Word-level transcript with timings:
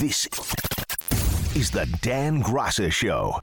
This 0.00 0.26
is 1.54 1.70
the 1.70 1.88
Dan 2.02 2.42
Graca 2.42 2.90
Show 2.90 3.34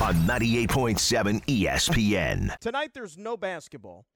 on 0.00 0.14
98.7 0.24 1.44
ESPN. 1.46 2.56
Tonight 2.60 2.92
there's 2.94 3.18
no 3.18 3.36
basketball. 3.36 4.06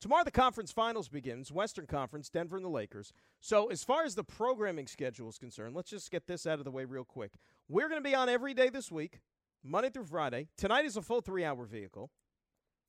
Tomorrow 0.00 0.24
the 0.24 0.30
conference 0.30 0.72
finals 0.72 1.08
begins, 1.08 1.52
Western 1.52 1.86
Conference, 1.86 2.30
Denver 2.30 2.56
and 2.56 2.64
the 2.64 2.70
Lakers. 2.70 3.12
So 3.40 3.66
as 3.66 3.84
far 3.84 4.04
as 4.04 4.14
the 4.14 4.24
programming 4.24 4.86
schedule 4.86 5.28
is 5.28 5.36
concerned, 5.36 5.76
let's 5.76 5.90
just 5.90 6.10
get 6.10 6.26
this 6.26 6.46
out 6.46 6.58
of 6.58 6.64
the 6.64 6.70
way 6.70 6.86
real 6.86 7.04
quick. 7.04 7.32
We're 7.68 7.90
going 7.90 8.02
to 8.02 8.08
be 8.08 8.14
on 8.14 8.30
every 8.30 8.54
day 8.54 8.70
this 8.70 8.90
week, 8.90 9.20
Monday 9.62 9.90
through 9.90 10.06
Friday. 10.06 10.48
Tonight 10.56 10.86
is 10.86 10.96
a 10.96 11.02
full 11.02 11.20
3-hour 11.20 11.66
vehicle. 11.66 12.10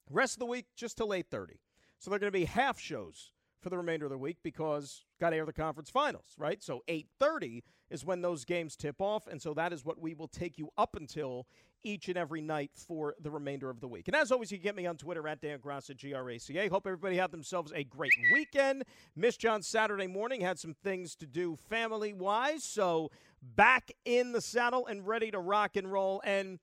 Rest 0.10 0.36
of 0.36 0.40
the 0.40 0.46
week 0.46 0.68
just 0.78 0.96
till 0.96 1.10
8:30. 1.10 1.60
So 2.00 2.10
they're 2.10 2.20
going 2.20 2.32
to 2.32 2.40
be 2.40 2.46
half 2.46 2.80
shows 2.80 3.32
for 3.62 3.70
the 3.70 3.78
remainder 3.78 4.06
of 4.06 4.12
the 4.12 4.18
week 4.18 4.38
because 4.44 5.06
got 5.20 5.30
to 5.32 5.36
air 5.36 5.46
the 5.46 5.54
conference 5.54 5.90
finals, 5.90 6.36
right? 6.38 6.62
So 6.62 6.84
8:30 6.88 7.64
is 7.90 8.04
when 8.04 8.22
those 8.22 8.46
games 8.46 8.76
tip 8.76 9.02
off, 9.02 9.28
and 9.28 9.42
so 9.42 9.54
that 9.54 9.72
is 9.74 9.86
what 9.86 10.00
we 10.00 10.14
will 10.14 10.28
take 10.28 10.58
you 10.58 10.70
up 10.78 10.96
until 10.96 11.48
each 11.84 12.08
and 12.08 12.18
every 12.18 12.42
night 12.42 12.72
for 12.76 13.16
the 13.20 13.32
remainder 13.32 13.70
of 13.70 13.80
the 13.80 13.88
week. 13.88 14.08
And 14.08 14.16
as 14.16 14.32
always, 14.32 14.52
you 14.52 14.58
can 14.58 14.64
get 14.64 14.76
me 14.76 14.86
on 14.86 14.98
Twitter 14.98 15.28
at 15.28 15.42
Dan 15.42 15.60
Graca, 15.60 15.96
G-R-A-C-A. 15.96 16.68
Hope 16.70 16.86
everybody 16.86 17.18
had 17.18 17.32
themselves 17.32 17.72
a 17.76 17.84
great 17.84 18.14
weekend. 18.32 18.84
Miss 19.16 19.36
John 19.36 19.64
Saturday 19.64 20.08
morning 20.08 20.42
had 20.42 20.60
some 20.60 20.76
things 20.76 21.16
to 21.16 21.26
do 21.26 21.56
family-wise, 21.56 22.64
so 22.64 23.10
back 23.42 23.92
in 24.06 24.32
the 24.32 24.42
saddle 24.42 24.86
and 24.86 25.08
ready 25.08 25.32
to 25.32 25.40
rock 25.40 25.76
and 25.76 25.92
roll. 25.92 26.22
And, 26.24 26.60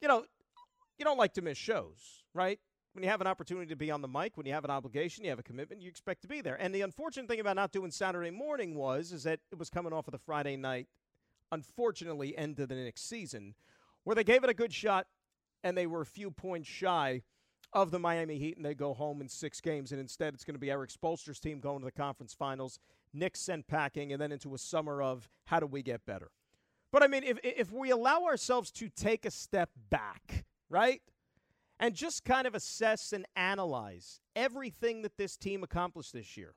you 0.00 0.08
know, 0.08 0.24
you 0.98 1.04
don't 1.04 1.18
like 1.18 1.34
to 1.34 1.42
miss 1.42 1.56
shows, 1.56 2.24
right? 2.34 2.58
When 2.98 3.04
you 3.04 3.10
have 3.10 3.20
an 3.20 3.28
opportunity 3.28 3.68
to 3.68 3.76
be 3.76 3.92
on 3.92 4.02
the 4.02 4.08
mic, 4.08 4.36
when 4.36 4.44
you 4.44 4.52
have 4.54 4.64
an 4.64 4.72
obligation, 4.72 5.22
you 5.22 5.30
have 5.30 5.38
a 5.38 5.44
commitment, 5.44 5.80
you 5.80 5.88
expect 5.88 6.20
to 6.22 6.26
be 6.26 6.40
there. 6.40 6.60
And 6.60 6.74
the 6.74 6.80
unfortunate 6.80 7.28
thing 7.28 7.38
about 7.38 7.54
not 7.54 7.70
doing 7.70 7.92
Saturday 7.92 8.32
morning 8.32 8.74
was 8.74 9.12
is 9.12 9.22
that 9.22 9.38
it 9.52 9.56
was 9.56 9.70
coming 9.70 9.92
off 9.92 10.08
of 10.08 10.10
the 10.10 10.18
Friday 10.18 10.56
night, 10.56 10.88
unfortunately, 11.52 12.36
end 12.36 12.58
of 12.58 12.68
the 12.68 12.74
Knicks 12.74 13.02
season, 13.02 13.54
where 14.02 14.16
they 14.16 14.24
gave 14.24 14.42
it 14.42 14.50
a 14.50 14.54
good 14.54 14.72
shot 14.72 15.06
and 15.62 15.78
they 15.78 15.86
were 15.86 16.00
a 16.00 16.06
few 16.06 16.32
points 16.32 16.68
shy 16.68 17.22
of 17.72 17.92
the 17.92 18.00
Miami 18.00 18.36
Heat 18.36 18.56
and 18.56 18.66
they 18.66 18.74
go 18.74 18.92
home 18.92 19.20
in 19.20 19.28
six 19.28 19.60
games. 19.60 19.92
And 19.92 20.00
instead, 20.00 20.34
it's 20.34 20.42
going 20.42 20.56
to 20.56 20.58
be 20.58 20.72
Erik 20.72 20.90
Spoelstra's 20.90 21.38
team 21.38 21.60
going 21.60 21.78
to 21.78 21.84
the 21.84 21.92
conference 21.92 22.34
finals, 22.34 22.80
Knicks 23.14 23.38
sent 23.38 23.68
packing, 23.68 24.12
and 24.12 24.20
then 24.20 24.32
into 24.32 24.56
a 24.56 24.58
summer 24.58 25.00
of 25.00 25.28
how 25.44 25.60
do 25.60 25.66
we 25.66 25.84
get 25.84 26.04
better. 26.04 26.32
But 26.90 27.04
I 27.04 27.06
mean, 27.06 27.22
if 27.22 27.38
if 27.44 27.70
we 27.70 27.90
allow 27.90 28.24
ourselves 28.24 28.72
to 28.72 28.88
take 28.88 29.24
a 29.24 29.30
step 29.30 29.70
back, 29.88 30.46
right? 30.68 31.00
And 31.80 31.94
just 31.94 32.24
kind 32.24 32.46
of 32.46 32.54
assess 32.54 33.12
and 33.12 33.26
analyze 33.36 34.20
everything 34.34 35.02
that 35.02 35.16
this 35.16 35.36
team 35.36 35.62
accomplished 35.62 36.12
this 36.12 36.36
year. 36.36 36.54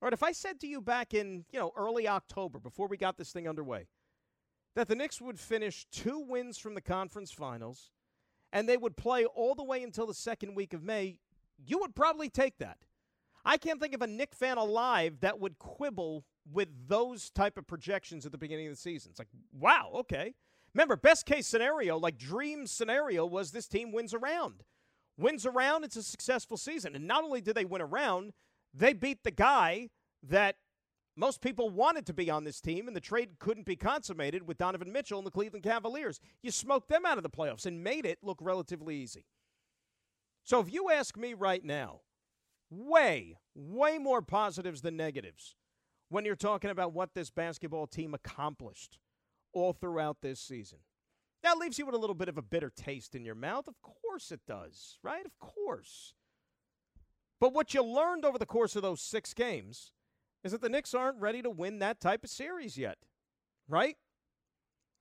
All 0.00 0.06
right, 0.06 0.12
if 0.12 0.22
I 0.22 0.32
said 0.32 0.60
to 0.60 0.66
you 0.66 0.80
back 0.80 1.14
in, 1.14 1.44
you 1.52 1.58
know, 1.58 1.72
early 1.76 2.08
October 2.08 2.58
before 2.58 2.88
we 2.88 2.96
got 2.96 3.16
this 3.16 3.30
thing 3.32 3.48
underway 3.48 3.86
that 4.74 4.88
the 4.88 4.94
Knicks 4.94 5.20
would 5.20 5.38
finish 5.38 5.86
two 5.92 6.18
wins 6.18 6.58
from 6.58 6.74
the 6.74 6.80
conference 6.80 7.30
finals 7.30 7.90
and 8.52 8.68
they 8.68 8.76
would 8.76 8.96
play 8.96 9.24
all 9.24 9.54
the 9.54 9.62
way 9.62 9.82
until 9.82 10.06
the 10.06 10.14
second 10.14 10.54
week 10.54 10.74
of 10.74 10.82
May, 10.82 11.18
you 11.64 11.78
would 11.78 11.94
probably 11.94 12.28
take 12.28 12.58
that. 12.58 12.78
I 13.44 13.56
can't 13.56 13.80
think 13.80 13.94
of 13.94 14.02
a 14.02 14.06
Knick 14.06 14.34
fan 14.34 14.58
alive 14.58 15.18
that 15.20 15.40
would 15.40 15.58
quibble 15.58 16.24
with 16.50 16.68
those 16.88 17.30
type 17.30 17.56
of 17.56 17.66
projections 17.66 18.26
at 18.26 18.32
the 18.32 18.38
beginning 18.38 18.66
of 18.66 18.72
the 18.72 18.80
season. 18.80 19.10
It's 19.10 19.18
like, 19.18 19.28
wow, 19.52 19.90
okay. 19.94 20.34
Remember, 20.74 20.96
best 20.96 21.26
case 21.26 21.46
scenario, 21.46 21.98
like 21.98 22.16
dream 22.18 22.66
scenario, 22.66 23.26
was 23.26 23.50
this 23.50 23.68
team 23.68 23.92
wins 23.92 24.14
around. 24.14 24.64
Wins 25.18 25.44
around, 25.44 25.84
it's 25.84 25.96
a 25.96 26.02
successful 26.02 26.56
season. 26.56 26.96
And 26.96 27.06
not 27.06 27.24
only 27.24 27.40
did 27.40 27.54
they 27.54 27.64
win 27.64 27.82
around, 27.82 28.32
they 28.72 28.92
beat 28.92 29.22
the 29.22 29.30
guy 29.30 29.90
that 30.22 30.56
most 31.14 31.42
people 31.42 31.68
wanted 31.68 32.06
to 32.06 32.14
be 32.14 32.30
on 32.30 32.44
this 32.44 32.60
team, 32.60 32.86
and 32.86 32.96
the 32.96 33.00
trade 33.00 33.38
couldn't 33.38 33.66
be 33.66 33.76
consummated 33.76 34.48
with 34.48 34.56
Donovan 34.56 34.92
Mitchell 34.92 35.18
and 35.18 35.26
the 35.26 35.30
Cleveland 35.30 35.62
Cavaliers. 35.62 36.20
You 36.42 36.50
smoked 36.50 36.88
them 36.88 37.04
out 37.04 37.18
of 37.18 37.22
the 37.22 37.30
playoffs 37.30 37.66
and 37.66 37.84
made 37.84 38.06
it 38.06 38.18
look 38.22 38.38
relatively 38.40 38.96
easy. 38.96 39.26
So 40.44 40.58
if 40.60 40.72
you 40.72 40.90
ask 40.90 41.16
me 41.18 41.34
right 41.34 41.62
now, 41.62 42.00
way, 42.70 43.36
way 43.54 43.98
more 43.98 44.22
positives 44.22 44.80
than 44.80 44.96
negatives 44.96 45.54
when 46.08 46.24
you're 46.24 46.34
talking 46.34 46.70
about 46.70 46.94
what 46.94 47.14
this 47.14 47.30
basketball 47.30 47.86
team 47.86 48.14
accomplished 48.14 48.98
all 49.52 49.72
throughout 49.72 50.20
this 50.20 50.40
season. 50.40 50.78
That 51.42 51.58
leaves 51.58 51.78
you 51.78 51.86
with 51.86 51.94
a 51.94 51.98
little 51.98 52.14
bit 52.14 52.28
of 52.28 52.38
a 52.38 52.42
bitter 52.42 52.70
taste 52.70 53.14
in 53.14 53.24
your 53.24 53.34
mouth. 53.34 53.66
Of 53.66 53.74
course 53.82 54.30
it 54.30 54.40
does, 54.46 54.98
right? 55.02 55.26
Of 55.26 55.38
course. 55.38 56.14
But 57.40 57.52
what 57.52 57.74
you 57.74 57.82
learned 57.82 58.24
over 58.24 58.38
the 58.38 58.46
course 58.46 58.76
of 58.76 58.82
those 58.82 59.00
six 59.00 59.34
games 59.34 59.92
is 60.44 60.52
that 60.52 60.60
the 60.60 60.68
Knicks 60.68 60.94
aren't 60.94 61.20
ready 61.20 61.42
to 61.42 61.50
win 61.50 61.80
that 61.80 62.00
type 62.00 62.22
of 62.22 62.30
series 62.30 62.78
yet, 62.78 62.98
right? 63.68 63.96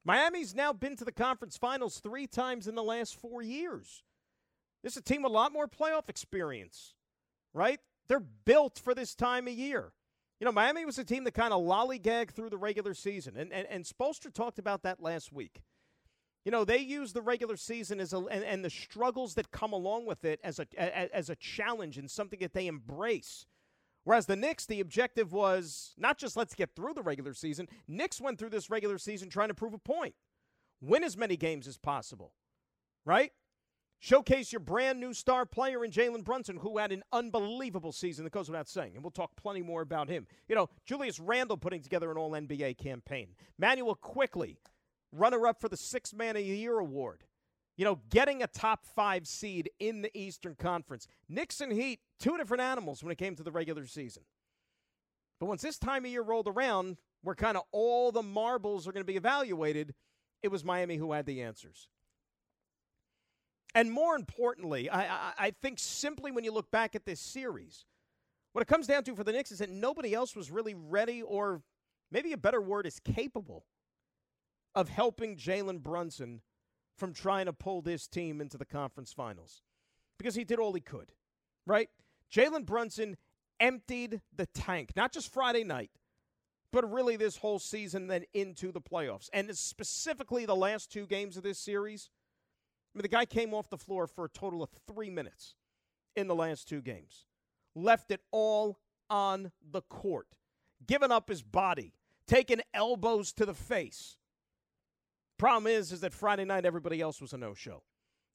Miami's 0.04 0.56
now 0.56 0.74
been 0.74 0.96
to 0.96 1.06
the 1.06 1.12
conference 1.12 1.58
finals 1.58 2.00
three 2.00 2.26
times 2.26 2.68
in 2.68 2.74
the 2.74 2.84
last 2.84 3.16
four 3.16 3.44
years. 3.44 4.04
This 4.84 4.94
is 4.94 4.98
a 4.98 5.04
team 5.04 5.22
with 5.22 5.32
a 5.32 5.36
lot 5.36 5.54
more 5.54 5.68
playoff 5.68 6.10
experience, 6.10 6.96
right? 7.54 7.80
They're 8.08 8.20
built 8.20 8.80
for 8.80 8.96
this 8.96 9.14
time 9.14 9.48
of 9.48 9.54
year. 9.54 9.94
You 10.42 10.46
know, 10.46 10.52
Miami 10.52 10.86
was 10.86 10.98
a 10.98 11.04
team 11.04 11.24
that 11.26 11.36
kind 11.36 11.54
of 11.54 11.62
lollygagged 11.62 12.32
through 12.32 12.50
the 12.50 12.58
regular 12.58 12.96
season, 12.96 13.38
and, 13.38 13.54
and, 13.54 13.68
and 13.70 13.86
Spoelstra 13.86 14.34
talked 14.34 14.58
about 14.58 14.82
that 14.82 15.00
last 15.00 15.32
week. 15.32 15.62
You 16.44 16.52
know, 16.52 16.66
they 16.66 16.80
use 16.80 17.14
the 17.14 17.22
regular 17.22 17.56
season 17.58 18.00
as 18.00 18.12
a 18.12 18.18
and, 18.18 18.44
and 18.44 18.66
the 18.66 18.70
struggles 18.72 19.36
that 19.36 19.52
come 19.52 19.72
along 19.72 20.08
with 20.08 20.26
it 20.26 20.40
as 20.44 20.58
a 20.58 20.66
as 21.16 21.30
a 21.30 21.36
challenge 21.36 22.00
and 22.00 22.10
something 22.10 22.40
that 22.40 22.54
they 22.54 22.66
embrace. 22.66 23.46
Whereas 24.04 24.26
the 24.26 24.36
Knicks, 24.36 24.66
the 24.66 24.80
objective 24.80 25.32
was 25.32 25.94
not 25.96 26.18
just 26.18 26.36
let's 26.36 26.56
get 26.56 26.76
through 26.76 26.96
the 26.96 27.04
regular 27.04 27.36
season. 27.36 27.68
Knicks 27.88 28.20
went 28.20 28.40
through 28.40 28.50
this 28.50 28.68
regular 28.68 28.98
season 28.98 29.30
trying 29.30 29.50
to 29.50 29.54
prove 29.54 29.76
a 29.76 29.78
point, 29.78 30.16
win 30.82 31.04
as 31.04 31.16
many 31.16 31.38
games 31.38 31.68
as 31.68 31.78
possible, 31.78 32.34
right? 33.06 33.32
Showcase 34.04 34.52
your 34.52 34.62
brand 34.62 35.00
new 35.00 35.14
star 35.14 35.46
player 35.46 35.86
in 35.86 35.92
Jalen 35.92 36.24
Brunson, 36.24 36.58
who 36.58 36.80
had 36.80 36.92
an 36.92 37.04
unbelievable 37.14 37.92
season 37.92 38.24
that 38.24 38.34
goes 38.34 38.50
without 38.50 38.68
saying. 38.68 38.94
And 38.96 39.04
we'll 39.04 39.12
talk 39.12 39.36
plenty 39.36 39.62
more 39.62 39.84
about 39.84 40.10
him. 40.10 40.26
You 40.50 40.56
know, 40.56 40.70
Julius 40.88 41.20
Randle 41.20 41.56
putting 41.56 41.84
together 41.84 42.10
an 42.10 42.18
all 42.18 42.32
NBA 42.32 42.80
campaign. 42.80 43.36
Manuel 43.60 43.94
Quickley, 43.94 44.58
runner 45.12 45.46
up 45.46 45.62
for 45.62 45.70
the 45.70 45.78
Six 45.78 46.16
Man 46.16 46.36
of 46.36 46.44
the 46.44 46.50
Year 46.50 46.80
award. 46.80 47.26
You 47.78 47.86
know, 47.86 48.00
getting 48.10 48.42
a 48.42 48.48
top 48.48 48.88
five 48.88 49.28
seed 49.28 49.70
in 49.80 50.02
the 50.02 50.18
Eastern 50.18 50.56
Conference. 50.56 51.08
Knicks 51.30 51.62
and 51.62 51.72
Heat, 51.72 52.00
two 52.20 52.38
different 52.38 52.62
animals 52.62 53.04
when 53.04 53.12
it 53.12 53.20
came 53.20 53.36
to 53.36 53.44
the 53.44 53.52
regular 53.52 53.86
season. 53.86 54.24
But 55.40 55.46
once 55.46 55.62
this 55.62 55.78
time 55.78 56.06
of 56.06 56.12
year 56.12 56.24
rolled 56.24 56.48
around, 56.48 56.98
where 57.22 57.36
kind 57.36 57.56
of 57.56 57.64
all 57.72 58.12
the 58.12 58.24
marbles 58.24 58.88
are 58.88 58.92
going 58.94 59.06
to 59.06 59.12
be 59.12 59.16
evaluated, 59.16 59.94
it 60.42 60.48
was 60.48 60.66
Miami 60.66 60.98
who 60.98 61.12
had 61.12 61.28
the 61.28 61.44
answers. 61.44 61.88
And 63.74 63.92
more 63.92 64.16
importantly, 64.16 64.90
I, 64.90 65.04
I, 65.04 65.34
I, 65.38 65.52
think 65.52 65.80
simply 65.80 66.32
when 66.32 66.44
you 66.44 66.52
look 66.52 66.70
back 66.72 66.94
at 66.94 67.06
this 67.06 67.22
series, 67.22 67.86
what 68.52 68.62
it 68.62 68.68
comes 68.68 68.88
down 68.88 69.04
to 69.06 69.16
for 69.16 69.24
the 69.24 69.32
Knicks 69.32 69.52
is 69.52 69.60
that 69.60 69.70
nobody 69.70 70.14
else 70.14 70.36
was 70.36 70.52
really 70.52 70.74
ready, 70.74 71.22
or 71.22 71.62
maybe 72.12 72.34
a 72.34 72.38
better 72.38 72.62
word 72.62 72.86
is 72.86 73.00
capable, 73.00 73.66
of 74.76 74.90
helping 74.90 75.38
Jalen 75.38 75.82
Brunson 75.82 76.42
from 76.98 77.14
trying 77.14 77.46
to 77.46 77.54
pull 77.54 77.82
this 77.82 78.08
team 78.08 78.42
into 78.42 78.58
the 78.58 78.66
conference 78.66 79.14
finals 79.14 79.62
because 80.18 80.36
he 80.36 80.44
did 80.44 80.60
all 80.60 80.74
he 80.74 80.82
could, 80.82 81.14
right? 81.66 81.90
Jalen 82.32 82.66
Brunson 82.66 83.18
emptied 83.60 84.22
the 84.36 84.46
tank, 84.48 84.92
not 84.96 85.14
just 85.14 85.32
Friday 85.32 85.64
night, 85.64 85.92
but 86.72 86.90
really 86.92 87.16
this 87.16 87.38
whole 87.38 87.60
season, 87.60 88.08
then 88.08 88.26
into 88.34 88.72
the 88.72 88.82
playoffs. 88.82 89.30
And 89.34 89.56
specifically 89.58 90.46
the 90.46 90.56
last 90.56 90.92
two 90.92 91.06
games 91.06 91.38
of 91.38 91.44
this 91.44 91.60
series 91.60 92.10
I 92.94 92.98
mean, 92.98 93.04
the 93.04 93.08
guy 93.08 93.26
came 93.26 93.54
off 93.54 93.70
the 93.70 93.78
floor 93.78 94.08
for 94.08 94.26
a 94.26 94.30
total 94.30 94.62
of 94.62 94.70
three 94.88 95.10
minutes 95.10 95.56
in 96.16 96.28
the 96.28 96.36
last 96.36 96.68
two 96.68 96.82
games, 96.82 97.26
left 97.74 98.12
it 98.12 98.22
all 98.32 98.80
on 99.10 99.52
the 99.70 99.82
court, 99.82 100.28
given 100.86 101.12
up 101.12 101.30
his 101.30 101.42
body, 101.42 101.94
taking 102.28 102.62
elbows 102.74 103.32
to 103.34 103.46
the 103.46 103.54
face. 103.54 104.18
Problem 105.38 105.72
is, 105.72 105.92
is 105.92 106.02
that 106.02 106.14
Friday 106.14 106.46
night 106.46 106.66
everybody 106.66 107.02
else 107.02 107.22
was 107.22 107.34
a 107.34 107.38
no-show, 107.38 107.84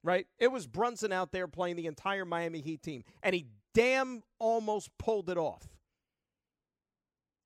right? 0.03 0.27
It 0.39 0.49
was 0.49 0.67
Brunson 0.67 1.13
out 1.13 1.33
there 1.33 1.47
playing 1.47 1.77
the 1.77 1.87
entire 1.87 2.25
Miami 2.25 2.61
Heat 2.61 2.83
team, 2.83 3.05
and 3.23 3.35
he 3.35 3.47
damn 3.75 4.23
almost 4.39 4.91
pulled 4.99 5.29
it 5.29 5.37
off 5.39 5.76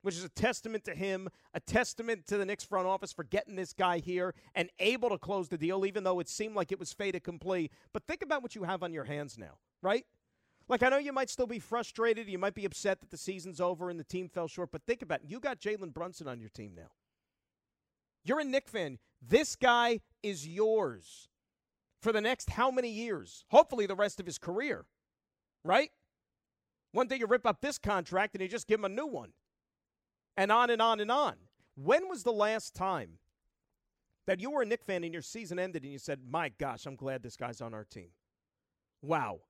which 0.02 0.16
is 0.16 0.24
a 0.24 0.28
testament 0.28 0.84
to 0.84 0.94
him, 0.94 1.28
a 1.54 1.60
testament 1.60 2.26
to 2.26 2.38
the 2.38 2.44
Knicks 2.44 2.64
front 2.64 2.86
office 2.86 3.12
for 3.12 3.24
getting 3.24 3.56
this 3.56 3.72
guy 3.72 3.98
here 3.98 4.34
and 4.54 4.70
able 4.78 5.10
to 5.10 5.18
close 5.18 5.48
the 5.48 5.58
deal, 5.58 5.84
even 5.84 6.04
though 6.04 6.20
it 6.20 6.28
seemed 6.28 6.54
like 6.54 6.72
it 6.72 6.78
was 6.78 6.92
fait 6.92 7.14
accompli. 7.14 7.70
But 7.92 8.04
think 8.06 8.22
about 8.22 8.42
what 8.42 8.54
you 8.54 8.64
have 8.64 8.82
on 8.82 8.92
your 8.92 9.04
hands 9.04 9.36
now, 9.38 9.58
right? 9.82 10.04
Like, 10.68 10.82
I 10.82 10.88
know 10.88 10.98
you 10.98 11.12
might 11.12 11.30
still 11.30 11.48
be 11.48 11.58
frustrated. 11.58 12.28
You 12.28 12.38
might 12.38 12.54
be 12.54 12.64
upset 12.64 13.00
that 13.00 13.10
the 13.10 13.16
season's 13.16 13.60
over 13.60 13.90
and 13.90 13.98
the 13.98 14.04
team 14.04 14.28
fell 14.28 14.46
short, 14.46 14.70
but 14.70 14.82
think 14.86 15.02
about 15.02 15.20
it. 15.20 15.28
You 15.28 15.40
got 15.40 15.60
Jalen 15.60 15.92
Brunson 15.92 16.28
on 16.28 16.40
your 16.40 16.48
team 16.48 16.74
now. 16.76 16.92
You're 18.24 18.40
a 18.40 18.44
Knick 18.44 18.68
fan. 18.68 18.98
This 19.20 19.56
guy 19.56 20.00
is 20.22 20.46
yours 20.46 21.28
for 22.00 22.12
the 22.12 22.20
next 22.20 22.50
how 22.50 22.70
many 22.70 22.88
years? 22.88 23.44
Hopefully, 23.50 23.86
the 23.86 23.96
rest 23.96 24.20
of 24.20 24.26
his 24.26 24.38
career, 24.38 24.84
right? 25.64 25.90
One 26.92 27.06
day 27.06 27.16
you 27.16 27.26
rip 27.26 27.46
up 27.46 27.60
this 27.60 27.78
contract 27.78 28.34
and 28.34 28.42
you 28.42 28.48
just 28.48 28.66
give 28.66 28.80
him 28.80 28.84
a 28.84 28.88
new 28.88 29.06
one 29.06 29.32
and 30.40 30.50
on 30.50 30.70
and 30.70 30.80
on 30.80 31.00
and 31.00 31.10
on. 31.10 31.34
When 31.74 32.08
was 32.08 32.22
the 32.22 32.32
last 32.32 32.74
time 32.74 33.18
that 34.26 34.40
you 34.40 34.50
were 34.50 34.62
a 34.62 34.64
Knick 34.64 34.82
fan 34.82 35.04
and 35.04 35.12
your 35.12 35.22
season 35.22 35.58
ended 35.58 35.82
and 35.82 35.92
you 35.92 35.98
said, 35.98 36.20
My 36.26 36.48
gosh, 36.48 36.86
I'm 36.86 36.96
glad 36.96 37.22
this 37.22 37.36
guy's 37.36 37.60
on 37.60 37.74
our 37.74 37.84
team? 37.84 38.08
Wow. 39.02 39.40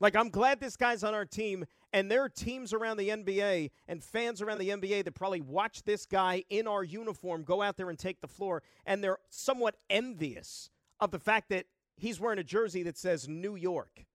Like, 0.00 0.16
I'm 0.16 0.30
glad 0.30 0.60
this 0.60 0.76
guy's 0.76 1.04
on 1.04 1.12
our 1.12 1.26
team, 1.26 1.66
and 1.92 2.10
there 2.10 2.22
are 2.22 2.28
teams 2.28 2.72
around 2.72 2.96
the 2.96 3.08
NBA 3.10 3.70
and 3.86 4.02
fans 4.02 4.40
around 4.40 4.58
the 4.58 4.70
NBA 4.70 5.04
that 5.04 5.14
probably 5.14 5.40
watch 5.42 5.82
this 5.82 6.06
guy 6.06 6.44
in 6.48 6.66
our 6.66 6.84
uniform 6.84 7.42
go 7.42 7.60
out 7.60 7.76
there 7.76 7.90
and 7.90 7.98
take 7.98 8.20
the 8.22 8.28
floor, 8.28 8.62
and 8.86 9.04
they're 9.04 9.18
somewhat 9.28 9.74
envious 9.90 10.70
of 11.00 11.10
the 11.10 11.18
fact 11.18 11.50
that 11.50 11.66
he's 11.96 12.20
wearing 12.20 12.38
a 12.38 12.44
jersey 12.44 12.84
that 12.84 12.96
says 12.96 13.28
New 13.28 13.56
York 13.56 14.06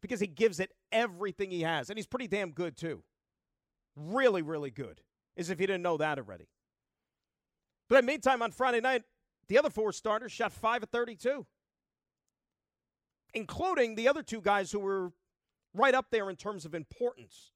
because 0.00 0.20
he 0.20 0.26
gives 0.26 0.58
it 0.58 0.72
everything 0.90 1.50
he 1.50 1.60
has, 1.60 1.88
and 1.90 1.98
he's 1.98 2.06
pretty 2.06 2.26
damn 2.26 2.50
good, 2.50 2.76
too. 2.76 3.04
Really, 4.08 4.42
really 4.42 4.70
good, 4.70 5.00
as 5.36 5.50
if 5.50 5.60
you 5.60 5.66
didn't 5.66 5.82
know 5.82 5.96
that 5.96 6.18
already. 6.18 6.48
But 7.88 7.98
in 7.98 8.06
the 8.06 8.12
meantime, 8.12 8.40
on 8.42 8.50
Friday 8.50 8.80
night, 8.80 9.02
the 9.48 9.58
other 9.58 9.70
four 9.70 9.92
starters 9.92 10.32
shot 10.32 10.52
5 10.52 10.84
of 10.84 10.88
32 10.90 11.46
including 13.34 13.94
the 13.94 14.08
other 14.08 14.22
two 14.22 14.40
guys 14.40 14.72
who 14.72 14.80
were 14.80 15.12
right 15.74 15.94
up 15.94 16.06
there 16.10 16.30
in 16.30 16.36
terms 16.36 16.64
of 16.64 16.74
importance 16.74 17.52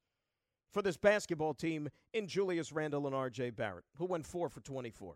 for 0.71 0.81
this 0.81 0.97
basketball 0.97 1.53
team 1.53 1.89
in 2.13 2.27
Julius 2.27 2.71
Randle 2.71 3.07
and 3.07 3.15
RJ 3.15 3.55
Barrett, 3.55 3.85
who 3.97 4.05
went 4.05 4.25
4 4.25 4.49
for 4.49 4.61
24. 4.61 5.15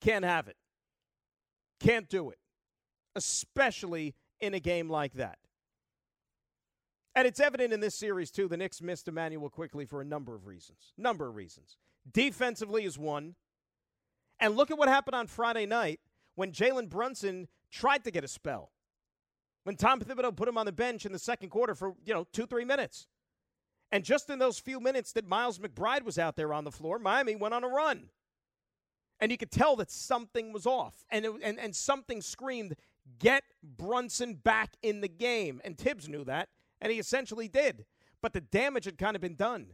Can't 0.00 0.24
have 0.24 0.48
it. 0.48 0.56
Can't 1.80 2.08
do 2.08 2.30
it, 2.30 2.38
especially 3.14 4.14
in 4.40 4.54
a 4.54 4.60
game 4.60 4.88
like 4.88 5.14
that. 5.14 5.38
And 7.16 7.26
it's 7.26 7.40
evident 7.40 7.72
in 7.72 7.80
this 7.80 7.94
series, 7.94 8.30
too. 8.30 8.48
The 8.48 8.56
Knicks 8.56 8.82
missed 8.82 9.06
Immanuel 9.06 9.48
Quickley 9.48 9.84
for 9.84 10.00
a 10.00 10.04
number 10.04 10.34
of 10.34 10.46
reasons. 10.46 10.92
Number 10.98 11.28
of 11.28 11.36
reasons. 11.36 11.76
Defensively 12.10 12.84
is 12.84 12.98
one. 12.98 13.36
And 14.40 14.56
look 14.56 14.70
at 14.70 14.78
what 14.78 14.88
happened 14.88 15.14
on 15.14 15.28
Friday 15.28 15.64
night 15.64 16.00
when 16.34 16.50
Jalen 16.50 16.88
Brunson 16.88 17.48
tried 17.70 18.04
to 18.04 18.10
get 18.10 18.24
a 18.24 18.28
spell 18.28 18.72
when 19.64 19.76
Tom 19.76 20.00
Thibodeau 20.00 20.36
put 20.36 20.48
him 20.48 20.56
on 20.56 20.66
the 20.66 20.72
bench 20.72 21.04
in 21.04 21.12
the 21.12 21.18
second 21.18 21.48
quarter 21.48 21.74
for, 21.74 21.94
you 22.04 22.14
know, 22.14 22.26
two, 22.32 22.46
three 22.46 22.64
minutes. 22.64 23.06
And 23.90 24.04
just 24.04 24.30
in 24.30 24.38
those 24.38 24.58
few 24.58 24.80
minutes 24.80 25.12
that 25.12 25.26
Miles 25.26 25.58
McBride 25.58 26.04
was 26.04 26.18
out 26.18 26.36
there 26.36 26.52
on 26.52 26.64
the 26.64 26.70
floor, 26.70 26.98
Miami 26.98 27.34
went 27.34 27.54
on 27.54 27.64
a 27.64 27.68
run. 27.68 28.10
And 29.20 29.30
you 29.30 29.38
could 29.38 29.50
tell 29.50 29.76
that 29.76 29.90
something 29.90 30.52
was 30.52 30.66
off. 30.66 31.04
And, 31.10 31.24
it, 31.24 31.32
and, 31.42 31.58
and 31.58 31.74
something 31.74 32.20
screamed, 32.20 32.76
get 33.18 33.44
Brunson 33.62 34.34
back 34.34 34.72
in 34.82 35.00
the 35.00 35.08
game. 35.08 35.60
And 35.64 35.78
Thibs 35.78 36.08
knew 36.08 36.24
that, 36.24 36.48
and 36.84 36.92
he 36.92 37.00
essentially 37.00 37.48
did. 37.48 37.84
But 38.22 38.32
the 38.32 38.40
damage 38.40 38.84
had 38.84 38.96
kind 38.96 39.16
of 39.16 39.22
been 39.22 39.34
done. 39.34 39.72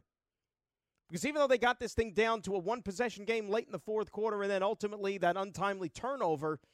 Because 1.11 1.27
even 1.27 1.41
though 1.41 1.47
they 1.47 1.59
got 1.59 1.79
this 1.79 1.93
thing 1.93 2.13
down 2.13 2.41
to 2.43 2.55
a 2.55 2.59
one 2.59 2.81
possession 2.81 3.27
game 3.27 3.51
late 3.51 3.67
in 3.67 3.73
the 3.73 3.79
fourth 3.79 4.11
quarter 4.11 4.41
and 4.41 4.51
then 4.51 4.63
ultimately 4.63 5.19
that 5.19 5.37
untimely 5.37 5.91
turnover– 5.91 6.59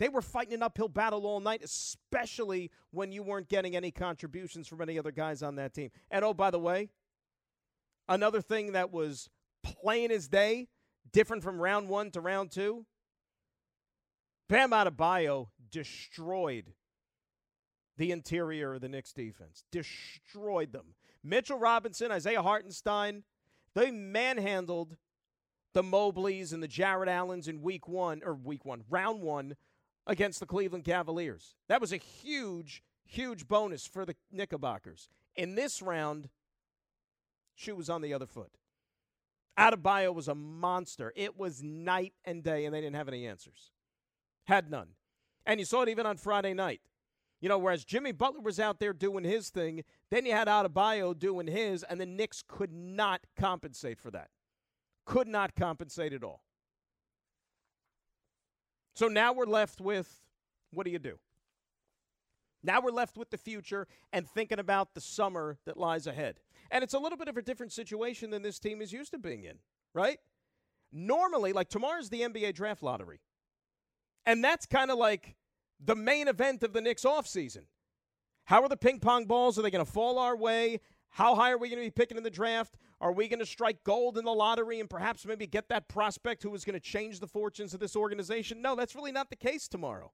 they 0.00 0.08
were 0.08 0.22
fighting 0.22 0.54
an 0.54 0.62
uphill 0.62 0.88
battle 0.88 1.26
all 1.26 1.40
night, 1.40 1.60
especially 1.62 2.70
when 2.90 3.12
you 3.12 3.22
weren't 3.22 3.50
getting 3.50 3.76
any 3.76 3.90
contributions 3.90 4.66
from 4.66 4.80
any 4.80 4.98
other 4.98 5.12
guys 5.12 5.42
on 5.42 5.56
that 5.56 5.74
team. 5.74 5.90
And 6.10 6.24
oh, 6.24 6.32
by 6.32 6.50
the 6.50 6.58
way, 6.58 6.88
another 8.08 8.40
thing 8.40 8.72
that 8.72 8.90
was 8.90 9.28
plain 9.62 10.10
as 10.10 10.26
day, 10.26 10.68
different 11.12 11.42
from 11.42 11.60
round 11.60 11.90
one 11.90 12.10
to 12.12 12.20
round 12.22 12.50
two, 12.50 12.86
Bam 14.48 14.70
Adebayo 14.70 15.48
destroyed 15.70 16.72
the 17.96 18.10
interior 18.12 18.74
of 18.74 18.80
the 18.80 18.88
Knicks 18.88 19.12
defense. 19.12 19.64
Destroyed 19.70 20.72
them. 20.72 20.94
Mitchell 21.22 21.58
Robinson, 21.58 22.10
Isaiah 22.10 22.42
Hartenstein, 22.42 23.24
they 23.74 23.90
manhandled 23.90 24.96
the 25.72 25.82
Mobleys 25.82 26.52
and 26.52 26.62
the 26.62 26.68
Jarrett 26.68 27.08
Allens 27.08 27.46
in 27.46 27.62
week 27.62 27.86
one, 27.86 28.22
or 28.24 28.34
week 28.34 28.64
one, 28.64 28.84
round 28.88 29.20
one 29.20 29.54
against 30.06 30.40
the 30.40 30.46
Cleveland 30.46 30.84
Cavaliers. 30.84 31.54
That 31.68 31.80
was 31.80 31.92
a 31.92 31.96
huge, 31.96 32.82
huge 33.04 33.46
bonus 33.46 33.86
for 33.86 34.04
the 34.04 34.16
Knickerbockers. 34.32 35.08
In 35.36 35.54
this 35.54 35.80
round, 35.80 36.28
shoe 37.54 37.76
was 37.76 37.90
on 37.90 38.02
the 38.02 38.14
other 38.14 38.26
foot. 38.26 38.50
Adebayo 39.58 40.14
was 40.14 40.26
a 40.26 40.34
monster. 40.34 41.12
It 41.14 41.38
was 41.38 41.62
night 41.62 42.14
and 42.24 42.42
day, 42.42 42.64
and 42.64 42.74
they 42.74 42.80
didn't 42.80 42.96
have 42.96 43.08
any 43.08 43.26
answers. 43.26 43.70
Had 44.44 44.70
none. 44.70 44.88
And 45.46 45.60
you 45.60 45.66
saw 45.66 45.82
it 45.82 45.88
even 45.88 46.06
on 46.06 46.16
Friday 46.16 46.54
night. 46.54 46.80
You 47.40 47.48
know, 47.48 47.58
whereas 47.58 47.84
Jimmy 47.84 48.12
Butler 48.12 48.40
was 48.40 48.60
out 48.60 48.80
there 48.80 48.92
doing 48.92 49.24
his 49.24 49.48
thing, 49.48 49.84
then 50.10 50.26
you 50.26 50.32
had 50.32 50.46
Adebayo 50.46 51.18
doing 51.18 51.46
his, 51.46 51.82
and 51.82 52.00
the 52.00 52.06
Knicks 52.06 52.44
could 52.46 52.72
not 52.72 53.22
compensate 53.36 53.98
for 53.98 54.10
that. 54.10 54.28
Could 55.06 55.26
not 55.26 55.54
compensate 55.54 56.12
at 56.12 56.22
all. 56.22 56.42
So 58.94 59.08
now 59.08 59.32
we're 59.32 59.46
left 59.46 59.80
with 59.80 60.20
what 60.72 60.84
do 60.84 60.92
you 60.92 60.98
do? 60.98 61.18
Now 62.62 62.80
we're 62.80 62.90
left 62.90 63.16
with 63.16 63.30
the 63.30 63.38
future 63.38 63.86
and 64.12 64.28
thinking 64.28 64.58
about 64.58 64.94
the 64.94 65.00
summer 65.00 65.58
that 65.64 65.76
lies 65.76 66.06
ahead. 66.06 66.40
And 66.70 66.84
it's 66.84 66.94
a 66.94 66.98
little 66.98 67.16
bit 67.16 67.28
of 67.28 67.36
a 67.36 67.42
different 67.42 67.72
situation 67.72 68.30
than 68.30 68.42
this 68.42 68.58
team 68.58 68.82
is 68.82 68.92
used 68.92 69.12
to 69.12 69.18
being 69.18 69.44
in, 69.44 69.58
right? 69.94 70.18
Normally, 70.92 71.52
like 71.52 71.70
tomorrow's 71.70 72.10
the 72.10 72.20
NBA 72.20 72.54
draft 72.54 72.82
lottery. 72.82 73.20
And 74.26 74.44
that's 74.44 74.66
kind 74.66 74.90
of 74.90 74.98
like 74.98 75.36
the 75.82 75.96
main 75.96 76.28
event 76.28 76.62
of 76.62 76.72
the 76.72 76.80
Knicks 76.80 77.04
offseason. 77.04 77.64
How 78.44 78.62
are 78.62 78.68
the 78.68 78.76
ping 78.76 79.00
pong 79.00 79.26
balls? 79.26 79.58
Are 79.58 79.62
they 79.62 79.70
going 79.70 79.84
to 79.84 79.90
fall 79.90 80.18
our 80.18 80.36
way? 80.36 80.80
How 81.10 81.34
high 81.34 81.50
are 81.50 81.58
we 81.58 81.68
going 81.68 81.80
to 81.80 81.86
be 81.86 81.90
picking 81.90 82.16
in 82.16 82.22
the 82.22 82.30
draft? 82.30 82.76
Are 83.00 83.12
we 83.12 83.28
going 83.28 83.40
to 83.40 83.46
strike 83.46 83.82
gold 83.82 84.16
in 84.18 84.24
the 84.24 84.32
lottery 84.32 84.78
and 84.80 84.88
perhaps 84.88 85.26
maybe 85.26 85.46
get 85.46 85.68
that 85.68 85.88
prospect 85.88 86.42
who 86.42 86.54
is 86.54 86.64
going 86.64 86.74
to 86.74 86.80
change 86.80 87.20
the 87.20 87.26
fortunes 87.26 87.74
of 87.74 87.80
this 87.80 87.96
organization? 87.96 88.62
No, 88.62 88.76
that's 88.76 88.94
really 88.94 89.12
not 89.12 89.30
the 89.30 89.36
case 89.36 89.66
tomorrow. 89.66 90.12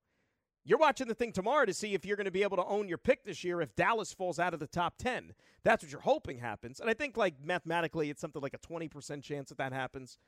You're 0.65 0.79
watching 0.79 1.07
the 1.07 1.15
thing 1.15 1.33
tomorrow 1.33 1.65
to 1.65 1.75
see 1.75 1.95
if 1.95 2.05
you're 2.05 2.17
going 2.17 2.25
to 2.25 2.33
be 2.33 2.43
able 2.43 2.57
to 2.57 2.65
own 2.65 2.89
your 2.89 2.99
pick 2.99 3.25
this 3.25 3.45
year 3.45 3.61
if 3.61 3.77
Dallas 3.77 4.13
falls 4.13 4.39
out 4.39 4.53
of 4.53 4.59
the 4.59 4.67
top 4.67 4.95
10. 4.99 5.33
That's 5.63 5.85
what 5.85 5.93
you're 5.93 6.01
hoping 6.01 6.39
happens. 6.39 6.81
And 6.81 6.91
I 6.91 6.95
think, 6.95 7.17
like, 7.17 7.35
mathematically, 7.45 8.11
it's 8.11 8.21
something 8.21 8.43
like 8.43 8.55
a 8.55 8.59
20% 8.59 9.23
chance 9.23 9.51
that 9.51 9.59
that 9.59 9.73
happens. 9.73 10.19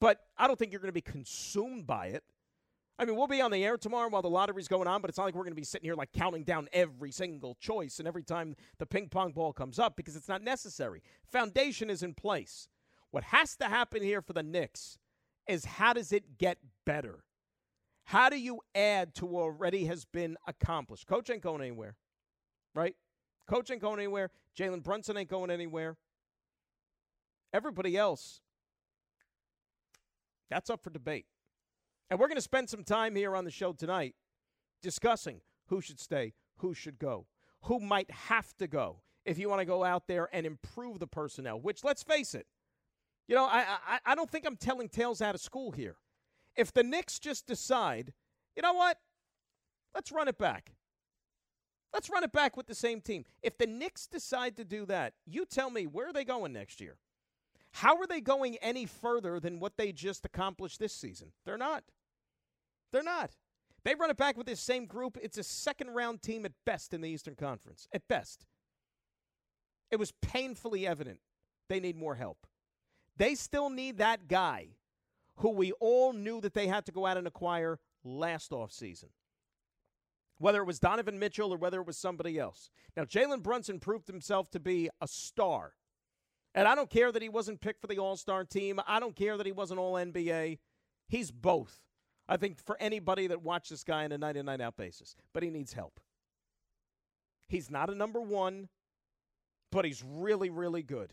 But 0.00 0.20
I 0.36 0.48
don't 0.48 0.58
think 0.58 0.72
you're 0.72 0.80
going 0.80 0.88
to 0.88 0.92
be 0.92 1.00
consumed 1.00 1.86
by 1.86 2.06
it. 2.08 2.24
I 2.98 3.04
mean, 3.04 3.16
we'll 3.16 3.26
be 3.26 3.42
on 3.42 3.50
the 3.50 3.62
air 3.64 3.76
tomorrow 3.76 4.08
while 4.08 4.22
the 4.22 4.30
lottery's 4.30 4.68
going 4.68 4.88
on, 4.88 5.02
but 5.02 5.10
it's 5.10 5.18
not 5.18 5.24
like 5.24 5.34
we're 5.34 5.42
going 5.42 5.52
to 5.52 5.60
be 5.60 5.64
sitting 5.64 5.86
here 5.86 5.94
like 5.94 6.12
counting 6.12 6.44
down 6.44 6.68
every 6.72 7.10
single 7.10 7.54
choice 7.60 7.98
and 7.98 8.08
every 8.08 8.22
time 8.22 8.56
the 8.78 8.86
ping 8.86 9.08
pong 9.08 9.32
ball 9.32 9.52
comes 9.52 9.78
up 9.78 9.96
because 9.96 10.16
it's 10.16 10.28
not 10.28 10.42
necessary. 10.42 11.02
Foundation 11.30 11.90
is 11.90 12.02
in 12.02 12.14
place. 12.14 12.68
What 13.10 13.24
has 13.24 13.54
to 13.56 13.66
happen 13.66 14.02
here 14.02 14.22
for 14.22 14.32
the 14.32 14.42
Knicks 14.42 14.98
is 15.46 15.64
how 15.64 15.92
does 15.92 16.10
it 16.10 16.38
get 16.38 16.58
better? 16.86 17.24
How 18.04 18.30
do 18.30 18.38
you 18.38 18.60
add 18.74 19.14
to 19.16 19.26
what 19.26 19.42
already 19.42 19.84
has 19.86 20.04
been 20.04 20.36
accomplished? 20.46 21.06
Coach 21.06 21.28
ain't 21.28 21.42
going 21.42 21.60
anywhere, 21.60 21.96
right? 22.74 22.94
Coach 23.46 23.70
ain't 23.70 23.82
going 23.82 23.98
anywhere. 23.98 24.30
Jalen 24.58 24.82
Brunson 24.82 25.16
ain't 25.16 25.28
going 25.28 25.50
anywhere. 25.50 25.96
Everybody 27.52 27.96
else, 27.96 28.40
that's 30.50 30.70
up 30.70 30.82
for 30.82 30.90
debate. 30.90 31.26
And 32.10 32.20
we're 32.20 32.28
going 32.28 32.36
to 32.36 32.42
spend 32.42 32.70
some 32.70 32.84
time 32.84 33.16
here 33.16 33.34
on 33.34 33.44
the 33.44 33.50
show 33.50 33.72
tonight 33.72 34.14
discussing 34.82 35.40
who 35.66 35.80
should 35.80 35.98
stay, 35.98 36.34
who 36.58 36.72
should 36.72 36.98
go, 36.98 37.26
who 37.62 37.80
might 37.80 38.10
have 38.10 38.56
to 38.58 38.66
go 38.66 39.00
if 39.24 39.38
you 39.38 39.48
want 39.48 39.60
to 39.60 39.64
go 39.64 39.82
out 39.82 40.06
there 40.06 40.28
and 40.32 40.46
improve 40.46 41.00
the 41.00 41.06
personnel, 41.06 41.60
which, 41.60 41.82
let's 41.82 42.02
face 42.04 42.34
it, 42.34 42.46
you 43.26 43.34
know, 43.34 43.44
I, 43.44 43.78
I, 43.88 43.98
I 44.06 44.14
don't 44.14 44.30
think 44.30 44.46
I'm 44.46 44.56
telling 44.56 44.88
tales 44.88 45.20
out 45.20 45.34
of 45.34 45.40
school 45.40 45.72
here. 45.72 45.96
If 46.54 46.72
the 46.72 46.84
Knicks 46.84 47.18
just 47.18 47.46
decide, 47.46 48.12
you 48.54 48.62
know 48.62 48.74
what, 48.74 48.98
let's 49.94 50.12
run 50.12 50.28
it 50.28 50.38
back. 50.38 50.74
Let's 51.92 52.08
run 52.08 52.22
it 52.22 52.32
back 52.32 52.56
with 52.56 52.66
the 52.66 52.74
same 52.74 53.00
team. 53.00 53.24
If 53.42 53.58
the 53.58 53.66
Knicks 53.66 54.06
decide 54.06 54.56
to 54.58 54.64
do 54.64 54.86
that, 54.86 55.14
you 55.26 55.44
tell 55.44 55.70
me, 55.70 55.86
where 55.86 56.08
are 56.08 56.12
they 56.12 56.24
going 56.24 56.52
next 56.52 56.80
year? 56.80 56.98
How 57.72 57.96
are 57.96 58.06
they 58.06 58.20
going 58.20 58.56
any 58.62 58.86
further 58.86 59.40
than 59.40 59.60
what 59.60 59.76
they 59.76 59.92
just 59.92 60.24
accomplished 60.24 60.78
this 60.78 60.92
season? 60.92 61.32
They're 61.44 61.58
not. 61.58 61.84
They're 62.92 63.02
not. 63.02 63.32
They 63.84 63.94
run 63.94 64.10
it 64.10 64.16
back 64.16 64.36
with 64.36 64.46
this 64.46 64.60
same 64.60 64.86
group. 64.86 65.16
It's 65.22 65.38
a 65.38 65.44
second 65.44 65.90
round 65.90 66.22
team 66.22 66.44
at 66.44 66.52
best 66.64 66.92
in 66.92 67.00
the 67.00 67.08
Eastern 67.08 67.36
Conference. 67.36 67.86
At 67.92 68.08
best. 68.08 68.44
It 69.90 69.96
was 69.96 70.12
painfully 70.22 70.86
evident 70.86 71.20
they 71.68 71.80
need 71.80 71.96
more 71.96 72.16
help. 72.16 72.46
They 73.16 73.34
still 73.34 73.70
need 73.70 73.98
that 73.98 74.28
guy 74.28 74.68
who 75.36 75.50
we 75.50 75.72
all 75.72 76.12
knew 76.12 76.40
that 76.40 76.54
they 76.54 76.66
had 76.66 76.86
to 76.86 76.92
go 76.92 77.06
out 77.06 77.16
and 77.16 77.26
acquire 77.26 77.78
last 78.04 78.50
offseason. 78.50 79.10
Whether 80.38 80.60
it 80.60 80.66
was 80.66 80.78
Donovan 80.78 81.18
Mitchell 81.18 81.52
or 81.52 81.56
whether 81.56 81.80
it 81.80 81.86
was 81.86 81.96
somebody 81.96 82.38
else. 82.38 82.70
Now, 82.96 83.04
Jalen 83.04 83.42
Brunson 83.42 83.78
proved 83.78 84.06
himself 84.06 84.50
to 84.50 84.60
be 84.60 84.90
a 85.00 85.08
star. 85.08 85.72
And 86.54 86.66
I 86.66 86.74
don't 86.74 86.90
care 86.90 87.12
that 87.12 87.22
he 87.22 87.28
wasn't 87.28 87.60
picked 87.60 87.80
for 87.80 87.86
the 87.86 87.98
All 87.98 88.16
Star 88.16 88.44
team. 88.44 88.80
I 88.86 88.98
don't 88.98 89.14
care 89.14 89.36
that 89.36 89.46
he 89.46 89.52
wasn't 89.52 89.78
All 89.78 89.94
NBA. 89.94 90.58
He's 91.08 91.30
both. 91.30 91.85
I 92.28 92.36
think 92.36 92.58
for 92.58 92.76
anybody 92.80 93.28
that 93.28 93.42
watched 93.42 93.70
this 93.70 93.84
guy 93.84 94.04
on 94.04 94.12
a 94.12 94.18
night 94.18 94.36
in, 94.36 94.46
night 94.46 94.60
out 94.60 94.76
basis, 94.76 95.14
but 95.32 95.42
he 95.42 95.50
needs 95.50 95.72
help. 95.72 96.00
He's 97.48 97.70
not 97.70 97.90
a 97.90 97.94
number 97.94 98.20
one, 98.20 98.68
but 99.70 99.84
he's 99.84 100.02
really, 100.04 100.50
really 100.50 100.82
good. 100.82 101.12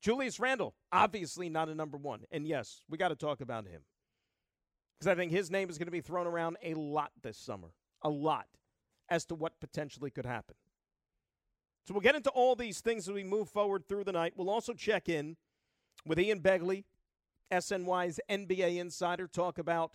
Julius 0.00 0.40
Randle, 0.40 0.74
obviously 0.92 1.48
not 1.48 1.68
a 1.68 1.74
number 1.74 1.98
one. 1.98 2.20
And 2.30 2.46
yes, 2.46 2.82
we 2.88 2.96
got 2.96 3.08
to 3.08 3.16
talk 3.16 3.40
about 3.40 3.66
him. 3.66 3.82
Because 4.98 5.12
I 5.12 5.14
think 5.14 5.32
his 5.32 5.50
name 5.50 5.68
is 5.68 5.78
going 5.78 5.86
to 5.86 5.92
be 5.92 6.00
thrown 6.00 6.26
around 6.26 6.56
a 6.62 6.74
lot 6.74 7.12
this 7.22 7.36
summer. 7.36 7.68
A 8.02 8.08
lot 8.08 8.46
as 9.08 9.24
to 9.26 9.34
what 9.34 9.60
potentially 9.60 10.10
could 10.10 10.26
happen. 10.26 10.54
So 11.86 11.94
we'll 11.94 12.00
get 12.00 12.14
into 12.14 12.30
all 12.30 12.54
these 12.54 12.80
things 12.80 13.08
as 13.08 13.14
we 13.14 13.24
move 13.24 13.48
forward 13.48 13.88
through 13.88 14.04
the 14.04 14.12
night. 14.12 14.34
We'll 14.36 14.50
also 14.50 14.72
check 14.72 15.08
in 15.08 15.36
with 16.04 16.18
Ian 16.18 16.40
Begley, 16.40 16.84
SNY's 17.50 18.20
NBA 18.30 18.78
insider, 18.78 19.26
talk 19.26 19.58
about 19.58 19.92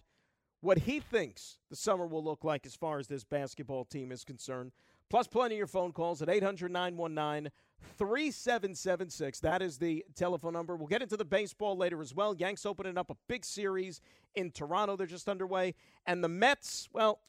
what 0.62 0.80
he 0.80 1.00
thinks 1.00 1.58
the 1.70 1.76
summer 1.76 2.08
will 2.08 2.24
look 2.24 2.44
like 2.44 2.66
as 2.66 2.76
far 2.76 2.98
as 3.00 3.08
this 3.08 3.24
basketball 3.24 3.86
team 3.86 4.12
is 4.12 4.24
concerned. 4.24 4.72
Plus, 5.10 5.28
plenty 5.28 5.56
of 5.56 5.58
your 5.58 5.68
phone 5.68 5.92
calls 5.92 6.22
at 6.22 6.30
800 6.30 6.72
919 6.72 7.52
3776. 7.98 9.40
That 9.42 9.62
is 9.62 9.78
the 9.78 10.04
telephone 10.16 10.54
number. 10.54 10.76
We'll 10.76 10.88
get 10.88 11.02
into 11.02 11.18
the 11.18 11.26
baseball 11.26 11.78
later 11.78 12.02
as 12.02 12.16
well. 12.16 12.34
Yanks 12.34 12.66
opening 12.66 12.98
up 12.98 13.10
a 13.12 13.18
big 13.28 13.46
series 13.46 14.02
in 14.36 14.52
Toronto. 14.52 14.96
They're 14.96 15.06
just 15.06 15.30
underway. 15.30 15.76
And 16.06 16.24
the 16.24 16.30
Mets, 16.30 16.88
well, 16.94 17.20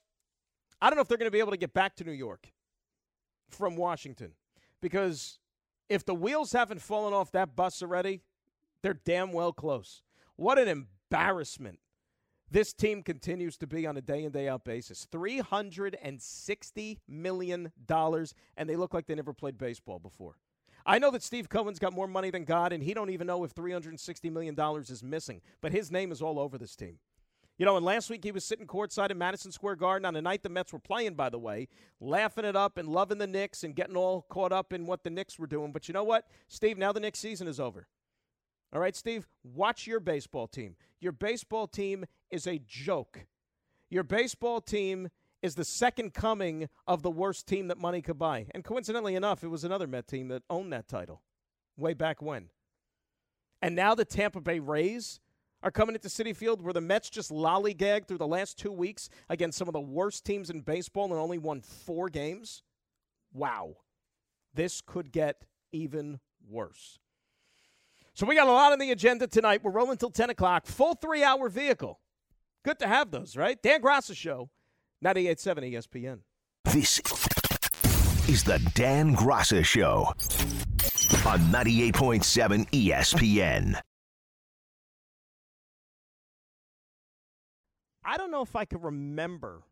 I 0.80 0.88
don't 0.88 0.96
know 0.96 1.02
if 1.02 1.08
they're 1.08 1.18
going 1.18 1.26
to 1.26 1.32
be 1.32 1.40
able 1.40 1.50
to 1.50 1.58
get 1.58 1.74
back 1.74 1.96
to 1.96 2.04
New 2.04 2.12
York 2.12 2.52
from 3.50 3.76
Washington 3.76 4.32
because 4.80 5.38
if 5.88 6.04
the 6.04 6.14
wheels 6.14 6.52
haven't 6.52 6.80
fallen 6.80 7.12
off 7.12 7.32
that 7.32 7.56
bus 7.56 7.82
already, 7.82 8.22
they're 8.82 8.94
damn 8.94 9.32
well 9.32 9.52
close. 9.52 10.02
What 10.36 10.58
an 10.58 10.68
embarrassment 10.68 11.78
this 12.50 12.72
team 12.72 13.02
continues 13.02 13.56
to 13.58 13.66
be 13.66 13.86
on 13.86 13.96
a 13.96 14.00
day 14.00 14.24
in, 14.24 14.30
day 14.30 14.48
out 14.48 14.64
basis. 14.64 15.06
$360 15.10 16.98
million, 17.08 17.72
and 17.88 18.68
they 18.68 18.76
look 18.76 18.94
like 18.94 19.06
they 19.06 19.14
never 19.14 19.32
played 19.32 19.58
baseball 19.58 19.98
before. 19.98 20.36
I 20.86 20.98
know 20.98 21.10
that 21.10 21.22
Steve 21.22 21.48
Cohen's 21.48 21.78
got 21.78 21.94
more 21.94 22.06
money 22.06 22.30
than 22.30 22.44
God, 22.44 22.72
and 22.72 22.82
he 22.82 22.94
don't 22.94 23.10
even 23.10 23.26
know 23.26 23.42
if 23.42 23.54
$360 23.54 24.30
million 24.30 24.56
is 24.78 25.02
missing, 25.02 25.40
but 25.62 25.72
his 25.72 25.90
name 25.90 26.12
is 26.12 26.20
all 26.20 26.38
over 26.38 26.58
this 26.58 26.76
team. 26.76 26.98
You 27.56 27.64
know, 27.64 27.76
and 27.76 27.86
last 27.86 28.10
week 28.10 28.24
he 28.24 28.32
was 28.32 28.44
sitting 28.44 28.66
courtside 28.66 29.10
in 29.10 29.18
Madison 29.18 29.52
Square 29.52 29.76
Garden 29.76 30.04
on 30.04 30.16
a 30.16 30.22
night 30.22 30.42
the 30.42 30.48
Mets 30.48 30.72
were 30.72 30.80
playing, 30.80 31.14
by 31.14 31.30
the 31.30 31.38
way, 31.38 31.68
laughing 32.00 32.44
it 32.44 32.56
up 32.56 32.78
and 32.78 32.88
loving 32.88 33.18
the 33.18 33.28
Knicks 33.28 33.62
and 33.62 33.76
getting 33.76 33.96
all 33.96 34.22
caught 34.28 34.52
up 34.52 34.72
in 34.72 34.86
what 34.86 35.04
the 35.04 35.10
Knicks 35.10 35.38
were 35.38 35.46
doing. 35.46 35.70
But 35.70 35.88
you 35.88 35.94
know 35.94 36.04
what, 36.04 36.26
Steve? 36.48 36.78
Now 36.78 36.92
the 36.92 37.00
Knicks 37.00 37.20
season 37.20 37.46
is 37.46 37.60
over. 37.60 37.86
All 38.74 38.80
right, 38.80 38.96
Steve, 38.96 39.28
watch 39.44 39.86
your 39.86 40.00
baseball 40.00 40.48
team. 40.48 40.74
Your 41.00 41.12
baseball 41.12 41.68
team 41.68 42.06
is 42.32 42.48
a 42.48 42.60
joke. 42.66 43.26
Your 43.88 44.02
baseball 44.02 44.60
team 44.60 45.10
is 45.42 45.54
the 45.54 45.64
second 45.64 46.12
coming 46.12 46.68
of 46.86 47.02
the 47.02 47.10
worst 47.10 47.46
team 47.46 47.68
that 47.68 47.78
money 47.78 48.02
could 48.02 48.18
buy. 48.18 48.46
And 48.52 48.64
coincidentally 48.64 49.14
enough, 49.14 49.44
it 49.44 49.48
was 49.48 49.62
another 49.62 49.86
Met 49.86 50.08
team 50.08 50.26
that 50.28 50.42
owned 50.50 50.72
that 50.72 50.88
title 50.88 51.22
way 51.76 51.94
back 51.94 52.20
when. 52.20 52.48
And 53.62 53.76
now 53.76 53.94
the 53.94 54.04
Tampa 54.04 54.40
Bay 54.40 54.58
Rays 54.58 55.20
are 55.62 55.70
coming 55.70 55.94
into 55.94 56.08
Citi 56.08 56.34
Field 56.34 56.60
where 56.60 56.72
the 56.72 56.80
Mets 56.80 57.10
just 57.10 57.30
lollygagged 57.30 58.08
through 58.08 58.18
the 58.18 58.26
last 58.26 58.58
two 58.58 58.72
weeks 58.72 59.08
against 59.28 59.56
some 59.56 59.68
of 59.68 59.72
the 59.72 59.80
worst 59.80 60.24
teams 60.24 60.50
in 60.50 60.62
baseball 60.62 61.04
and 61.04 61.14
only 61.14 61.38
won 61.38 61.60
four 61.60 62.08
games. 62.08 62.64
Wow. 63.32 63.76
This 64.52 64.80
could 64.80 65.12
get 65.12 65.44
even 65.72 66.18
worse. 66.50 66.98
So 68.14 68.26
we 68.26 68.36
got 68.36 68.46
a 68.46 68.52
lot 68.52 68.72
on 68.72 68.78
the 68.78 68.92
agenda 68.92 69.26
tonight. 69.26 69.64
We're 69.64 69.72
rolling 69.72 69.96
till 69.96 70.10
10 70.10 70.30
o'clock. 70.30 70.66
Full 70.66 70.94
three 70.94 71.24
hour 71.24 71.48
vehicle. 71.48 72.00
Good 72.64 72.78
to 72.78 72.86
have 72.86 73.10
those, 73.10 73.36
right? 73.36 73.60
Dan 73.60 73.82
Graca 73.82 74.14
Show, 74.14 74.50
98.7 75.04 75.74
ESPN. 75.74 76.20
This 76.72 76.98
is 78.28 78.44
the 78.44 78.58
Dan 78.74 79.16
Graca 79.16 79.64
Show 79.64 80.06
on 81.28 81.40
98.7 81.50 82.70
ESPN. 82.70 83.80
I 88.04 88.16
don't 88.16 88.30
know 88.30 88.42
if 88.42 88.54
I 88.54 88.64
can 88.64 88.80
remember 88.80 89.62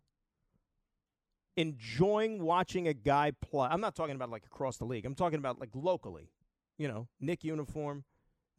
enjoying 1.56 2.42
watching 2.42 2.88
a 2.88 2.94
guy 2.94 3.30
play. 3.40 3.68
I'm 3.70 3.80
not 3.80 3.94
talking 3.94 4.16
about 4.16 4.30
like 4.30 4.44
across 4.46 4.78
the 4.78 4.84
league. 4.84 5.06
I'm 5.06 5.14
talking 5.14 5.38
about 5.38 5.60
like 5.60 5.70
locally. 5.74 6.30
You 6.78 6.88
know, 6.88 7.06
Knick 7.20 7.44
uniform, 7.44 8.04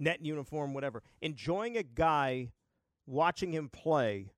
net 0.04 0.24
uniform, 0.24 0.74
whatever. 0.74 1.02
Enjoying 1.22 1.78
a 1.78 1.84
guy, 1.84 2.52
watching 3.06 3.54
him 3.54 3.70
play 3.70 4.32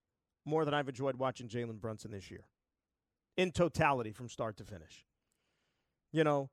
more 0.46 0.64
than 0.66 0.74
I've 0.74 0.88
enjoyed 0.88 1.16
watching 1.16 1.48
Jalen 1.48 1.82
Brunson 1.82 2.12
this 2.12 2.30
year 2.30 2.46
in 3.36 3.52
totality 3.52 4.12
from 4.12 4.30
start 4.30 4.58
to 4.58 4.64
finish. 4.64 5.06
You 6.12 6.24
know, 6.24 6.50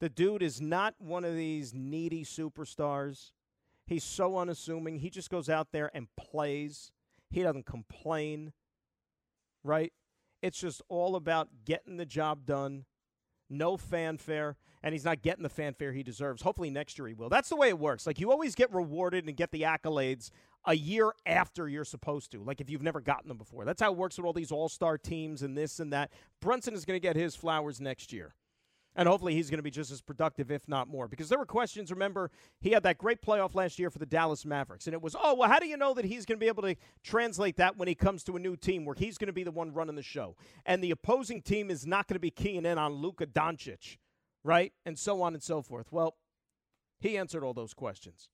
the 0.00 0.08
dude 0.08 0.42
is 0.42 0.60
not 0.60 0.94
one 0.98 1.24
of 1.24 1.34
these 1.34 1.74
needy 1.74 2.24
superstars. 2.24 3.32
He's 3.86 4.04
so 4.04 4.38
unassuming. 4.38 4.98
He 4.98 5.10
just 5.10 5.28
goes 5.28 5.48
out 5.48 5.68
there 5.72 5.90
and 5.92 6.08
plays. 6.16 6.92
He 7.30 7.42
doesn't 7.42 7.66
complain, 7.66 8.52
right? 9.62 9.92
It's 10.40 10.58
just 10.60 10.82
all 10.88 11.14
about 11.14 11.48
getting 11.64 11.96
the 11.96 12.06
job 12.06 12.46
done, 12.46 12.84
no 13.50 13.76
fanfare 13.76 14.56
and 14.82 14.92
he's 14.92 15.04
not 15.04 15.22
getting 15.22 15.42
the 15.42 15.48
fanfare 15.48 15.92
he 15.92 16.02
deserves. 16.02 16.42
Hopefully 16.42 16.70
next 16.70 16.98
year 16.98 17.06
he 17.06 17.14
will. 17.14 17.28
That's 17.28 17.48
the 17.48 17.56
way 17.56 17.68
it 17.68 17.78
works. 17.78 18.06
Like 18.06 18.18
you 18.18 18.30
always 18.30 18.54
get 18.54 18.72
rewarded 18.72 19.26
and 19.26 19.36
get 19.36 19.52
the 19.52 19.62
accolades 19.62 20.30
a 20.64 20.74
year 20.74 21.12
after 21.26 21.68
you're 21.68 21.84
supposed 21.84 22.30
to, 22.32 22.42
like 22.42 22.60
if 22.60 22.70
you've 22.70 22.82
never 22.82 23.00
gotten 23.00 23.28
them 23.28 23.38
before. 23.38 23.64
That's 23.64 23.82
how 23.82 23.92
it 23.92 23.96
works 23.96 24.16
with 24.16 24.26
all 24.26 24.32
these 24.32 24.52
all 24.52 24.68
star 24.68 24.98
teams 24.98 25.42
and 25.42 25.56
this 25.56 25.80
and 25.80 25.92
that. 25.92 26.12
Brunson 26.40 26.74
is 26.74 26.84
going 26.84 26.96
to 26.96 27.02
get 27.02 27.16
his 27.16 27.34
flowers 27.34 27.80
next 27.80 28.12
year. 28.12 28.34
And 28.94 29.08
hopefully 29.08 29.34
he's 29.34 29.48
going 29.48 29.58
to 29.58 29.62
be 29.62 29.70
just 29.70 29.90
as 29.90 30.02
productive, 30.02 30.50
if 30.50 30.68
not 30.68 30.86
more. 30.86 31.08
Because 31.08 31.30
there 31.30 31.38
were 31.38 31.46
questions. 31.46 31.90
Remember, 31.90 32.30
he 32.60 32.70
had 32.70 32.82
that 32.82 32.98
great 32.98 33.22
playoff 33.22 33.54
last 33.54 33.78
year 33.78 33.88
for 33.88 33.98
the 33.98 34.06
Dallas 34.06 34.44
Mavericks. 34.44 34.86
And 34.86 34.92
it 34.92 35.00
was, 35.00 35.16
oh, 35.18 35.34
well, 35.34 35.48
how 35.48 35.58
do 35.58 35.66
you 35.66 35.78
know 35.78 35.94
that 35.94 36.04
he's 36.04 36.26
going 36.26 36.38
to 36.38 36.44
be 36.44 36.48
able 36.48 36.62
to 36.64 36.76
translate 37.02 37.56
that 37.56 37.78
when 37.78 37.88
he 37.88 37.94
comes 37.94 38.22
to 38.24 38.36
a 38.36 38.38
new 38.38 38.54
team 38.54 38.84
where 38.84 38.94
he's 38.94 39.16
going 39.16 39.28
to 39.28 39.32
be 39.32 39.44
the 39.44 39.50
one 39.50 39.72
running 39.72 39.96
the 39.96 40.02
show? 40.02 40.36
And 40.66 40.84
the 40.84 40.90
opposing 40.90 41.40
team 41.40 41.70
is 41.70 41.86
not 41.86 42.06
going 42.06 42.16
to 42.16 42.20
be 42.20 42.30
keying 42.30 42.66
in 42.66 42.76
on 42.76 42.92
Luka 42.92 43.26
Doncic 43.26 43.96
right? 44.44 44.72
And 44.84 44.98
so 44.98 45.22
on 45.22 45.34
and 45.34 45.42
so 45.42 45.62
forth. 45.62 45.90
Well, 45.90 46.16
he 46.98 47.16
answered 47.16 47.44
all 47.44 47.54
those 47.54 47.74
questions. 47.74 48.28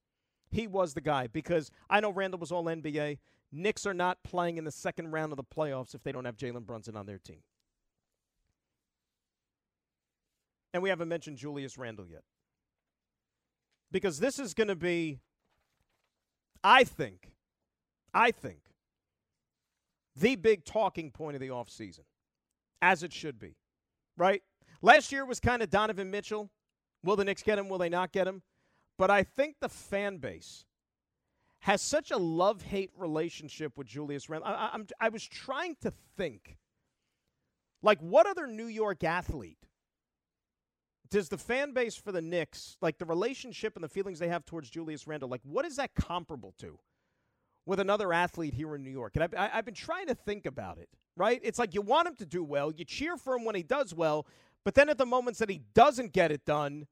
He 0.50 0.66
was 0.66 0.94
the 0.94 1.00
guy 1.00 1.26
because 1.26 1.70
I 1.90 2.00
know 2.00 2.10
Randle 2.10 2.40
was 2.40 2.52
all 2.52 2.64
NBA. 2.64 3.18
Knicks 3.52 3.86
are 3.86 3.94
not 3.94 4.22
playing 4.22 4.58
in 4.58 4.64
the 4.64 4.70
second 4.70 5.10
round 5.10 5.32
of 5.32 5.36
the 5.36 5.44
playoffs 5.44 5.94
if 5.94 6.02
they 6.02 6.12
don't 6.12 6.24
have 6.24 6.36
Jalen 6.36 6.66
Brunson 6.66 6.96
on 6.96 7.06
their 7.06 7.18
team. 7.18 7.40
And 10.74 10.82
we 10.82 10.88
haven't 10.88 11.08
mentioned 11.08 11.38
Julius 11.38 11.78
Randle 11.78 12.06
yet. 12.06 12.22
Because 13.90 14.18
this 14.18 14.38
is 14.38 14.52
going 14.52 14.68
to 14.68 14.76
be, 14.76 15.18
I 16.62 16.84
think, 16.84 17.30
I 18.12 18.30
think, 18.30 18.60
the 20.14 20.36
big 20.36 20.64
talking 20.64 21.10
point 21.10 21.36
of 21.36 21.40
the 21.40 21.48
offseason, 21.48 22.04
as 22.82 23.02
it 23.02 23.12
should 23.12 23.38
be, 23.38 23.56
right? 24.16 24.42
Last 24.82 25.10
year 25.10 25.24
was 25.24 25.40
kind 25.40 25.62
of 25.62 25.70
Donovan 25.70 26.10
Mitchell. 26.10 26.50
Will 27.02 27.16
the 27.16 27.24
Knicks 27.24 27.42
get 27.42 27.58
him? 27.58 27.68
Will 27.68 27.78
they 27.78 27.88
not 27.88 28.12
get 28.12 28.26
him? 28.26 28.42
But 28.98 29.10
I 29.10 29.22
think 29.22 29.56
the 29.60 29.68
fan 29.68 30.18
base 30.18 30.64
has 31.60 31.80
such 31.80 32.10
a 32.10 32.18
love 32.18 32.62
hate 32.62 32.90
relationship 32.96 33.78
with 33.78 33.86
Julius 33.86 34.28
Randle. 34.28 34.48
I, 34.48 34.70
I'm, 34.72 34.86
I 35.00 35.08
was 35.08 35.24
trying 35.24 35.76
to 35.82 35.92
think, 36.16 36.58
like, 37.82 38.00
what 38.00 38.26
other 38.26 38.46
New 38.46 38.66
York 38.66 39.02
athlete 39.02 39.67
does 41.10 41.28
the 41.28 41.38
fan 41.38 41.72
base 41.72 41.96
for 41.96 42.12
the 42.12 42.22
Knicks, 42.22 42.76
like 42.80 42.98
the 42.98 43.04
relationship 43.04 43.74
and 43.76 43.84
the 43.84 43.88
feelings 43.88 44.18
they 44.18 44.28
have 44.28 44.44
towards 44.44 44.70
Julius 44.70 45.06
Randle, 45.06 45.28
like, 45.28 45.40
what 45.44 45.64
is 45.64 45.76
that 45.76 45.94
comparable 45.94 46.54
to 46.58 46.78
with 47.66 47.80
another 47.80 48.12
athlete 48.12 48.54
here 48.54 48.74
in 48.74 48.82
New 48.82 48.90
York? 48.90 49.12
And 49.14 49.24
I've, 49.24 49.34
I've 49.36 49.64
been 49.64 49.74
trying 49.74 50.06
to 50.08 50.14
think 50.14 50.46
about 50.46 50.78
it, 50.78 50.88
right? 51.16 51.40
It's 51.42 51.58
like 51.58 51.74
you 51.74 51.82
want 51.82 52.08
him 52.08 52.16
to 52.16 52.26
do 52.26 52.44
well, 52.44 52.72
you 52.72 52.84
cheer 52.84 53.16
for 53.16 53.34
him 53.36 53.44
when 53.44 53.54
he 53.54 53.62
does 53.62 53.94
well, 53.94 54.26
but 54.64 54.74
then 54.74 54.88
at 54.88 54.98
the 54.98 55.06
moments 55.06 55.38
that 55.38 55.48
he 55.48 55.62
doesn't 55.74 56.12
get 56.12 56.30
it 56.30 56.44
done, 56.44 56.86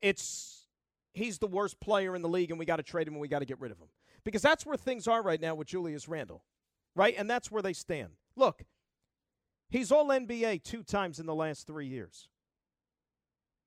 it's 0.00 0.66
he's 1.14 1.38
the 1.38 1.46
worst 1.46 1.80
player 1.80 2.14
in 2.14 2.22
the 2.22 2.28
league 2.28 2.50
and 2.50 2.58
we 2.58 2.64
got 2.64 2.76
to 2.76 2.82
trade 2.82 3.06
him 3.06 3.14
and 3.14 3.20
we 3.20 3.28
got 3.28 3.40
to 3.40 3.44
get 3.44 3.60
rid 3.60 3.70
of 3.70 3.78
him. 3.78 3.88
Because 4.24 4.42
that's 4.42 4.64
where 4.64 4.76
things 4.76 5.08
are 5.08 5.22
right 5.22 5.40
now 5.40 5.54
with 5.54 5.68
Julius 5.68 6.08
Randle, 6.08 6.44
right? 6.94 7.14
And 7.16 7.28
that's 7.28 7.50
where 7.50 7.62
they 7.62 7.72
stand. 7.72 8.10
Look, 8.36 8.64
he's 9.68 9.90
all 9.90 10.08
NBA 10.08 10.62
two 10.62 10.82
times 10.82 11.18
in 11.18 11.26
the 11.26 11.34
last 11.34 11.66
three 11.66 11.86
years. 11.86 12.28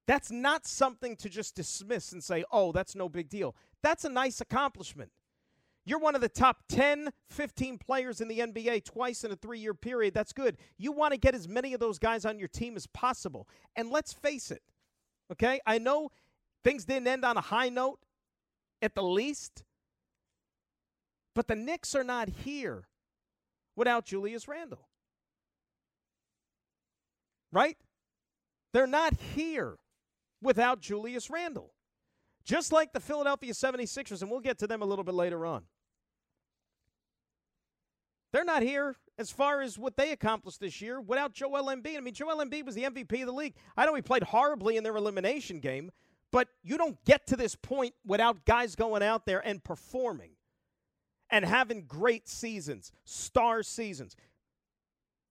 That's 0.07 0.29
not 0.31 0.67
something 0.67 1.15
to 1.17 1.29
just 1.29 1.55
dismiss 1.55 2.11
and 2.11 2.23
say, 2.23 2.43
oh, 2.51 2.71
that's 2.71 2.95
no 2.95 3.09
big 3.09 3.29
deal. 3.29 3.55
That's 3.81 4.05
a 4.05 4.09
nice 4.09 4.39
accomplishment. 4.39 5.11
You're 5.85 5.99
one 5.99 6.15
of 6.15 6.21
the 6.21 6.29
top 6.29 6.63
10, 6.69 7.09
15 7.29 7.77
players 7.77 8.19
in 8.19 8.27
the 8.27 8.39
NBA 8.39 8.85
twice 8.85 9.23
in 9.23 9.31
a 9.31 9.35
three 9.35 9.59
year 9.59 9.73
period. 9.73 10.13
That's 10.13 10.33
good. 10.33 10.57
You 10.77 10.91
want 10.91 11.13
to 11.13 11.19
get 11.19 11.35
as 11.35 11.47
many 11.47 11.73
of 11.73 11.79
those 11.79 11.99
guys 11.99 12.25
on 12.25 12.39
your 12.39 12.47
team 12.47 12.75
as 12.75 12.87
possible. 12.87 13.47
And 13.75 13.91
let's 13.91 14.11
face 14.11 14.51
it, 14.51 14.63
okay? 15.31 15.59
I 15.65 15.77
know 15.77 16.09
things 16.63 16.85
didn't 16.85 17.07
end 17.07 17.23
on 17.23 17.37
a 17.37 17.41
high 17.41 17.69
note 17.69 17.99
at 18.81 18.95
the 18.95 19.03
least, 19.03 19.63
but 21.35 21.47
the 21.47 21.55
Knicks 21.55 21.93
are 21.93 22.03
not 22.03 22.29
here 22.29 22.87
without 23.75 24.05
Julius 24.05 24.47
Randle. 24.47 24.87
Right? 27.51 27.77
They're 28.73 28.87
not 28.87 29.13
here 29.35 29.77
without 30.45 30.79
Julius 30.79 31.29
Randle. 31.29 31.73
Just 32.45 32.71
like 32.71 32.93
the 32.93 32.99
Philadelphia 32.99 33.51
76ers, 33.51 34.21
and 34.21 34.29
we'll 34.29 34.39
get 34.39 34.59
to 34.59 34.67
them 34.67 34.81
a 34.81 34.85
little 34.85 35.03
bit 35.03 35.15
later 35.15 35.45
on. 35.45 35.63
They're 38.31 38.45
not 38.45 38.61
here 38.61 38.95
as 39.17 39.31
far 39.31 39.61
as 39.61 39.79
what 39.79 39.97
they 39.97 40.11
accomplished 40.11 40.59
this 40.59 40.81
year 40.81 41.01
without 41.01 41.33
Joel 41.33 41.73
Embiid. 41.73 41.97
I 41.97 42.01
mean, 42.01 42.13
Joel 42.13 42.43
Embiid 42.43 42.65
was 42.65 42.75
the 42.75 42.83
MVP 42.83 43.21
of 43.21 43.27
the 43.27 43.33
league. 43.33 43.55
I 43.75 43.85
know 43.85 43.95
he 43.95 44.01
played 44.01 44.23
horribly 44.23 44.77
in 44.77 44.83
their 44.83 44.95
elimination 44.95 45.59
game, 45.59 45.91
but 46.31 46.49
you 46.63 46.77
don't 46.77 47.03
get 47.05 47.27
to 47.27 47.37
this 47.37 47.55
point 47.55 47.95
without 48.05 48.45
guys 48.45 48.75
going 48.75 49.01
out 49.01 49.25
there 49.25 49.39
and 49.39 49.63
performing 49.63 50.31
and 51.29 51.45
having 51.45 51.85
great 51.87 52.27
seasons, 52.27 52.91
star 53.05 53.63
seasons. 53.63 54.15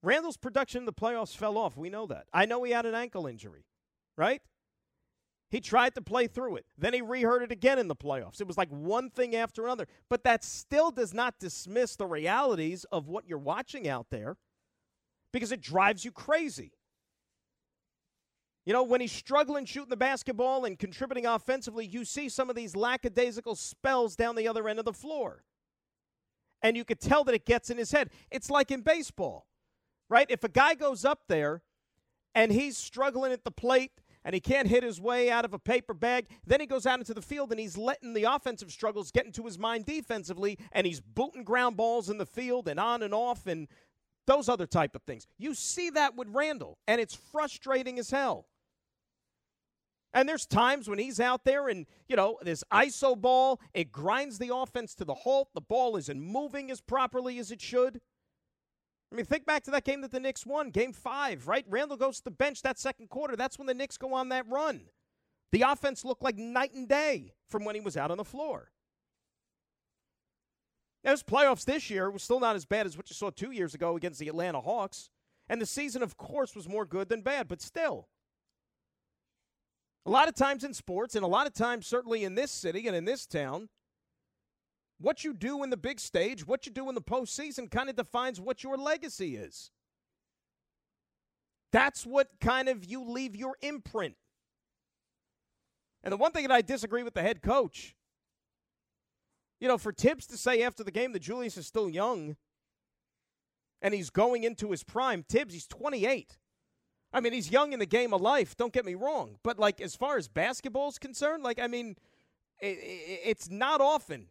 Randle's 0.02 0.37
production 0.37 0.80
in 0.80 0.87
the 0.87 0.92
playoffs 0.92 1.37
fell 1.37 1.56
off. 1.56 1.76
We 1.76 1.90
know 1.90 2.06
that. 2.06 2.26
I 2.33 2.47
know 2.47 2.62
he 2.62 2.73
had 2.73 2.87
an 2.87 2.94
ankle 2.94 3.26
injury, 3.26 3.64
right? 4.16 4.42
He 5.55 5.61
tried 5.61 5.95
to 5.95 6.03
play 6.03 6.27
through 6.27 6.57
it. 6.57 6.67
Then 6.77 6.95
he 6.95 7.01
reheard 7.01 7.45
it 7.45 7.53
again 7.53 7.79
in 7.79 7.87
the 7.87 7.95
playoffs. 7.95 8.41
It 8.41 8.47
was 8.49 8.59
like 8.59 8.71
one 8.71 9.09
thing 9.09 9.37
after 9.37 9.63
another. 9.65 9.87
But 10.11 10.25
that 10.25 10.43
still 10.43 10.91
does 10.91 11.15
not 11.15 11.39
dismiss 11.39 11.95
the 11.95 12.07
realities 12.07 12.85
of 12.91 13.07
what 13.07 13.29
you're 13.29 13.39
watching 13.39 13.87
out 13.87 14.09
there 14.11 14.37
because 15.33 15.53
it 15.53 15.61
drives 15.61 16.05
you 16.05 16.11
crazy. 16.11 16.73
You 18.67 18.73
know, 18.73 18.83
when 18.83 19.01
he's 19.01 19.13
struggling 19.13 19.65
shooting 19.65 19.91
the 19.91 19.97
basketball 19.97 20.65
and 20.65 20.77
contributing 20.77 21.25
offensively, 21.25 21.87
you 21.87 22.05
see 22.05 22.29
some 22.29 22.51
of 22.51 22.57
these 22.57 22.75
lackadaisical 22.75 23.55
spells 23.55 24.17
down 24.17 24.35
the 24.35 24.49
other 24.49 24.69
end 24.69 24.81
of 24.81 24.85
the 24.85 24.93
floor. 24.93 25.45
And 26.63 26.77
you 26.77 26.85
could 26.85 26.99
tell 26.99 27.23
that 27.23 27.35
it 27.37 27.47
gets 27.47 27.71
in 27.71 27.79
his 27.79 27.93
head. 27.93 28.11
It's 28.29 28.51
like 28.51 28.73
in 28.73 28.81
baseball, 28.81 29.47
right? 30.09 30.27
If 30.29 30.43
a 30.43 30.49
guy 30.49 30.75
goes 30.75 31.05
up 31.05 31.21
there 31.29 31.63
and 32.35 32.51
he's 32.51 32.77
struggling 32.77 33.31
at 33.31 33.45
the 33.45 33.53
plate 33.53 33.93
and 34.25 34.35
he 34.35 34.40
can't 34.40 34.69
hit 34.69 34.83
his 34.83 35.00
way 35.00 35.31
out 35.31 35.45
of 35.45 35.52
a 35.52 35.59
paper 35.59 35.95
bag. 35.95 36.26
Then 36.47 36.61
he 36.61 36.66
goes 36.66 36.87
out 36.87 36.99
into 36.99 37.14
the 37.14 37.23
field 37.23 37.50
and 37.50 37.61
he's 37.61 37.76
letting 37.76 38.14
the 38.14 38.25
offensive 38.25 38.71
struggles 38.73 39.11
get 39.11 39.26
into 39.26 39.45
his 39.45 39.59
mind 39.59 39.87
defensively, 39.87 40.59
and 40.73 40.87
he's 40.87 41.00
booting 41.00 41.45
ground 41.45 41.76
balls 41.76 42.09
in 42.09 42.19
the 42.19 42.26
field 42.26 42.69
and 42.69 42.81
on 42.81 43.02
and 43.02 43.14
off 43.14 43.47
and 43.47 43.69
those 44.26 44.49
other 44.49 44.66
type 44.66 44.95
of 44.95 45.02
things. 45.02 45.26
You 45.38 45.54
see 45.54 45.90
that 45.90 46.16
with 46.16 46.28
Randle, 46.31 46.78
and 46.88 47.00
it's 47.00 47.14
frustrating 47.14 47.99
as 47.99 48.11
hell. 48.11 48.47
And 50.14 50.28
there's 50.28 50.47
times 50.47 50.88
when 50.88 51.00
he's 51.00 51.19
out 51.19 51.45
there 51.45 51.69
and, 51.69 51.87
you 52.09 52.14
know, 52.14 52.38
this 52.40 52.62
ISO 52.73 53.21
ball, 53.21 53.61
it 53.75 53.90
grinds 53.90 54.38
the 54.38 54.54
offense 54.54 54.95
to 54.95 55.04
the 55.04 55.12
halt. 55.12 55.49
The 55.54 55.61
ball 55.61 55.97
isn't 55.97 56.21
moving 56.21 56.71
as 56.71 56.81
properly 56.81 57.38
as 57.40 57.50
it 57.50 57.61
should. 57.61 58.00
I 59.14 59.16
mean, 59.16 59.26
think 59.26 59.47
back 59.47 59.62
to 59.62 59.71
that 59.71 59.85
game 59.85 60.00
that 60.00 60.11
the 60.11 60.18
Knicks 60.18 60.44
won, 60.44 60.71
game 60.71 60.92
five, 60.92 61.47
right? 61.47 61.64
Randle 61.68 61.97
goes 61.97 62.18
to 62.18 62.25
the 62.25 62.33
bench 62.33 62.62
that 62.62 62.80
second 62.80 63.11
quarter. 63.11 63.37
That's 63.37 63.56
when 63.56 63.68
the 63.68 63.75
Knicks 63.75 63.97
go 63.97 64.12
on 64.12 64.30
that 64.30 64.44
run. 64.49 64.80
The 65.52 65.62
offense 65.62 66.04
looked 66.04 66.25
like 66.25 66.37
night 66.37 66.75
and 66.75 66.88
day 66.88 67.33
from 67.49 67.64
when 67.64 67.76
he 67.76 67.80
was 67.80 67.97
out 67.97 68.11
on 68.11 68.16
the 68.16 68.25
floor. 68.25 68.73
Now, 71.04 71.12
his 71.12 71.23
playoffs 71.23 71.64
this 71.64 71.90
year 71.90 72.11
was 72.11 72.25
still 72.25 72.40
not 72.40 72.56
as 72.56 72.64
bad 72.64 72.87
as 72.87 72.97
what 72.97 73.09
you 73.09 73.14
saw 73.14 73.30
two 73.30 73.52
years 73.52 73.73
ago 73.73 73.94
against 73.94 74.18
the 74.18 74.26
Atlanta 74.26 74.61
Hawks. 74.61 75.11
And 75.49 75.61
the 75.61 75.66
season, 75.66 76.02
of 76.02 76.16
course, 76.16 76.56
was 76.56 76.68
more 76.68 76.85
good 76.85 77.09
than 77.09 77.21
bad, 77.21 77.47
but 77.47 77.62
still. 77.62 78.09
A 80.06 80.11
lot 80.11 80.26
of 80.26 80.35
times 80.35 80.64
in 80.64 80.75
sports, 80.75 81.14
and 81.14 81.25
a 81.25 81.28
lot 81.28 81.47
of 81.47 81.54
times, 81.54 81.87
certainly 81.87 82.25
in 82.25 82.35
this 82.35 82.50
city 82.50 82.88
and 82.88 82.97
in 82.97 83.04
this 83.04 83.26
town, 83.26 83.68
what 85.01 85.25
you 85.25 85.33
do 85.33 85.63
in 85.63 85.71
the 85.71 85.77
big 85.77 86.01
stage, 86.01 86.47
what 86.47 86.67
you 86.67 86.73
do 86.73 86.89
in 86.89 86.95
the 86.95 87.03
postseason, 87.03 87.71
kind 87.71 87.89
of 87.89 87.97
defines 87.97 88.41
what 88.41 88.63
your 88.63 88.77
legacy 88.77 89.37
is. 89.37 89.71
That's 91.73 92.07
what 92.07 92.29
kind 92.41 92.69
of 92.69 92.85
you 92.85 93.05
leave 93.05 93.35
your 93.35 93.57
imprint. 93.61 94.15
And 96.05 96.13
the 96.13 96.17
one 96.17 96.33
thing 96.33 96.47
that 96.47 96.55
I 96.55 96.63
disagree 96.63 97.03
with 97.03 97.15
the 97.15 97.23
head 97.23 97.43
coach, 97.43 97.97
you 99.61 99.67
know, 99.67 99.79
for 99.79 99.93
Thibs 99.93 100.27
to 100.29 100.37
say 100.37 100.63
after 100.63 100.85
the 100.85 100.91
game 100.91 101.13
that 101.13 101.21
Julius 101.21 101.57
is 101.57 101.67
still 101.67 101.89
young 101.89 102.37
and 103.83 103.95
he's 103.95 104.11
going 104.11 104.45
into 104.45 104.71
his 104.71 104.85
prime, 104.85 105.25
Thibs, 105.29 105.55
he's 105.55 105.66
28. 105.66 106.38
I 107.12 107.21
mean, 107.21 107.33
he's 107.33 107.51
young 107.51 107.73
in 107.73 107.79
the 107.79 107.87
game 107.87 108.12
of 108.12 108.21
life, 108.21 108.57
don't 108.57 108.73
get 108.73 108.85
me 108.85 108.95
wrong. 108.95 109.38
But, 109.42 109.59
like, 109.59 109.81
as 109.81 109.95
far 109.95 110.16
as 110.16 110.29
basketball 110.29 110.88
is 110.88 110.99
concerned, 110.99 111.42
like, 111.42 111.59
I 111.59 111.68
mean, 111.68 111.97
it, 112.61 112.79
it, 112.79 113.21
it's 113.25 113.51
not 113.51 113.81
often 113.81 114.27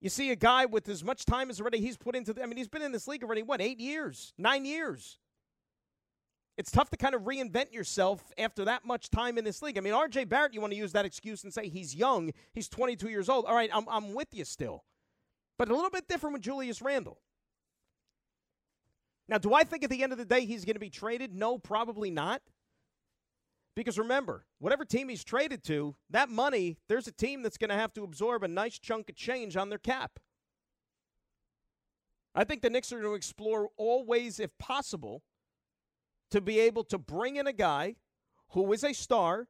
you 0.00 0.08
see 0.08 0.30
a 0.30 0.36
guy 0.36 0.64
with 0.66 0.88
as 0.88 1.02
much 1.02 1.24
time 1.24 1.50
as 1.50 1.60
already 1.60 1.80
he's 1.80 1.96
put 1.96 2.14
into. 2.14 2.32
The, 2.32 2.42
I 2.42 2.46
mean, 2.46 2.56
he's 2.56 2.68
been 2.68 2.82
in 2.82 2.92
this 2.92 3.08
league 3.08 3.24
already 3.24 3.42
what 3.42 3.60
eight 3.60 3.80
years, 3.80 4.32
nine 4.38 4.64
years. 4.64 5.18
It's 6.56 6.70
tough 6.72 6.90
to 6.90 6.96
kind 6.96 7.14
of 7.14 7.22
reinvent 7.22 7.72
yourself 7.72 8.32
after 8.36 8.64
that 8.64 8.84
much 8.84 9.10
time 9.10 9.38
in 9.38 9.44
this 9.44 9.62
league. 9.62 9.78
I 9.78 9.80
mean, 9.80 9.92
R.J. 9.92 10.24
Barrett, 10.24 10.54
you 10.54 10.60
want 10.60 10.72
to 10.72 10.76
use 10.76 10.90
that 10.92 11.04
excuse 11.04 11.44
and 11.44 11.54
say 11.54 11.68
he's 11.68 11.94
young, 11.94 12.32
he's 12.52 12.68
22 12.68 13.08
years 13.08 13.28
old. 13.28 13.44
All 13.46 13.54
right, 13.54 13.70
I'm 13.72 13.88
I'm 13.88 14.14
with 14.14 14.28
you 14.32 14.44
still, 14.44 14.84
but 15.56 15.68
a 15.68 15.74
little 15.74 15.90
bit 15.90 16.08
different 16.08 16.34
with 16.34 16.42
Julius 16.42 16.82
Randle. 16.82 17.18
Now, 19.28 19.38
do 19.38 19.52
I 19.52 19.62
think 19.64 19.84
at 19.84 19.90
the 19.90 20.02
end 20.02 20.12
of 20.12 20.18
the 20.18 20.24
day 20.24 20.46
he's 20.46 20.64
going 20.64 20.74
to 20.74 20.80
be 20.80 20.90
traded? 20.90 21.34
No, 21.34 21.58
probably 21.58 22.10
not. 22.10 22.40
Because 23.78 23.96
remember, 23.96 24.44
whatever 24.58 24.84
team 24.84 25.08
he's 25.08 25.22
traded 25.22 25.62
to, 25.66 25.94
that 26.10 26.28
money, 26.28 26.78
there's 26.88 27.06
a 27.06 27.12
team 27.12 27.42
that's 27.42 27.56
going 27.56 27.68
to 27.68 27.76
have 27.76 27.94
to 27.94 28.02
absorb 28.02 28.42
a 28.42 28.48
nice 28.48 28.76
chunk 28.76 29.08
of 29.08 29.14
change 29.14 29.56
on 29.56 29.68
their 29.68 29.78
cap. 29.78 30.18
I 32.34 32.42
think 32.42 32.60
the 32.60 32.70
Knicks 32.70 32.92
are 32.92 32.98
going 32.98 33.12
to 33.12 33.14
explore 33.14 33.68
all 33.76 34.04
ways, 34.04 34.40
if 34.40 34.50
possible, 34.58 35.22
to 36.32 36.40
be 36.40 36.58
able 36.58 36.82
to 36.86 36.98
bring 36.98 37.36
in 37.36 37.46
a 37.46 37.52
guy 37.52 37.94
who 38.48 38.72
is 38.72 38.82
a 38.82 38.92
star 38.92 39.46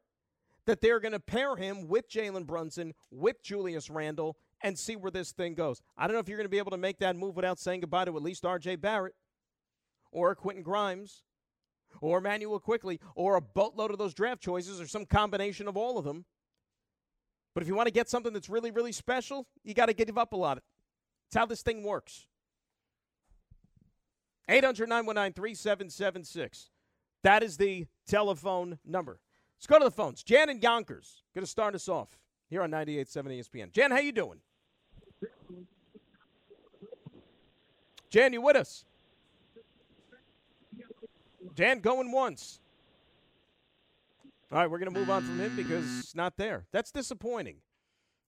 that 0.66 0.82
they're 0.82 1.00
going 1.00 1.12
to 1.12 1.20
pair 1.20 1.56
him 1.56 1.88
with 1.88 2.10
Jalen 2.10 2.44
Brunson, 2.44 2.92
with 3.10 3.42
Julius 3.42 3.88
Randle, 3.88 4.36
and 4.62 4.78
see 4.78 4.94
where 4.94 5.10
this 5.10 5.32
thing 5.32 5.54
goes. 5.54 5.80
I 5.96 6.06
don't 6.06 6.12
know 6.12 6.20
if 6.20 6.28
you're 6.28 6.36
going 6.36 6.44
to 6.44 6.50
be 6.50 6.58
able 6.58 6.72
to 6.72 6.76
make 6.76 6.98
that 6.98 7.16
move 7.16 7.34
without 7.34 7.58
saying 7.58 7.80
goodbye 7.80 8.04
to 8.04 8.14
at 8.14 8.22
least 8.22 8.44
R.J. 8.44 8.76
Barrett 8.76 9.14
or 10.12 10.34
Quentin 10.34 10.62
Grimes 10.62 11.22
or 12.00 12.18
Immanuel 12.18 12.60
Quickley 12.60 13.00
or 13.14 13.36
a 13.36 13.40
boatload 13.40 13.90
of 13.90 13.98
those 13.98 14.14
draft 14.14 14.42
choices 14.42 14.80
or 14.80 14.86
some 14.86 15.06
combination 15.06 15.68
of 15.68 15.76
all 15.76 15.98
of 15.98 16.04
them. 16.04 16.24
But 17.54 17.62
if 17.62 17.68
you 17.68 17.74
want 17.74 17.88
to 17.88 17.92
get 17.92 18.08
something 18.08 18.32
that's 18.32 18.48
really, 18.48 18.70
really 18.70 18.92
special, 18.92 19.46
you 19.64 19.74
got 19.74 19.86
to 19.86 19.92
give 19.92 20.16
up 20.16 20.32
a 20.32 20.36
lot. 20.36 20.62
It's 21.28 21.36
how 21.36 21.46
this 21.46 21.62
thing 21.62 21.82
works. 21.82 22.26
800 24.48 24.88
919 24.88 25.32
3776. 25.34 26.70
That 27.22 27.42
is 27.42 27.56
the 27.56 27.86
telephone 28.06 28.78
number. 28.84 29.20
Let's 29.58 29.66
go 29.66 29.78
to 29.78 29.84
the 29.84 29.90
phones. 29.90 30.22
Jan 30.22 30.48
and 30.48 30.62
Yonkers 30.62 31.24
going 31.34 31.44
to 31.44 31.50
start 31.50 31.74
us 31.74 31.88
off 31.88 32.18
here 32.48 32.62
on 32.62 32.70
98.7 32.70 33.40
ESPN. 33.40 33.72
Jan, 33.72 33.90
how 33.90 33.98
you 33.98 34.12
doing? 34.12 34.38
Jan, 38.08 38.32
you 38.32 38.40
with 38.40 38.56
us? 38.56 38.84
Dan 41.58 41.80
going 41.80 42.12
once. 42.12 42.60
All 44.52 44.58
right, 44.60 44.70
we're 44.70 44.78
going 44.78 44.94
to 44.94 44.96
move 44.96 45.10
on 45.10 45.24
from 45.24 45.40
him 45.40 45.56
because 45.56 45.98
it's 45.98 46.14
not 46.14 46.36
there. 46.36 46.66
That's 46.70 46.92
disappointing. 46.92 47.56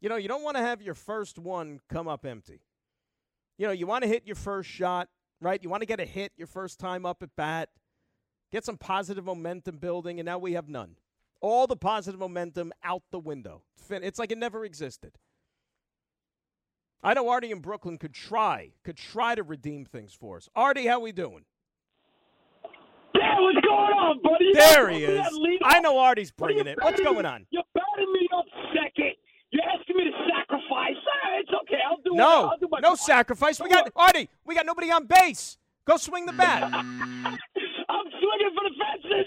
You 0.00 0.08
know, 0.08 0.16
you 0.16 0.26
don't 0.26 0.42
want 0.42 0.56
to 0.56 0.64
have 0.64 0.82
your 0.82 0.96
first 0.96 1.38
one 1.38 1.78
come 1.88 2.08
up 2.08 2.26
empty. 2.26 2.60
You 3.56 3.68
know, 3.68 3.72
you 3.72 3.86
want 3.86 4.02
to 4.02 4.08
hit 4.08 4.26
your 4.26 4.34
first 4.34 4.68
shot, 4.68 5.10
right? 5.40 5.62
You 5.62 5.70
want 5.70 5.82
to 5.82 5.86
get 5.86 6.00
a 6.00 6.04
hit 6.04 6.32
your 6.36 6.48
first 6.48 6.80
time 6.80 7.06
up 7.06 7.22
at 7.22 7.36
bat, 7.36 7.68
get 8.50 8.64
some 8.64 8.76
positive 8.76 9.24
momentum 9.24 9.76
building, 9.76 10.18
and 10.18 10.26
now 10.26 10.38
we 10.38 10.54
have 10.54 10.68
none. 10.68 10.96
All 11.40 11.68
the 11.68 11.76
positive 11.76 12.18
momentum 12.18 12.72
out 12.82 13.04
the 13.12 13.20
window. 13.20 13.62
It's 13.88 14.18
like 14.18 14.32
it 14.32 14.38
never 14.38 14.64
existed. 14.64 15.12
I 17.00 17.14
know 17.14 17.28
Artie 17.28 17.52
in 17.52 17.60
Brooklyn 17.60 17.96
could 17.96 18.12
try, 18.12 18.72
could 18.82 18.96
try 18.96 19.36
to 19.36 19.44
redeem 19.44 19.84
things 19.84 20.14
for 20.14 20.36
us. 20.36 20.48
Artie, 20.56 20.88
how 20.88 20.98
we 20.98 21.12
doing? 21.12 21.44
What's 23.40 23.66
going 23.66 23.92
on, 23.96 24.20
buddy? 24.22 24.52
There 24.52 24.88
he 24.90 25.04
is. 25.04 25.26
I 25.64 25.80
know 25.80 25.98
Artie's 25.98 26.30
bringing 26.30 26.66
it. 26.66 26.78
What's 26.80 27.00
going 27.00 27.24
on? 27.24 27.46
You're 27.50 27.62
batting 27.74 28.12
me 28.12 28.28
up 28.36 28.44
second. 28.74 29.14
You're 29.50 29.64
asking 29.64 29.96
me 29.96 30.04
to 30.04 30.12
sacrifice. 30.28 30.96
It's 31.40 31.50
okay. 31.62 31.80
I'll 31.88 31.96
do 32.04 32.10
no, 32.12 32.50
I'll 32.50 32.58
do 32.58 32.68
my 32.70 32.80
no 32.80 32.94
sacrifice. 32.94 33.60
We 33.60 33.70
got 33.70 33.90
Artie. 33.96 34.28
We 34.44 34.54
got 34.54 34.66
nobody 34.66 34.90
on 34.90 35.06
base. 35.06 35.56
Go 35.86 35.96
swing 35.96 36.26
the 36.26 36.32
bat. 36.32 36.62
I'm 36.74 38.06
swinging 38.20 38.52
for 38.54 38.64
the 38.68 38.74
fences. 38.78 39.26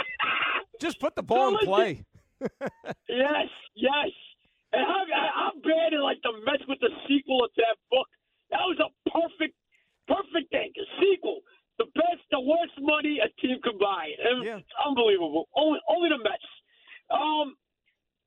Just 0.80 1.00
put 1.00 1.16
the 1.16 1.22
ball 1.22 1.56
in 1.56 1.66
play. 1.66 2.04
yes, 3.08 3.48
yes. 3.74 4.10
And 4.72 4.82
I'm, 4.86 5.06
I'm 5.10 5.60
bad 5.62 5.94
at 5.94 6.00
like 6.00 6.18
the 6.22 6.32
Mets 6.44 6.62
with 6.68 6.78
the 6.80 6.90
sequel 7.08 7.44
of 7.44 7.50
that 7.56 7.76
book. 7.90 8.06
That 8.50 8.60
was 8.60 8.78
a 8.78 9.10
perfect, 9.10 9.56
perfect 10.06 10.50
thing. 10.50 10.70
A 10.76 10.86
sequel 11.00 11.40
the 11.80 11.88
best, 11.96 12.20
the 12.28 12.44
worst 12.44 12.76
money 12.76 13.24
a 13.24 13.28
team 13.40 13.56
could 13.64 13.80
buy. 13.80 14.12
Yeah. 14.44 14.60
It's 14.60 14.76
unbelievable. 14.84 15.48
Only, 15.56 15.80
only 15.88 16.12
the 16.12 16.20
Mets. 16.20 16.50
Um, 17.08 17.56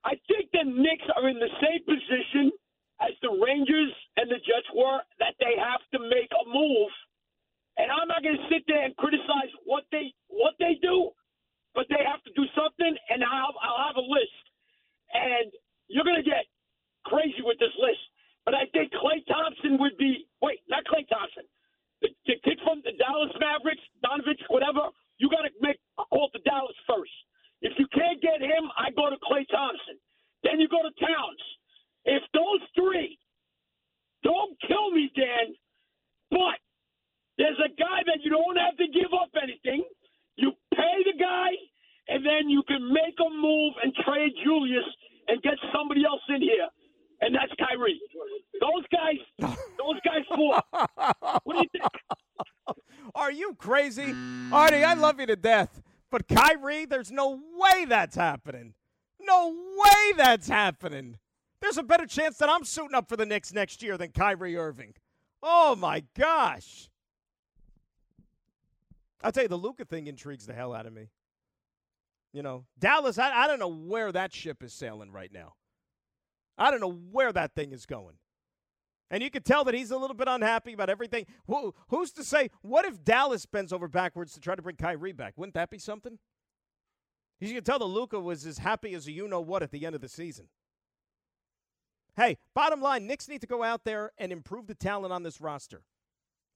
I 0.01 0.17
think 0.25 0.49
the 0.49 0.65
Knicks 0.65 1.05
are 1.13 1.29
in 1.29 1.37
the 1.37 1.53
same 1.61 1.85
position 1.85 2.49
as 2.97 3.13
the 3.21 3.29
Rangers 3.29 3.93
and 4.17 4.25
the 4.25 4.41
Jets 4.41 4.65
were 4.73 5.05
that 5.21 5.37
they 5.37 5.53
have 5.53 5.85
to 5.93 6.01
make 6.01 6.33
a 6.33 6.43
move. 6.49 6.89
And 7.77 7.93
I'm 7.93 8.09
not 8.09 8.25
going 8.25 8.41
to 8.41 8.47
sit 8.49 8.65
there 8.65 8.81
and 8.81 8.97
criticize 8.97 9.53
what 9.69 9.85
they 9.93 10.13
what 10.29 10.57
they 10.57 10.77
do, 10.81 11.13
but 11.77 11.85
they 11.89 12.01
have 12.01 12.21
to 12.25 12.33
do 12.33 12.45
something. 12.57 12.93
And 13.09 13.21
I'll, 13.21 13.53
I'll 13.61 13.81
have 13.89 13.97
a 13.97 14.05
list, 14.05 14.43
and 15.13 15.49
you're 15.89 16.05
going 16.05 16.21
to 16.21 16.25
get 16.25 16.45
crazy 17.05 17.41
with 17.41 17.57
this 17.57 17.73
list. 17.81 18.01
But 18.45 18.53
I 18.53 18.69
think 18.73 18.93
Klay 18.93 19.25
Thompson 19.25 19.81
would 19.81 19.97
be 19.97 20.25
wait, 20.41 20.61
not 20.69 20.85
Klay 20.85 21.05
Thompson 21.09 21.49
the, 22.03 22.35
kid 22.43 22.59
from 22.63 22.83
the 22.85 22.93
Dallas 22.99 23.33
Mavericks, 23.39 23.83
Donovich, 24.03 24.43
whatever, 24.49 24.91
you 25.17 25.31
got 25.31 25.47
to 25.47 25.53
make 25.61 25.79
a 25.99 26.05
call 26.11 26.29
to 26.35 26.39
Dallas 26.43 26.75
first. 26.87 27.13
If 27.63 27.73
you 27.79 27.87
can't 27.95 28.21
get 28.21 28.43
him, 28.43 28.69
I 28.77 28.91
go 28.91 29.09
to 29.09 29.17
Klay 29.23 29.47
Thompson. 29.49 29.97
Then 30.43 30.59
you 30.59 30.67
go 30.67 30.83
to 30.83 30.93
Towns. 30.99 31.43
Crazy? 53.95 54.15
Artie, 54.51 54.83
I 54.83 54.93
love 54.93 55.19
you 55.19 55.25
to 55.27 55.35
death. 55.35 55.81
But 56.09 56.27
Kyrie, 56.27 56.85
there's 56.85 57.11
no 57.11 57.39
way 57.57 57.85
that's 57.85 58.15
happening. 58.15 58.73
No 59.19 59.49
way 59.49 60.13
that's 60.17 60.47
happening. 60.47 61.17
There's 61.59 61.77
a 61.77 61.83
better 61.83 62.05
chance 62.05 62.37
that 62.37 62.49
I'm 62.49 62.65
suiting 62.65 62.93
up 62.93 63.07
for 63.07 63.17
the 63.17 63.25
Knicks 63.25 63.53
next 63.53 63.81
year 63.81 63.97
than 63.97 64.09
Kyrie 64.09 64.57
Irving. 64.57 64.93
Oh 65.41 65.75
my 65.75 66.03
gosh. 66.17 66.89
I'll 69.23 69.31
tell 69.31 69.43
you, 69.43 69.49
the 69.49 69.57
Luka 69.57 69.85
thing 69.85 70.07
intrigues 70.07 70.45
the 70.45 70.53
hell 70.53 70.73
out 70.73 70.85
of 70.85 70.93
me. 70.93 71.09
You 72.33 72.43
know, 72.43 72.65
Dallas, 72.77 73.17
I, 73.17 73.43
I 73.43 73.47
don't 73.47 73.59
know 73.59 73.71
where 73.71 74.11
that 74.11 74.33
ship 74.33 74.63
is 74.63 74.73
sailing 74.73 75.11
right 75.11 75.31
now. 75.31 75.53
I 76.57 76.69
don't 76.69 76.81
know 76.81 76.99
where 77.11 77.31
that 77.31 77.55
thing 77.55 77.71
is 77.71 77.85
going. 77.85 78.15
And 79.11 79.21
you 79.21 79.29
could 79.29 79.45
tell 79.45 79.63
that 79.65 79.75
he's 79.75 79.91
a 79.91 79.97
little 79.97 80.15
bit 80.15 80.27
unhappy 80.27 80.73
about 80.73 80.89
everything. 80.89 81.25
Who, 81.47 81.75
who's 81.89 82.11
to 82.13 82.23
say, 82.23 82.49
what 82.61 82.85
if 82.85 83.03
Dallas 83.03 83.45
bends 83.45 83.71
over 83.71 83.87
backwards 83.87 84.33
to 84.33 84.39
try 84.39 84.55
to 84.55 84.61
bring 84.61 84.75
Kyrie 84.75 85.11
back? 85.11 85.33
Wouldn't 85.35 85.53
that 85.53 85.69
be 85.69 85.77
something? 85.77 86.17
You 87.39 87.53
can 87.53 87.63
tell 87.63 87.79
that 87.79 87.85
Luka 87.85 88.19
was 88.19 88.45
as 88.45 88.59
happy 88.59 88.93
as 88.93 89.07
a 89.07 89.11
you 89.11 89.27
know 89.27 89.41
what 89.41 89.63
at 89.63 89.71
the 89.71 89.85
end 89.85 89.95
of 89.95 90.01
the 90.01 90.09
season. 90.09 90.47
Hey, 92.15 92.37
bottom 92.53 92.81
line, 92.81 93.07
Knicks 93.07 93.27
need 93.27 93.41
to 93.41 93.47
go 93.47 93.63
out 93.63 93.83
there 93.85 94.11
and 94.17 94.31
improve 94.31 94.67
the 94.67 94.75
talent 94.75 95.11
on 95.11 95.23
this 95.23 95.41
roster. 95.41 95.83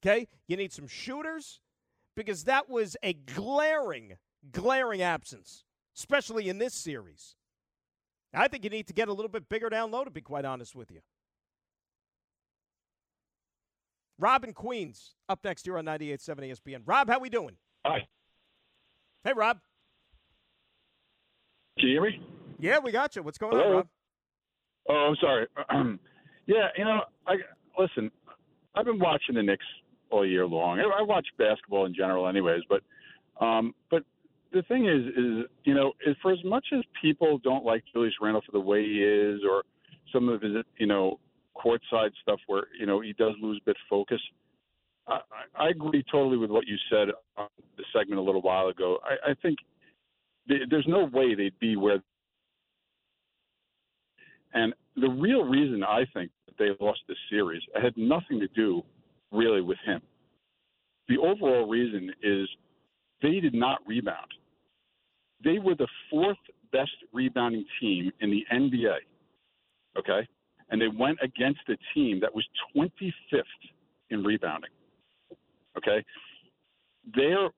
Okay? 0.02 0.28
You 0.48 0.56
need 0.56 0.72
some 0.72 0.88
shooters 0.88 1.60
because 2.16 2.46
that 2.46 2.70
was 2.70 2.96
a 3.04 3.14
glaring, 3.14 4.18
glaring 4.52 5.02
absence, 5.02 5.64
especially 5.96 6.48
in 6.48 6.60
this 6.60 6.74
series. 6.74 7.36
I 8.34 8.48
think 8.48 8.64
you 8.64 8.70
need 8.70 8.88
to 8.88 8.94
get 8.94 9.08
a 9.08 9.14
little 9.14 9.30
bit 9.30 9.50
bigger 9.50 9.70
down 9.70 9.92
low, 9.92 10.04
to 10.04 10.12
be 10.12 10.22
quite 10.22 10.46
honest 10.46 10.76
with 10.76 10.92
you. 10.92 11.00
Rob 14.20 14.44
in 14.44 14.54
Queens 14.54 15.16
up 15.30 15.40
next 15.44 15.66
here 15.66 15.78
on 15.78 15.86
98.7 15.86 16.52
ESPN. 16.52 16.82
Rob, 16.86 17.10
how 17.10 17.20
we 17.20 17.30
doing? 17.30 17.56
Hi. 17.86 18.08
Hey, 19.24 19.34
Rob. 19.36 19.60
Can 21.80 21.90
you 21.90 21.96
hear 21.96 22.02
me? 22.02 22.22
Yeah, 22.60 22.80
we 22.80 22.92
got 22.92 23.16
you. 23.16 23.22
What's 23.22 23.38
going 23.38 23.56
Hello? 23.56 23.68
on, 23.68 23.76
Rob? 23.76 23.88
Oh, 24.90 24.94
I'm 24.94 25.16
sorry. 25.22 25.48
yeah, 26.48 26.68
you 26.76 26.86
know, 26.86 27.02
I 27.28 27.36
listen. 27.78 28.10
I've 28.76 28.86
been 28.86 29.00
watching 29.00 29.36
the 29.36 29.44
Knicks 29.44 29.66
all 30.10 30.26
year 30.26 30.46
long. 30.48 30.80
I, 30.80 30.84
I 31.00 31.02
watch 31.02 31.28
basketball 31.38 31.86
in 31.86 31.94
general, 31.94 32.28
anyways. 32.28 32.62
But, 32.70 32.82
um, 33.46 33.76
but 33.92 34.04
the 34.54 34.64
thing 34.64 34.88
is, 34.88 35.06
is 35.08 35.50
you 35.66 35.74
know, 35.76 35.94
is 36.06 36.16
for 36.22 36.32
as 36.32 36.44
much 36.44 36.66
as 36.74 36.84
people 37.00 37.38
don't 37.40 37.66
like 37.66 37.84
Julius 37.94 38.14
Randle 38.22 38.42
for 38.46 38.54
the 38.54 38.60
way 38.60 38.84
he 38.84 39.04
is, 39.04 39.42
or 39.48 39.64
some 40.12 40.30
of 40.30 40.42
his, 40.42 40.54
you 40.78 40.88
know, 40.88 41.20
courtside 41.64 42.12
stuff 42.22 42.40
where 42.48 42.64
you 42.80 42.86
know 42.86 43.02
he 43.02 43.14
does 43.14 43.34
lose 43.42 43.60
a 43.62 43.66
bit 43.66 43.76
of 43.76 43.90
focus. 43.90 44.22
I, 45.08 45.20
I 45.58 45.70
agree 45.70 46.04
totally 46.12 46.38
with 46.38 46.50
what 46.50 46.68
you 46.68 46.76
said 46.90 47.10
on 47.38 47.48
the 47.78 47.84
segment 47.94 48.20
a 48.20 48.24
little 48.24 48.42
while 48.42 48.68
ago. 48.68 49.00
I, 49.04 49.32
I 49.32 49.34
think 49.42 49.58
th- 50.48 50.64
there's 50.70 50.88
no 50.88 51.06
way 51.06 51.36
they'd 51.36 51.58
be 51.60 51.76
where. 51.76 52.02
And 54.54 54.74
the 54.96 55.10
real 55.10 55.44
reason 55.44 55.84
I 55.84 56.06
think 56.14 56.32
that 56.48 56.58
they 56.58 56.70
lost 56.84 57.00
this 57.08 57.18
series 57.30 57.62
had 57.82 57.96
nothing 57.96 58.40
to 58.40 58.48
do 58.50 58.82
really 59.32 59.62
with 59.62 59.78
him. 59.86 60.02
The 61.08 61.18
overall 61.18 61.68
reason 61.68 62.12
is 62.22 62.48
they 63.22 63.40
did 63.40 63.54
not 63.54 63.80
rebound. 63.86 64.32
They 65.44 65.60
were 65.60 65.76
the 65.76 65.88
fourth 66.10 66.38
best 66.72 66.92
rebounding 67.14 67.66
team 67.80 68.12
in 68.22 68.30
the 68.32 68.44
NBA. 68.52 68.98
Okay? 69.98 70.28
And 70.70 70.82
they 70.82 70.88
went 70.88 71.20
against 71.22 71.62
a 71.70 71.78
team 71.94 72.20
that 72.22 72.34
was 72.34 72.46
25th 72.76 73.44
in 74.10 74.24
rebounding. 74.24 74.70
Okay? 75.78 76.04
There 77.16 77.50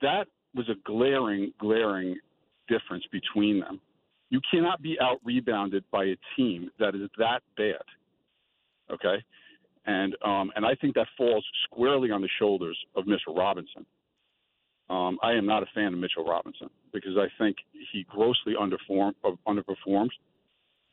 that 0.00 0.28
was 0.54 0.68
a 0.68 0.74
glaring, 0.84 1.52
glaring 1.58 2.16
difference 2.68 3.04
between 3.10 3.60
them. 3.60 3.80
You 4.30 4.40
cannot 4.50 4.82
be 4.82 4.96
out 5.00 5.18
rebounded 5.24 5.84
by 5.90 6.04
a 6.04 6.16
team 6.36 6.70
that 6.78 6.94
is 6.94 7.08
that 7.18 7.40
bad. 7.56 7.82
Okay? 8.92 9.22
And 9.86 10.14
um, 10.24 10.52
and 10.54 10.66
I 10.66 10.74
think 10.74 10.94
that 10.94 11.06
falls 11.16 11.44
squarely 11.64 12.10
on 12.10 12.20
the 12.20 12.28
shoulders 12.38 12.78
of 12.94 13.06
Mitchell 13.06 13.34
Robinson. 13.34 13.86
Um, 14.90 15.18
I 15.22 15.32
am 15.32 15.46
not 15.46 15.62
a 15.62 15.66
fan 15.74 15.92
of 15.92 15.98
Mitchell 15.98 16.24
Robinson 16.24 16.68
because 16.92 17.16
I 17.16 17.26
think 17.42 17.56
he 17.92 18.06
grossly 18.08 18.54
underperforms, 18.58 20.10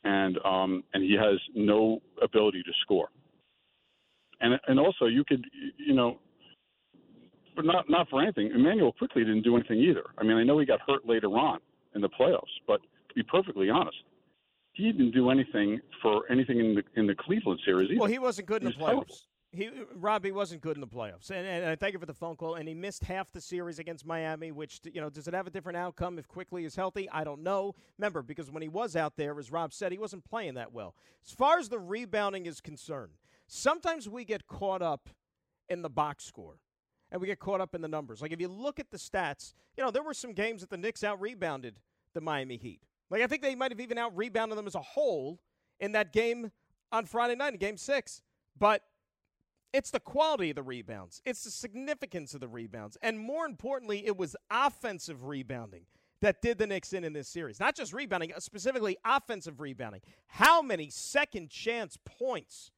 and 0.06 0.38
um, 0.46 0.84
and 0.94 1.04
he 1.04 1.16
has 1.20 1.40
no 1.54 2.02
ability 2.22 2.64
to 2.64 2.72
score. 2.82 3.10
And 4.40 4.60
and 4.68 4.80
also 4.80 5.06
you 5.06 5.26
could 5.26 5.46
you 5.78 5.94
know, 5.94 6.20
but 7.56 7.66
not 7.66 7.90
not 7.90 8.08
for 8.10 8.22
anything. 8.22 8.52
Immanuel 8.52 8.94
Quickley 8.94 9.24
didn't 9.24 9.44
do 9.44 9.56
anything 9.58 9.80
either. 9.80 10.04
I 10.18 10.24
mean 10.24 10.38
I 10.38 10.44
know 10.44 10.60
he 10.60 10.66
got 10.66 10.80
hurt 10.88 11.06
later 11.06 11.28
on 11.28 11.60
in 11.96 12.02
the 12.02 12.10
playoffs, 12.10 12.56
but 12.68 12.82
to 13.10 13.16
be 13.16 13.24
perfectly 13.24 13.70
honest, 13.70 13.98
he 14.74 14.92
didn't 14.92 15.12
do 15.12 15.30
anything 15.30 15.80
for 16.02 16.24
anything 16.30 16.60
in 16.60 16.76
the 16.76 16.84
in 16.96 17.08
the 17.08 17.16
Cleveland 17.16 17.60
series 17.66 17.90
either. 17.90 18.00
Well, 18.00 18.10
he 18.10 18.20
wasn't 18.20 18.48
good 18.48 18.62
in 18.62 18.70
the 18.70 18.76
playoffs. 18.76 18.86
terrible. 18.86 19.16
He 19.56 19.70
Rob, 19.96 20.26
he 20.26 20.32
wasn't 20.32 20.62
good 20.62 20.76
in 20.76 20.82
the 20.82 20.88
playoffs, 20.88 21.30
and, 21.30 21.48
and 21.48 21.66
I 21.66 21.76
thank 21.76 21.94
you 21.94 22.00
for 22.00 22.06
the 22.06 22.14
phone 22.14 22.36
call. 22.36 22.56
And 22.56 22.68
he 22.68 22.74
missed 22.74 23.04
half 23.04 23.32
the 23.32 23.40
series 23.40 23.80
against 23.80 24.06
Miami, 24.06 24.52
which 24.52 24.82
you 24.84 25.00
know 25.00 25.10
does 25.10 25.28
it 25.28 25.34
have 25.34 25.48
a 25.48 25.50
different 25.50 25.78
outcome 25.78 26.20
if 26.20 26.28
Quickley 26.28 26.66
is 26.66 26.76
healthy? 26.76 27.10
I 27.10 27.24
don't 27.24 27.42
know. 27.42 27.74
Remember, 27.98 28.22
because 28.22 28.52
when 28.52 28.62
he 28.62 28.68
was 28.68 28.96
out 28.96 29.16
there, 29.18 29.38
as 29.40 29.52
Rob 29.52 29.74
said, 29.74 29.92
he 29.92 29.98
wasn't 29.98 30.26
playing 30.26 30.56
that 30.56 30.74
well. 30.74 30.96
As 31.26 31.32
far 31.32 31.58
as 31.58 31.70
the 31.70 31.80
rebounding 31.80 32.46
is 32.46 32.60
concerned, 32.60 33.14
sometimes 33.48 34.10
we 34.10 34.26
get 34.26 34.48
caught 34.48 34.82
up 34.82 35.10
in 35.70 35.82
the 35.82 35.90
box 35.90 36.26
score, 36.26 36.60
and 37.12 37.22
we 37.22 37.28
get 37.28 37.40
caught 37.40 37.62
up 37.62 37.74
in 37.74 37.82
the 37.82 37.88
numbers. 37.88 38.22
Like 38.22 38.34
if 38.34 38.42
you 38.42 38.48
look 38.48 38.80
at 38.80 38.92
the 38.92 38.98
stats, 38.98 39.54
you 39.78 39.84
know 39.84 39.92
there 39.92 40.04
were 40.04 40.14
some 40.14 40.34
games 40.34 40.62
that 40.62 40.70
the 40.70 40.78
Knicks 40.78 41.04
out 41.04 41.22
rebounded 41.22 41.80
the 42.14 42.22
Miami 42.22 42.58
Heat. 42.58 42.82
Like 43.10 43.22
I 43.22 43.28
think 43.28 43.42
they 43.42 43.56
might 43.56 43.72
have 43.72 43.80
even 43.80 43.98
out 43.98 44.16
rebounded 44.16 44.58
them 44.58 44.68
as 44.68 44.76
a 44.76 44.82
whole 44.82 45.40
in 45.80 45.94
that 45.94 46.12
game 46.12 46.52
on 46.92 47.06
Friday 47.06 47.36
night 47.36 47.54
in 47.54 47.60
Game 47.60 47.78
Six, 47.78 48.22
but 48.58 48.82
it's 49.74 49.92
the 49.92 50.00
quality 50.00 50.52
of 50.52 50.56
the 50.56 50.64
rebounds. 50.64 51.22
It's 51.26 51.44
the 51.44 51.52
significance 51.52 52.34
of 52.34 52.40
the 52.40 52.48
rebounds. 52.48 52.98
And 53.02 53.20
more 53.20 53.46
importantly, 53.46 54.06
it 54.06 54.18
was 54.18 54.36
offensive 54.50 55.26
rebounding 55.26 55.86
that 56.22 56.42
did 56.42 56.58
the 56.58 56.66
Knicks 56.66 56.94
in 56.94 57.04
in 57.04 57.14
this 57.14 57.28
series. 57.28 57.60
Not 57.60 57.76
just 57.76 57.94
rebounding, 57.94 58.34
uh, 58.34 58.40
specifically 58.40 58.98
offensive 59.06 59.60
rebounding. 59.60 60.02
How 60.28 60.62
many 60.62 60.90
second 60.90 61.50
chance 61.50 61.98
points 62.04 62.72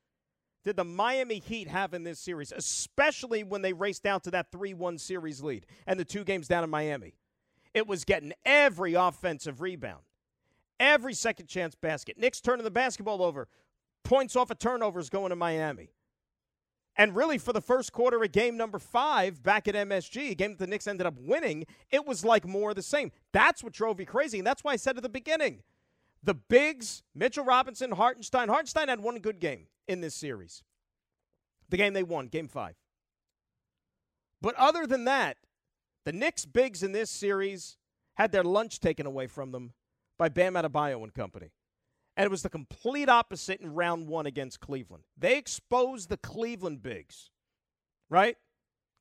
did 0.65 0.75
the 0.75 0.83
Miami 0.83 1.39
Heat 1.39 1.67
have 1.67 1.93
in 1.93 2.03
this 2.03 2.19
series, 2.19 2.51
especially 2.51 3.43
when 3.43 3.61
they 3.61 3.73
raced 3.73 4.03
down 4.03 4.19
to 4.21 4.31
that 4.31 4.51
3 4.51 4.73
1 4.73 4.97
series 4.97 5.41
lead 5.41 5.65
and 5.85 5.99
the 5.99 6.05
two 6.05 6.23
games 6.23 6.47
down 6.47 6.63
in 6.63 6.69
Miami? 6.69 7.13
It 7.73 7.87
was 7.87 8.03
getting 8.03 8.33
every 8.43 8.95
offensive 8.95 9.61
rebound, 9.61 10.01
every 10.79 11.13
second 11.13 11.47
chance 11.47 11.75
basket. 11.75 12.17
Knicks 12.17 12.41
turning 12.41 12.63
the 12.63 12.71
basketball 12.71 13.21
over, 13.21 13.47
points 14.03 14.35
off 14.35 14.49
of 14.51 14.59
turnovers 14.59 15.09
going 15.09 15.29
to 15.29 15.35
Miami. 15.35 15.91
And 16.97 17.15
really, 17.15 17.37
for 17.37 17.53
the 17.53 17.61
first 17.61 17.93
quarter 17.93 18.23
of 18.23 18.31
game 18.31 18.57
number 18.57 18.79
five 18.79 19.43
back 19.43 19.67
at 19.67 19.75
MSG, 19.75 20.31
a 20.31 20.35
game 20.35 20.51
that 20.51 20.59
the 20.59 20.67
Knicks 20.67 20.87
ended 20.87 21.05
up 21.05 21.13
winning, 21.19 21.65
it 21.91 22.05
was 22.07 22.25
like 22.25 22.45
more 22.47 22.71
of 22.71 22.75
the 22.75 22.81
same. 22.81 23.11
That's 23.31 23.63
what 23.63 23.73
drove 23.73 23.99
me 23.99 24.05
crazy. 24.05 24.39
And 24.39 24.47
that's 24.47 24.63
why 24.63 24.71
I 24.71 24.77
said 24.77 24.97
at 24.97 25.03
the 25.03 25.09
beginning 25.09 25.61
the 26.23 26.33
bigs, 26.33 27.03
Mitchell 27.13 27.45
Robinson, 27.45 27.91
Hartenstein. 27.91 28.49
Hartenstein 28.49 28.87
had 28.87 28.99
one 28.99 29.19
good 29.19 29.39
game 29.39 29.67
in 29.87 30.01
this 30.01 30.15
series, 30.15 30.63
the 31.69 31.77
game 31.77 31.93
they 31.93 32.03
won, 32.03 32.27
game 32.27 32.47
five. 32.47 32.75
But 34.41 34.55
other 34.55 34.87
than 34.87 35.05
that, 35.05 35.37
the 36.03 36.11
Knicks 36.11 36.45
bigs 36.45 36.83
in 36.83 36.93
this 36.93 37.11
series 37.11 37.77
had 38.15 38.31
their 38.31 38.43
lunch 38.43 38.79
taken 38.79 39.05
away 39.05 39.27
from 39.27 39.51
them 39.51 39.73
by 40.17 40.29
Bam 40.29 40.53
Adebayo 40.55 41.03
and 41.03 41.13
company. 41.13 41.51
And 42.17 42.25
it 42.25 42.31
was 42.31 42.41
the 42.41 42.49
complete 42.49 43.09
opposite 43.09 43.61
in 43.61 43.75
round 43.75 44.07
one 44.07 44.25
against 44.25 44.59
Cleveland. 44.59 45.03
They 45.15 45.37
exposed 45.37 46.09
the 46.09 46.17
Cleveland 46.17 46.81
bigs, 46.81 47.29
right? 48.09 48.35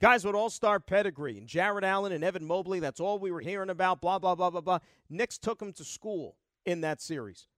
Guys 0.02 0.22
with 0.22 0.34
all 0.34 0.50
star 0.50 0.78
pedigree 0.78 1.38
and 1.38 1.48
Jarrett 1.48 1.82
Allen 1.82 2.12
and 2.12 2.22
Evan 2.22 2.44
Mobley. 2.44 2.78
That's 2.78 3.00
all 3.00 3.18
we 3.18 3.32
were 3.32 3.40
hearing 3.40 3.70
about, 3.70 4.02
blah, 4.02 4.18
blah, 4.18 4.34
blah, 4.34 4.50
blah, 4.50 4.60
blah. 4.60 4.80
Knicks 5.08 5.38
took 5.38 5.58
them 5.58 5.72
to 5.72 5.84
school 5.84 6.36
in 6.66 6.82
that 6.82 7.00
series. 7.00 7.48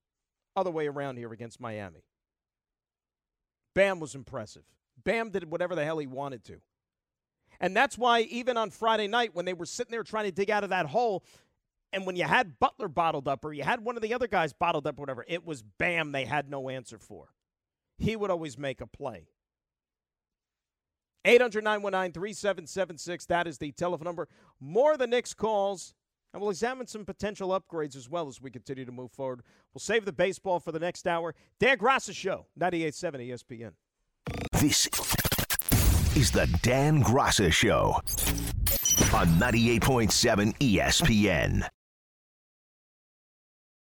Other 0.54 0.70
way 0.70 0.86
around 0.86 1.16
here 1.16 1.32
against 1.32 1.60
Miami. 1.60 2.04
Bam 3.74 3.98
was 3.98 4.14
impressive. 4.14 4.62
Bam 5.02 5.30
did 5.30 5.50
whatever 5.50 5.74
the 5.74 5.84
hell 5.84 5.98
he 5.98 6.06
wanted 6.06 6.44
to. 6.44 6.60
And 7.60 7.76
that's 7.76 7.98
why, 7.98 8.20
even 8.20 8.56
on 8.56 8.70
Friday 8.70 9.08
night, 9.08 9.34
when 9.34 9.44
they 9.44 9.54
were 9.54 9.66
sitting 9.66 9.90
there 9.90 10.04
trying 10.04 10.26
to 10.26 10.32
dig 10.32 10.50
out 10.50 10.62
of 10.62 10.70
that 10.70 10.86
hole, 10.86 11.24
and 11.92 12.06
when 12.06 12.16
you 12.16 12.24
had 12.24 12.58
Butler 12.58 12.88
bottled 12.88 13.28
up 13.28 13.44
or 13.44 13.52
you 13.52 13.62
had 13.62 13.80
one 13.80 13.96
of 13.96 14.02
the 14.02 14.14
other 14.14 14.28
guys 14.28 14.52
bottled 14.52 14.86
up 14.86 14.98
or 14.98 15.02
whatever, 15.02 15.24
it 15.28 15.44
was 15.44 15.62
Bam 15.62 16.12
they 16.12 16.24
had 16.24 16.50
no 16.50 16.68
answer 16.68 16.98
for. 16.98 17.28
He 17.96 18.14
would 18.16 18.30
always 18.30 18.58
make 18.58 18.80
a 18.80 18.86
play. 18.86 19.28
800 21.24 21.64
919 21.64 22.12
3776. 22.12 23.26
That 23.26 23.46
is 23.46 23.58
the 23.58 23.72
telephone 23.72 24.04
number. 24.04 24.28
More 24.60 24.92
of 24.92 24.98
the 24.98 25.06
Knicks 25.06 25.34
calls, 25.34 25.94
and 26.32 26.40
we'll 26.40 26.50
examine 26.50 26.86
some 26.86 27.04
potential 27.04 27.48
upgrades 27.50 27.96
as 27.96 28.08
well 28.08 28.28
as 28.28 28.40
we 28.40 28.50
continue 28.50 28.84
to 28.84 28.92
move 28.92 29.10
forward. 29.10 29.42
We'll 29.74 29.80
save 29.80 30.04
the 30.04 30.12
baseball 30.12 30.60
for 30.60 30.72
the 30.72 30.78
next 30.78 31.06
hour. 31.06 31.34
Dan 31.58 31.78
Graca 31.78 32.14
Show, 32.14 32.46
98.7 32.58 33.28
ESPN. 33.28 33.72
This 34.60 34.86
is 36.16 36.30
the 36.30 36.46
Dan 36.62 37.02
Graca 37.02 37.52
Show 37.52 38.00
on 39.12 39.26
98.7 39.38 40.56
ESPN. 40.58 41.68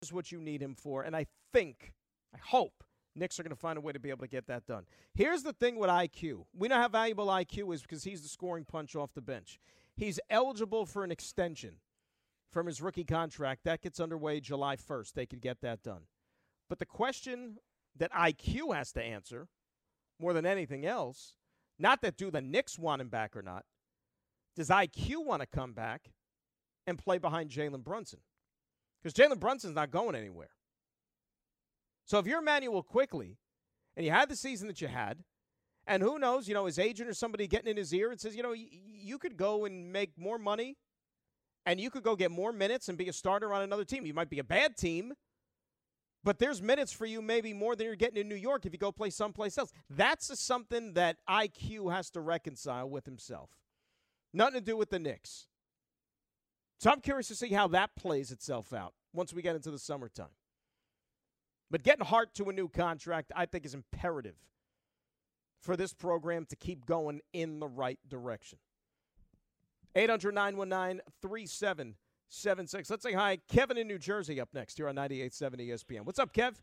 Is 0.01 0.13
what 0.13 0.31
you 0.31 0.39
need 0.39 0.61
him 0.61 0.75
for, 0.75 1.03
and 1.03 1.15
I 1.15 1.25
think, 1.51 1.93
I 2.33 2.37
hope, 2.37 2.83
Knicks 3.15 3.37
are 3.37 3.43
going 3.43 3.49
to 3.49 3.59
find 3.59 3.77
a 3.77 3.81
way 3.81 3.91
to 3.91 3.99
be 3.99 4.09
able 4.09 4.21
to 4.21 4.29
get 4.29 4.47
that 4.47 4.65
done. 4.65 4.85
Here's 5.13 5.43
the 5.43 5.51
thing 5.51 5.77
with 5.77 5.89
IQ. 5.89 6.45
We 6.53 6.69
know 6.69 6.77
how 6.77 6.87
valuable 6.87 7.27
IQ 7.27 7.73
is 7.73 7.81
because 7.81 8.05
he's 8.05 8.21
the 8.21 8.29
scoring 8.29 8.63
punch 8.63 8.95
off 8.95 9.13
the 9.13 9.21
bench. 9.21 9.59
He's 9.97 10.19
eligible 10.29 10.85
for 10.85 11.03
an 11.03 11.11
extension 11.11 11.75
from 12.49 12.67
his 12.67 12.81
rookie 12.81 13.03
contract. 13.03 13.65
That 13.65 13.81
gets 13.81 13.99
underway 13.99 14.39
July 14.39 14.77
1st. 14.77 15.13
They 15.13 15.25
could 15.25 15.41
get 15.41 15.59
that 15.61 15.83
done. 15.83 16.03
But 16.69 16.79
the 16.79 16.85
question 16.85 17.57
that 17.97 18.13
IQ 18.13 18.73
has 18.73 18.93
to 18.93 19.03
answer, 19.03 19.49
more 20.17 20.31
than 20.31 20.45
anything 20.45 20.85
else, 20.85 21.35
not 21.77 22.01
that 22.01 22.15
do 22.15 22.31
the 22.31 22.41
Knicks 22.41 22.79
want 22.79 23.01
him 23.01 23.09
back 23.09 23.35
or 23.35 23.41
not, 23.41 23.65
does 24.55 24.69
IQ 24.69 25.25
want 25.25 25.41
to 25.41 25.47
come 25.47 25.73
back 25.73 26.11
and 26.87 26.97
play 26.97 27.17
behind 27.17 27.49
Jalen 27.49 27.83
Brunson? 27.83 28.19
Because 29.01 29.13
Jalen 29.13 29.39
Brunson's 29.39 29.75
not 29.75 29.91
going 29.91 30.15
anywhere. 30.15 30.49
So 32.05 32.19
if 32.19 32.25
you're 32.25 32.39
Immanuel 32.39 32.83
Quickley 32.83 33.37
and 33.95 34.05
you 34.05 34.11
had 34.11 34.29
the 34.29 34.35
season 34.35 34.67
that 34.67 34.81
you 34.81 34.87
had, 34.87 35.23
and 35.87 36.03
who 36.03 36.19
knows, 36.19 36.47
you 36.47 36.53
know, 36.53 36.65
his 36.65 36.77
agent 36.77 37.09
or 37.09 37.13
somebody 37.13 37.47
getting 37.47 37.69
in 37.69 37.77
his 37.77 37.93
ear 37.93 38.11
and 38.11 38.19
says, 38.19 38.35
you 38.35 38.43
know, 38.43 38.51
y- 38.51 38.67
you 38.71 39.17
could 39.17 39.37
go 39.37 39.65
and 39.65 39.91
make 39.91 40.17
more 40.17 40.37
money 40.37 40.77
and 41.65 41.79
you 41.79 41.89
could 41.89 42.03
go 42.03 42.15
get 42.15 42.31
more 42.31 42.51
minutes 42.51 42.89
and 42.89 42.97
be 42.97 43.09
a 43.09 43.13
starter 43.13 43.53
on 43.53 43.61
another 43.61 43.85
team. 43.85 44.05
You 44.05 44.13
might 44.13 44.29
be 44.29 44.39
a 44.39 44.43
bad 44.43 44.77
team, 44.77 45.13
but 46.23 46.39
there's 46.39 46.61
minutes 46.61 46.91
for 46.91 47.05
you 47.05 47.21
maybe 47.21 47.53
more 47.53 47.75
than 47.75 47.85
you're 47.85 47.95
getting 47.95 48.17
in 48.17 48.29
New 48.29 48.35
York 48.35 48.65
if 48.65 48.73
you 48.73 48.79
go 48.79 48.91
play 48.91 49.09
someplace 49.09 49.57
else. 49.57 49.71
That's 49.89 50.39
something 50.39 50.93
that 50.93 51.17
IQ 51.29 51.91
has 51.91 52.09
to 52.11 52.21
reconcile 52.21 52.89
with 52.89 53.05
himself. 53.05 53.49
Nothing 54.33 54.55
to 54.55 54.61
do 54.61 54.77
with 54.77 54.89
the 54.91 54.99
Knicks. 54.99 55.47
So 56.79 56.89
I'm 56.89 57.01
curious 57.01 57.27
to 57.27 57.35
see 57.35 57.49
how 57.49 57.67
that 57.69 57.91
plays 57.97 58.31
itself 58.31 58.73
out 58.73 58.93
once 59.13 59.33
we 59.33 59.41
get 59.41 59.55
into 59.55 59.69
the 59.69 59.77
summertime. 59.77 60.29
But 61.69 61.83
getting 61.83 62.05
Hart 62.05 62.33
to 62.35 62.45
a 62.45 62.53
new 62.53 62.69
contract, 62.69 63.31
I 63.35 63.45
think, 63.45 63.65
is 63.65 63.73
imperative 63.73 64.35
for 65.61 65.75
this 65.75 65.93
program 65.93 66.45
to 66.45 66.55
keep 66.55 66.85
going 66.85 67.19
in 67.33 67.59
the 67.59 67.67
right 67.67 67.99
direction. 68.07 68.59
800 69.93 70.33
919 70.33 71.01
3776. 71.21 72.89
Let's 72.89 73.03
say 73.03 73.13
hi. 73.13 73.39
Kevin 73.49 73.77
in 73.77 73.87
New 73.87 73.99
Jersey 73.99 74.39
up 74.39 74.49
next 74.53 74.77
here 74.77 74.87
on 74.87 74.95
98.7 74.95 75.69
ESPN. 75.69 76.05
What's 76.05 76.19
up, 76.19 76.33
Kev? 76.33 76.55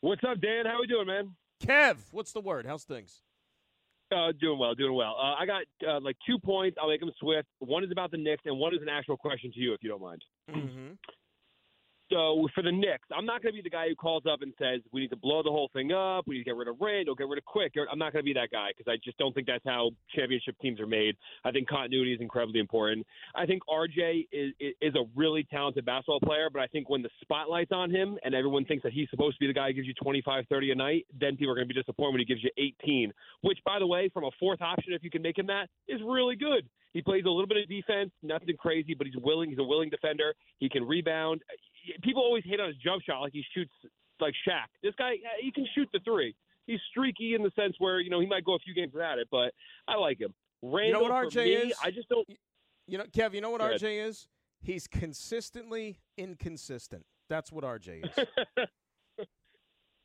What's 0.00 0.24
up, 0.24 0.40
Dan? 0.40 0.66
How 0.66 0.80
we 0.80 0.88
doing, 0.88 1.06
man? 1.06 1.36
Kev, 1.62 1.98
what's 2.10 2.32
the 2.32 2.40
word? 2.40 2.66
How's 2.66 2.82
things? 2.82 3.22
Uh, 4.22 4.30
doing 4.38 4.58
well, 4.58 4.74
doing 4.74 4.94
well. 4.94 5.16
Uh, 5.18 5.34
I 5.40 5.46
got 5.46 5.62
uh, 5.88 5.98
like 6.00 6.16
two 6.26 6.38
points. 6.38 6.76
I'll 6.80 6.88
make 6.88 7.00
them 7.00 7.10
swift. 7.18 7.48
One 7.60 7.82
is 7.82 7.90
about 7.90 8.10
the 8.10 8.18
Knicks, 8.18 8.42
and 8.44 8.58
one 8.58 8.74
is 8.74 8.82
an 8.82 8.88
actual 8.88 9.16
question 9.16 9.50
to 9.52 9.58
you, 9.58 9.72
if 9.72 9.82
you 9.82 9.88
don't 9.88 10.02
mind. 10.02 10.22
Mm-hmm. 10.50 10.92
So 12.12 12.46
for 12.54 12.62
the 12.62 12.70
Knicks, 12.70 13.08
I'm 13.16 13.24
not 13.24 13.42
going 13.42 13.54
to 13.54 13.56
be 13.56 13.62
the 13.62 13.70
guy 13.70 13.88
who 13.88 13.94
calls 13.94 14.24
up 14.30 14.42
and 14.42 14.52
says 14.58 14.82
we 14.92 15.00
need 15.00 15.10
to 15.10 15.16
blow 15.16 15.42
the 15.42 15.50
whole 15.50 15.70
thing 15.72 15.92
up. 15.92 16.26
We 16.26 16.34
need 16.34 16.40
to 16.40 16.44
get 16.44 16.56
rid 16.56 16.68
of 16.68 16.76
Randle, 16.78 17.14
get 17.14 17.26
rid 17.26 17.38
of 17.38 17.44
Quick. 17.46 17.72
I'm 17.90 17.98
not 17.98 18.12
going 18.12 18.22
to 18.22 18.26
be 18.26 18.34
that 18.34 18.50
guy 18.50 18.68
because 18.76 18.90
I 18.90 18.98
just 19.02 19.16
don't 19.16 19.34
think 19.34 19.46
that's 19.46 19.64
how 19.64 19.90
championship 20.14 20.56
teams 20.60 20.78
are 20.78 20.86
made. 20.86 21.16
I 21.44 21.50
think 21.50 21.68
continuity 21.68 22.12
is 22.12 22.20
incredibly 22.20 22.60
important. 22.60 23.06
I 23.34 23.46
think 23.46 23.62
RJ 23.68 24.28
is 24.30 24.52
is 24.60 24.94
a 24.94 25.04
really 25.16 25.44
talented 25.44 25.86
basketball 25.86 26.20
player, 26.20 26.50
but 26.52 26.60
I 26.60 26.66
think 26.66 26.90
when 26.90 27.02
the 27.02 27.10
spotlight's 27.22 27.72
on 27.72 27.90
him 27.90 28.18
and 28.24 28.34
everyone 28.34 28.66
thinks 28.66 28.82
that 28.82 28.92
he's 28.92 29.08
supposed 29.10 29.36
to 29.36 29.40
be 29.40 29.46
the 29.46 29.54
guy 29.54 29.68
who 29.68 29.74
gives 29.74 29.86
you 29.86 29.94
25, 29.94 30.44
30 30.48 30.70
a 30.70 30.74
night, 30.74 31.06
then 31.18 31.36
people 31.36 31.52
are 31.52 31.56
going 31.56 31.68
to 31.68 31.74
be 31.74 31.80
disappointed 31.80 32.12
when 32.12 32.20
he 32.20 32.26
gives 32.26 32.44
you 32.44 32.50
18. 32.58 33.12
Which, 33.40 33.58
by 33.64 33.78
the 33.78 33.86
way, 33.86 34.10
from 34.12 34.24
a 34.24 34.30
fourth 34.38 34.60
option, 34.60 34.92
if 34.92 35.02
you 35.02 35.10
can 35.10 35.22
make 35.22 35.38
him 35.38 35.46
that, 35.46 35.68
is 35.88 36.00
really 36.06 36.36
good. 36.36 36.68
He 36.92 37.00
plays 37.00 37.24
a 37.24 37.30
little 37.30 37.46
bit 37.46 37.56
of 37.56 37.68
defense, 37.68 38.10
nothing 38.22 38.54
crazy, 38.58 38.94
but 38.94 39.06
he's 39.06 39.16
willing. 39.16 39.48
He's 39.48 39.58
a 39.58 39.64
willing 39.64 39.88
defender. 39.88 40.34
He 40.58 40.68
can 40.68 40.84
rebound. 40.84 41.42
People 42.02 42.22
always 42.22 42.44
hate 42.44 42.60
on 42.60 42.68
his 42.68 42.76
jump 42.76 43.02
shot, 43.02 43.20
like 43.20 43.32
he 43.32 43.44
shoots 43.54 43.72
like 44.20 44.34
Shaq. 44.46 44.66
This 44.82 44.94
guy, 44.96 45.14
he 45.40 45.50
can 45.50 45.66
shoot 45.74 45.88
the 45.92 46.00
three. 46.00 46.34
He's 46.66 46.80
streaky 46.90 47.34
in 47.34 47.42
the 47.42 47.50
sense 47.56 47.74
where 47.78 48.00
you 48.00 48.10
know 48.10 48.20
he 48.20 48.26
might 48.26 48.44
go 48.44 48.54
a 48.54 48.58
few 48.58 48.74
games 48.74 48.92
without 48.92 49.18
it, 49.18 49.28
but 49.30 49.52
I 49.88 49.96
like 49.96 50.20
him. 50.20 50.32
Randle, 50.62 51.02
you 51.02 51.08
know 51.08 51.14
what 51.14 51.32
RJ 51.32 51.44
me, 51.44 51.52
is? 51.54 51.74
I 51.82 51.90
just 51.90 52.08
don't. 52.08 52.26
You 52.86 52.98
know, 52.98 53.04
Kev. 53.04 53.34
You 53.34 53.40
know 53.40 53.50
what 53.50 53.60
RJ 53.60 54.06
is? 54.06 54.28
He's 54.60 54.86
consistently 54.86 55.98
inconsistent. 56.16 57.04
That's 57.28 57.50
what 57.50 57.64
RJ 57.64 58.04
is. 58.04 58.26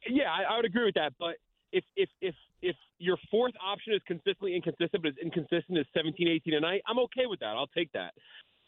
yeah, 0.10 0.32
I, 0.32 0.54
I 0.54 0.56
would 0.56 0.66
agree 0.66 0.86
with 0.86 0.96
that. 0.96 1.14
But 1.20 1.36
if 1.72 1.84
if 1.96 2.10
if 2.22 2.36
if 2.62 2.76
your 2.98 3.18
fourth 3.30 3.54
option 3.64 3.94
is 3.94 4.02
consistently 4.08 4.56
inconsistent, 4.56 5.04
but 5.04 5.10
is 5.10 5.18
inconsistent 5.22 5.78
as 5.78 5.86
17, 5.94 6.28
18 6.28 6.54
a 6.56 6.60
night, 6.60 6.82
I'm 6.88 7.00
okay 7.00 7.28
with 7.28 7.40
that. 7.42 7.56
I'll 7.56 7.68
take 7.68 7.92
that. 7.94 8.14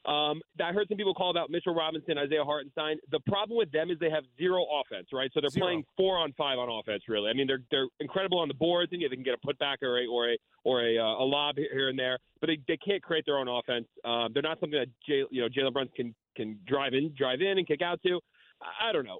Um, 0.05 0.41
I 0.63 0.71
heard 0.71 0.87
some 0.87 0.97
people 0.97 1.13
call 1.13 1.29
about 1.29 1.49
Mitchell 1.49 1.75
Robinson, 1.75 2.17
Isaiah 2.17 2.43
Hartenstein. 2.43 2.97
The 3.11 3.19
problem 3.27 3.57
with 3.57 3.71
them 3.71 3.91
is 3.91 3.99
they 3.99 4.09
have 4.09 4.23
zero 4.37 4.65
offense, 4.81 5.07
right? 5.11 5.29
So 5.33 5.41
they're 5.41 5.49
Zero. 5.49 5.65
playing 5.65 5.83
four 5.97 6.17
on 6.17 6.33
five 6.37 6.57
on 6.57 6.69
offense, 6.69 7.03
really. 7.07 7.29
I 7.29 7.33
mean, 7.33 7.47
they're 7.47 7.61
they're 7.69 7.87
incredible 7.99 8.39
on 8.39 8.47
the 8.47 8.53
boards, 8.53 8.93
and 8.93 9.01
yeah, 9.01 9.09
they 9.09 9.15
can 9.15 9.25
get 9.25 9.35
a 9.35 9.45
putback 9.45 9.77
or 9.81 9.99
a 9.99 10.07
or 10.07 10.31
a 10.31 10.37
or 10.63 10.81
a, 10.87 10.97
uh, 10.97 11.23
a 11.23 11.25
lob 11.25 11.57
here 11.57 11.89
and 11.89 11.99
there, 11.99 12.17
but 12.39 12.47
they, 12.47 12.59
they 12.67 12.77
can't 12.77 13.03
create 13.03 13.25
their 13.25 13.37
own 13.37 13.47
offense. 13.47 13.87
Um, 14.05 14.29
they're 14.33 14.43
not 14.43 14.59
something 14.59 14.79
that 14.79 14.87
Jay, 15.05 15.23
you 15.31 15.41
know 15.41 15.49
Jalen 15.49 15.73
Brunson 15.73 15.93
can 15.95 16.15
can 16.35 16.59
drive 16.65 16.93
in, 16.93 17.13
drive 17.17 17.41
in, 17.41 17.57
and 17.57 17.67
kick 17.67 17.81
out 17.81 18.01
to. 18.03 18.19
I, 18.61 18.89
I 18.89 18.91
don't 18.93 19.05
know 19.05 19.19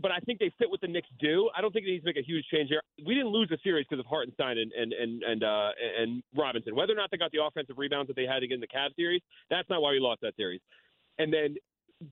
but 0.00 0.10
I 0.10 0.18
think 0.20 0.38
they 0.38 0.52
fit 0.58 0.70
what 0.70 0.80
the 0.80 0.88
Knicks 0.88 1.08
do. 1.20 1.50
I 1.56 1.60
don't 1.60 1.72
think 1.72 1.86
they 1.86 1.92
need 1.92 2.00
to 2.00 2.06
make 2.06 2.16
a 2.16 2.22
huge 2.22 2.44
change 2.52 2.68
here. 2.68 2.80
We 3.04 3.14
didn't 3.14 3.30
lose 3.30 3.48
the 3.48 3.58
series 3.62 3.86
because 3.88 4.00
of 4.00 4.06
Hartenstein 4.06 4.58
and 4.58 4.72
and 4.72 4.92
and 4.92 5.22
and, 5.22 5.44
uh, 5.44 5.70
and 5.98 6.22
Robinson. 6.36 6.74
Whether 6.74 6.92
or 6.92 6.96
not 6.96 7.10
they 7.10 7.16
got 7.16 7.32
the 7.32 7.42
offensive 7.42 7.78
rebounds 7.78 8.08
that 8.08 8.16
they 8.16 8.26
had 8.26 8.42
again 8.42 8.56
in 8.56 8.60
the 8.60 8.68
Cavs 8.68 8.94
series, 8.96 9.22
that's 9.48 9.68
not 9.68 9.82
why 9.82 9.92
we 9.92 10.00
lost 10.00 10.20
that 10.22 10.36
series. 10.36 10.60
And 11.18 11.32
then 11.32 11.56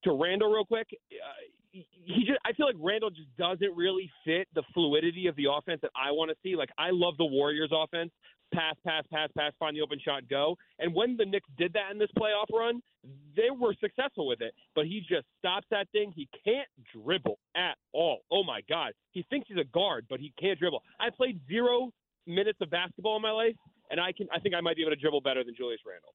to 0.05 0.13
Randle, 0.13 0.51
real 0.51 0.65
quick, 0.65 0.89
uh, 0.93 1.49
he 1.73 2.25
just 2.25 2.39
I 2.45 2.53
feel 2.53 2.67
like 2.67 2.77
Randle 2.79 3.11
just 3.11 3.35
doesn't 3.37 3.77
really 3.77 4.11
fit 4.25 4.49
the 4.55 4.63
fluidity 4.75 5.27
of 5.27 5.37
the 5.37 5.47
offense 5.51 5.81
that 5.83 5.91
I 5.97 6.11
want 6.13 6.31
to 6.31 6.37
see. 6.43 6.57
Like 6.57 6.71
I 6.79 6.91
love 6.91 7.17
the 7.19 7.27
Warriors 7.27 7.71
offense. 7.73 8.11
Pass, 8.53 8.77
pass, 8.85 9.05
pass, 9.13 9.29
pass, 9.37 9.53
find 9.59 9.77
the 9.77 9.83
open 9.83 9.99
shot, 10.03 10.29
go. 10.29 10.57
And 10.79 10.95
when 10.95 11.17
the 11.17 11.25
Knicks 11.25 11.49
did 11.59 11.73
that 11.75 11.91
in 11.93 11.99
this 11.99 12.11
playoff 12.19 12.47
run, 12.53 12.81
they 13.37 13.51
were 13.51 13.75
successful 13.81 14.27
with 14.27 14.41
it. 14.41 14.55
But 14.75 14.87
he 14.87 15.01
just 15.01 15.27
stops 15.39 15.67
that 15.71 15.89
thing. 15.93 16.13
He 16.17 16.29
can't 16.45 16.69
dribble 16.93 17.39
at 17.55 17.77
all. 17.93 18.21
Oh 18.31 18.43
my 18.45 18.61
God. 18.69 18.93
He 19.13 19.25
thinks 19.29 19.49
he's 19.49 19.59
a 19.59 19.65
guard, 19.65 20.07
but 20.09 20.19
he 20.21 20.33
can't 20.41 20.59
dribble. 20.59 20.83
I 20.99 21.11
played 21.11 21.41
zero 21.49 21.93
minutes 22.27 22.59
of 22.61 22.71
basketball 22.71 23.17
in 23.17 23.23
my 23.23 23.31
life, 23.31 23.55
and 23.91 24.01
I 24.01 24.13
can 24.13 24.29
I 24.33 24.39
think 24.41 24.55
I 24.55 24.61
might 24.61 24.77
be 24.77 24.83
able 24.83 24.93
to 24.93 25.01
dribble 25.01 25.21
better 25.21 25.45
than 25.45 25.55
Julius 25.55 25.81
Randle. 25.87 26.15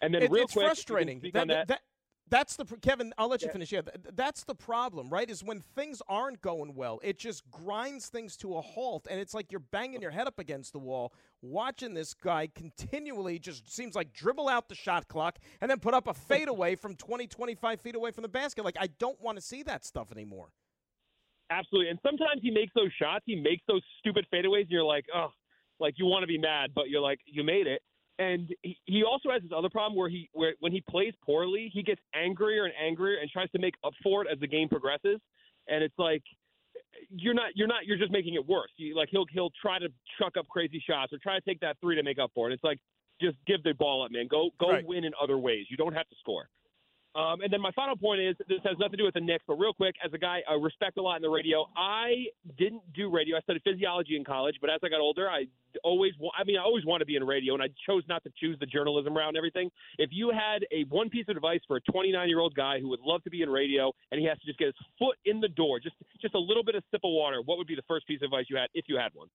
And 0.00 0.12
then 0.14 0.22
It- 0.22 0.30
real 0.30 0.44
it's 0.44 0.52
quick, 0.52 0.66
frustrating. 0.66 1.20
That- 1.32 1.48
that. 1.48 1.68
that- 1.68 1.82
that's 2.30 2.56
the 2.56 2.64
pr- 2.64 2.76
Kevin. 2.76 3.12
I'll 3.18 3.28
let 3.28 3.42
you 3.42 3.48
Yeah. 3.48 3.52
finish. 3.52 3.72
Yeah, 3.72 3.82
th- 3.82 3.98
that's 4.14 4.44
the 4.44 4.54
problem, 4.54 5.10
right? 5.10 5.28
Is 5.28 5.44
when 5.44 5.60
things 5.60 6.00
aren't 6.08 6.40
going 6.40 6.74
well, 6.74 7.00
it 7.02 7.18
just 7.18 7.48
grinds 7.50 8.08
things 8.08 8.36
to 8.38 8.56
a 8.56 8.60
halt, 8.60 9.06
and 9.10 9.20
it's 9.20 9.34
like 9.34 9.52
you're 9.52 9.60
banging 9.60 10.00
your 10.02 10.10
head 10.10 10.26
up 10.26 10.38
against 10.38 10.72
the 10.72 10.78
wall, 10.78 11.12
watching 11.42 11.94
this 11.94 12.14
guy 12.14 12.46
continually 12.46 13.38
just 13.38 13.70
seems 13.70 13.94
like 13.94 14.12
dribble 14.12 14.48
out 14.48 14.68
the 14.68 14.74
shot 14.74 15.06
clock 15.08 15.38
and 15.60 15.70
then 15.70 15.78
put 15.78 15.94
up 15.94 16.06
a 16.06 16.14
fadeaway 16.14 16.74
from 16.76 16.96
20, 16.96 17.26
25 17.26 17.80
feet 17.80 17.94
away 17.94 18.10
from 18.10 18.22
the 18.22 18.28
basket. 18.28 18.64
Like 18.64 18.76
I 18.80 18.86
don't 18.98 19.20
want 19.20 19.36
to 19.36 19.42
see 19.42 19.62
that 19.64 19.84
stuff 19.84 20.10
anymore. 20.10 20.52
Absolutely. 21.50 21.90
And 21.90 21.98
sometimes 22.02 22.40
he 22.42 22.50
makes 22.50 22.72
those 22.74 22.90
shots. 22.98 23.22
He 23.26 23.36
makes 23.36 23.62
those 23.68 23.82
stupid 23.98 24.26
fadeaways, 24.32 24.62
and 24.62 24.70
you're 24.70 24.82
like, 24.82 25.04
oh, 25.14 25.28
like 25.78 25.94
you 25.98 26.06
want 26.06 26.22
to 26.22 26.26
be 26.26 26.38
mad, 26.38 26.70
but 26.74 26.88
you're 26.88 27.02
like, 27.02 27.20
you 27.26 27.44
made 27.44 27.66
it. 27.66 27.82
And 28.18 28.48
he, 28.62 28.78
he 28.84 29.02
also 29.02 29.30
has 29.30 29.42
this 29.42 29.50
other 29.56 29.68
problem 29.68 29.96
where 29.98 30.08
he, 30.08 30.28
where 30.32 30.54
when 30.60 30.72
he 30.72 30.82
plays 30.88 31.14
poorly, 31.24 31.70
he 31.72 31.82
gets 31.82 32.00
angrier 32.14 32.64
and 32.64 32.74
angrier 32.80 33.18
and 33.20 33.28
tries 33.30 33.50
to 33.50 33.58
make 33.58 33.74
up 33.84 33.92
for 34.02 34.22
it 34.22 34.28
as 34.32 34.38
the 34.38 34.46
game 34.46 34.68
progresses. 34.68 35.18
And 35.68 35.82
it's 35.82 35.98
like, 35.98 36.22
you're 37.10 37.34
not, 37.34 37.56
you're 37.56 37.66
not, 37.66 37.86
you're 37.86 37.98
just 37.98 38.12
making 38.12 38.34
it 38.34 38.46
worse. 38.46 38.70
You, 38.76 38.96
like 38.96 39.08
he'll, 39.10 39.26
he'll 39.32 39.50
try 39.60 39.78
to 39.78 39.88
chuck 40.18 40.36
up 40.38 40.46
crazy 40.48 40.82
shots 40.88 41.12
or 41.12 41.18
try 41.18 41.34
to 41.34 41.40
take 41.44 41.58
that 41.60 41.76
three 41.80 41.96
to 41.96 42.02
make 42.02 42.18
up 42.18 42.30
for 42.34 42.50
it. 42.50 42.54
It's 42.54 42.64
like, 42.64 42.78
just 43.20 43.36
give 43.46 43.62
the 43.62 43.72
ball 43.74 44.04
up, 44.04 44.10
man. 44.10 44.26
Go, 44.28 44.50
go 44.60 44.70
Right. 44.70 44.86
win 44.86 45.04
in 45.04 45.12
other 45.22 45.38
ways. 45.38 45.66
You 45.70 45.76
don't 45.76 45.92
have 45.94 46.08
to 46.08 46.16
score. 46.20 46.48
Um, 47.14 47.42
and 47.42 47.52
then 47.52 47.60
my 47.60 47.70
final 47.72 47.96
point 47.96 48.20
is 48.20 48.34
this 48.48 48.58
has 48.64 48.76
nothing 48.78 48.92
to 48.92 48.96
do 48.98 49.04
with 49.04 49.14
the 49.14 49.20
Knicks, 49.20 49.44
but 49.46 49.54
real 49.54 49.72
quick, 49.72 49.94
as 50.04 50.12
a 50.12 50.18
guy 50.18 50.42
I 50.50 50.54
respect 50.54 50.98
a 50.98 51.02
lot 51.02 51.16
in 51.16 51.22
the 51.22 51.30
radio, 51.30 51.66
I 51.76 52.26
didn't 52.58 52.82
do 52.92 53.08
radio. 53.08 53.36
I 53.36 53.40
studied 53.40 53.62
physiology 53.62 54.16
in 54.16 54.24
college, 54.24 54.56
but 54.60 54.68
as 54.68 54.80
I 54.82 54.88
got 54.88 55.00
older, 55.00 55.30
I 55.30 55.46
always, 55.84 56.12
wa- 56.18 56.32
I 56.36 56.42
mean, 56.42 56.56
I 56.56 56.62
always 56.62 56.84
want 56.84 57.00
to 57.00 57.06
be 57.06 57.14
in 57.14 57.22
radio, 57.22 57.54
and 57.54 57.62
I 57.62 57.68
chose 57.86 58.02
not 58.08 58.24
to 58.24 58.32
choose 58.40 58.58
the 58.58 58.66
journalism 58.66 59.16
route 59.16 59.28
and 59.28 59.36
everything. 59.36 59.70
If 59.98 60.10
you 60.12 60.30
had 60.30 60.66
a 60.72 60.84
one 60.88 61.08
piece 61.08 61.26
of 61.28 61.36
advice 61.36 61.60
for 61.68 61.76
a 61.76 61.80
29 61.82 62.28
year 62.28 62.40
old 62.40 62.54
guy 62.56 62.80
who 62.80 62.88
would 62.88 63.00
love 63.00 63.22
to 63.24 63.30
be 63.30 63.42
in 63.42 63.48
radio 63.48 63.92
and 64.10 64.20
he 64.20 64.26
has 64.26 64.38
to 64.40 64.46
just 64.46 64.58
get 64.58 64.66
his 64.66 64.74
foot 64.98 65.16
in 65.24 65.40
the 65.40 65.48
door, 65.48 65.78
just 65.78 65.94
just 66.20 66.34
a 66.34 66.38
little 66.38 66.64
bit 66.64 66.74
of 66.74 66.82
sip 66.90 67.02
of 67.04 67.12
water, 67.12 67.40
what 67.44 67.58
would 67.58 67.68
be 67.68 67.76
the 67.76 67.86
first 67.86 68.08
piece 68.08 68.20
of 68.22 68.26
advice 68.26 68.46
you 68.50 68.56
had 68.56 68.68
if 68.74 68.86
you 68.88 68.98
had 68.98 69.12
one? 69.14 69.28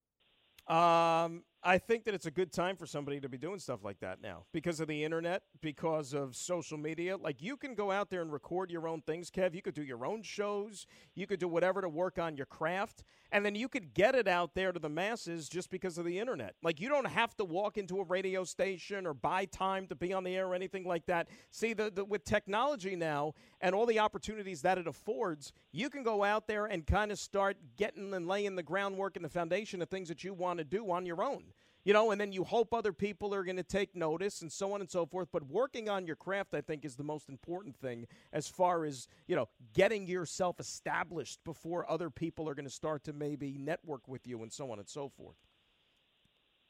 Um, 0.68 1.44
I 1.62 1.76
think 1.76 2.04
that 2.04 2.14
it's 2.14 2.24
a 2.24 2.30
good 2.30 2.52
time 2.52 2.76
for 2.76 2.86
somebody 2.86 3.20
to 3.20 3.28
be 3.28 3.36
doing 3.36 3.58
stuff 3.58 3.84
like 3.84 4.00
that 4.00 4.22
now 4.22 4.44
because 4.50 4.80
of 4.80 4.88
the 4.88 5.04
internet, 5.04 5.42
because 5.60 6.14
of 6.14 6.34
social 6.34 6.78
media. 6.78 7.18
Like 7.18 7.42
you 7.42 7.58
can 7.58 7.74
go 7.74 7.90
out 7.90 8.08
there 8.08 8.22
and 8.22 8.32
record 8.32 8.70
your 8.70 8.88
own 8.88 9.02
things, 9.02 9.30
Kev. 9.30 9.54
You 9.54 9.60
could 9.60 9.74
do 9.74 9.82
your 9.82 10.06
own 10.06 10.22
shows. 10.22 10.86
You 11.14 11.26
could 11.26 11.38
do 11.38 11.48
whatever 11.48 11.82
to 11.82 11.88
work 11.88 12.18
on 12.18 12.34
your 12.34 12.46
craft. 12.46 13.04
And 13.30 13.44
then 13.44 13.54
you 13.54 13.68
could 13.68 13.92
get 13.92 14.14
it 14.14 14.26
out 14.26 14.54
there 14.54 14.72
to 14.72 14.80
the 14.80 14.88
masses 14.88 15.50
just 15.50 15.70
because 15.70 15.98
of 15.98 16.06
the 16.06 16.18
internet. 16.18 16.54
Like 16.62 16.80
you 16.80 16.88
don't 16.88 17.06
have 17.06 17.36
to 17.36 17.44
walk 17.44 17.76
into 17.76 18.00
a 18.00 18.04
radio 18.04 18.42
station 18.44 19.06
or 19.06 19.12
buy 19.12 19.44
time 19.44 19.86
to 19.88 19.94
be 19.94 20.14
on 20.14 20.24
the 20.24 20.34
air 20.34 20.46
or 20.46 20.54
anything 20.54 20.84
like 20.84 21.04
that. 21.06 21.28
See, 21.50 21.74
the, 21.74 21.90
the 21.90 22.06
with 22.06 22.24
technology 22.24 22.96
now 22.96 23.34
and 23.60 23.74
all 23.74 23.84
the 23.84 23.98
opportunities 23.98 24.62
that 24.62 24.78
it 24.78 24.86
affords, 24.86 25.52
you 25.72 25.90
can 25.90 26.04
go 26.04 26.24
out 26.24 26.48
there 26.48 26.64
and 26.64 26.86
kind 26.86 27.12
of 27.12 27.18
start 27.18 27.58
getting 27.76 28.14
and 28.14 28.26
laying 28.26 28.56
the 28.56 28.62
groundwork 28.62 29.16
and 29.16 29.24
the 29.24 29.28
foundation 29.28 29.82
of 29.82 29.90
things 29.90 30.08
that 30.08 30.24
you 30.24 30.32
want 30.32 30.58
to 30.58 30.64
do 30.64 30.90
on 30.90 31.04
your 31.04 31.22
own 31.22 31.49
you 31.84 31.92
know, 31.92 32.10
and 32.10 32.20
then 32.20 32.32
you 32.32 32.44
hope 32.44 32.74
other 32.74 32.92
people 32.92 33.34
are 33.34 33.42
going 33.42 33.56
to 33.56 33.62
take 33.62 33.94
notice 33.96 34.42
and 34.42 34.52
so 34.52 34.72
on 34.72 34.80
and 34.80 34.90
so 34.90 35.06
forth. 35.06 35.28
But 35.32 35.44
working 35.44 35.88
on 35.88 36.06
your 36.06 36.16
craft, 36.16 36.54
I 36.54 36.60
think, 36.60 36.84
is 36.84 36.96
the 36.96 37.04
most 37.04 37.28
important 37.28 37.76
thing 37.76 38.06
as 38.32 38.48
far 38.48 38.84
as, 38.84 39.08
you 39.26 39.36
know, 39.36 39.48
getting 39.72 40.06
yourself 40.06 40.60
established 40.60 41.40
before 41.44 41.90
other 41.90 42.10
people 42.10 42.48
are 42.48 42.54
going 42.54 42.66
to 42.66 42.70
start 42.74 43.04
to 43.04 43.12
maybe 43.12 43.56
network 43.58 44.08
with 44.08 44.26
you 44.26 44.42
and 44.42 44.52
so 44.52 44.70
on 44.70 44.78
and 44.78 44.88
so 44.88 45.08
forth. 45.08 45.36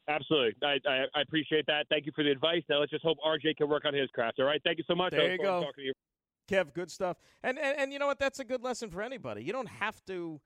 Absolutely. 0.09 0.55
I, 0.63 0.79
I, 0.89 1.05
I 1.15 1.21
appreciate 1.23 1.67
that. 1.67 1.87
Thank 1.89 2.07
you 2.07 2.13
for 2.15 2.25
the 2.25 2.31
advice. 2.31 2.63
Now 2.69 2.81
let's 2.81 2.91
just 2.91 3.05
hope 3.05 3.19
RJ 3.25 3.57
can 3.57 3.69
work 3.69 3.85
on 3.85 3.95
his 3.95 4.09
craft. 4.11 4.41
All 4.41 4.47
right. 4.47 4.61
Thank 4.65 4.79
you 4.79 4.85
so 4.89 4.95
much. 4.95 5.13
There 5.13 5.33
you 5.33 5.39
go. 5.39 5.65
You. 5.77 5.93
Kev, 6.49 6.73
good 6.75 6.91
stuff. 6.91 7.17
And, 7.43 7.59
and 7.59 7.79
and 7.79 7.93
you 7.93 8.01
know 8.01 8.09
what? 8.09 8.19
That's 8.19 8.41
a 8.41 8.45
good 8.45 8.63
lesson 8.63 8.91
for 8.91 9.03
anybody. 9.03 9.45
You 9.45 9.53
don't 9.53 9.69
have 9.69 10.05
to, 10.07 10.41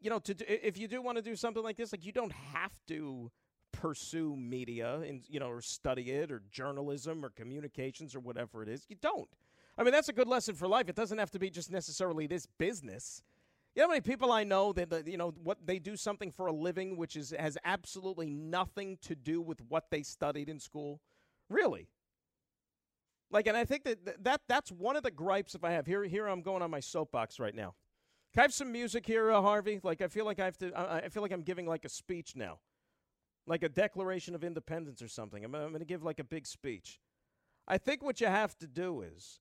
you 0.00 0.10
know, 0.10 0.20
to 0.20 0.66
if 0.66 0.78
you 0.78 0.86
do 0.86 1.02
want 1.02 1.16
to 1.16 1.22
do 1.22 1.34
something 1.34 1.62
like 1.62 1.76
this, 1.76 1.90
like 1.90 2.04
you 2.04 2.12
don't 2.12 2.32
have 2.32 2.72
to 2.86 3.32
pursue 3.78 4.34
media 4.36 4.96
and 5.06 5.22
you 5.28 5.38
know 5.38 5.48
or 5.48 5.60
study 5.60 6.10
it 6.10 6.32
or 6.32 6.42
journalism 6.50 7.24
or 7.24 7.30
communications 7.30 8.14
or 8.14 8.20
whatever 8.20 8.62
it 8.62 8.68
is. 8.68 8.84
You 8.88 8.96
don't. 9.00 9.28
I 9.78 9.84
mean, 9.84 9.92
that's 9.92 10.08
a 10.08 10.12
good 10.12 10.26
lesson 10.26 10.56
for 10.56 10.66
life. 10.66 10.88
It 10.88 10.96
doesn't 10.96 11.18
have 11.18 11.30
to 11.30 11.38
be 11.38 11.50
just 11.50 11.70
necessarily 11.70 12.26
this 12.26 12.46
business. 12.58 13.22
You 13.76 13.82
know 13.82 13.88
how 13.88 13.92
many 13.92 14.00
people 14.00 14.32
I 14.32 14.42
know 14.42 14.72
that, 14.72 15.06
you 15.06 15.16
know 15.16 15.32
what 15.44 15.58
they 15.64 15.78
do 15.78 15.96
something 15.96 16.32
for 16.32 16.48
a 16.48 16.52
living 16.52 16.96
which 16.96 17.14
is 17.14 17.32
has 17.38 17.56
absolutely 17.64 18.28
nothing 18.28 18.98
to 19.02 19.14
do 19.14 19.40
with 19.40 19.60
what 19.68 19.84
they 19.90 20.02
studied 20.02 20.48
in 20.48 20.58
school? 20.58 21.00
Really? 21.48 21.88
Like, 23.30 23.46
and 23.46 23.56
I 23.56 23.64
think 23.64 23.84
that 23.84 24.24
that 24.24 24.40
that's 24.48 24.72
one 24.72 24.96
of 24.96 25.04
the 25.04 25.12
gripes 25.12 25.54
if 25.54 25.62
I 25.62 25.70
have 25.70 25.86
here. 25.86 26.02
Here 26.02 26.26
I'm 26.26 26.42
going 26.42 26.62
on 26.62 26.70
my 26.72 26.80
soapbox 26.80 27.38
right 27.38 27.54
now. 27.54 27.74
Can 28.34 28.40
I 28.40 28.42
have 28.42 28.52
some 28.52 28.72
music 28.72 29.06
here, 29.06 29.30
uh, 29.30 29.40
Harvey? 29.40 29.78
Like, 29.82 30.02
I 30.02 30.08
feel 30.08 30.24
like 30.24 30.40
I 30.40 30.46
have 30.46 30.58
to. 30.58 30.72
I, 30.72 30.98
I 30.98 31.08
feel 31.10 31.22
like 31.22 31.32
I'm 31.32 31.42
giving 31.42 31.66
like 31.66 31.84
a 31.84 31.88
speech 31.88 32.34
now 32.34 32.58
like 33.48 33.62
a 33.62 33.68
Declaration 33.68 34.34
of 34.34 34.44
Independence 34.44 35.02
or 35.02 35.08
something. 35.08 35.44
I'm, 35.44 35.54
I'm 35.54 35.70
going 35.70 35.80
to 35.80 35.86
give 35.86 36.04
like 36.04 36.20
a 36.20 36.24
big 36.24 36.46
speech. 36.46 37.00
I 37.66 37.78
think 37.78 38.02
what 38.02 38.20
you 38.20 38.26
have 38.28 38.56
to 38.58 38.66
do 38.66 39.02
is 39.02 39.40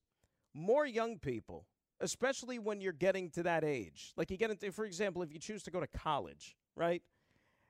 more 0.54 0.86
young 0.86 1.20
people, 1.20 1.66
especially 2.00 2.58
when 2.58 2.82
you're 2.82 2.94
getting 2.94 3.30
to 3.32 3.44
that 3.44 3.64
age, 3.64 4.14
like 4.18 4.32
you 4.32 4.38
get 4.38 4.50
into, 4.50 4.72
for 4.72 4.86
example, 4.86 5.22
if 5.22 5.32
you 5.32 5.40
choose 5.40 5.64
to 5.64 5.72
go 5.72 5.80
to 5.80 5.88
college, 5.88 6.56
right? 6.76 7.02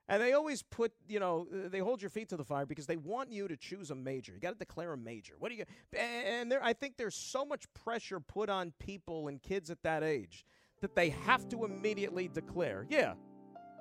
And 0.09 0.21
they 0.21 0.33
always 0.33 0.63
put, 0.63 0.93
you 1.07 1.19
know, 1.19 1.47
they 1.51 1.79
hold 1.79 2.01
your 2.01 2.09
feet 2.09 2.29
to 2.29 2.37
the 2.37 2.45
fire 2.45 2.65
because 2.65 2.87
they 2.87 2.95
want 2.95 3.31
you 3.31 3.47
to 3.49 3.57
choose 3.57 3.91
a 3.91 3.95
major. 3.95 4.31
You 4.31 4.39
got 4.39 4.51
to 4.51 4.57
declare 4.57 4.93
a 4.93 4.97
major. 4.97 5.33
What 5.37 5.49
do 5.49 5.55
you? 5.55 5.65
And 5.97 6.49
there, 6.49 6.63
I 6.63 6.71
think 6.71 6.95
there's 6.97 7.15
so 7.15 7.43
much 7.43 7.65
pressure 7.73 8.19
put 8.21 8.49
on 8.49 8.71
people 8.79 9.27
and 9.27 9.41
kids 9.41 9.69
at 9.69 9.83
that 9.83 10.03
age 10.03 10.45
that 10.81 10.95
they 10.95 11.09
have 11.09 11.49
to 11.49 11.65
immediately 11.65 12.29
declare, 12.29 12.85
yeah, 12.89 13.15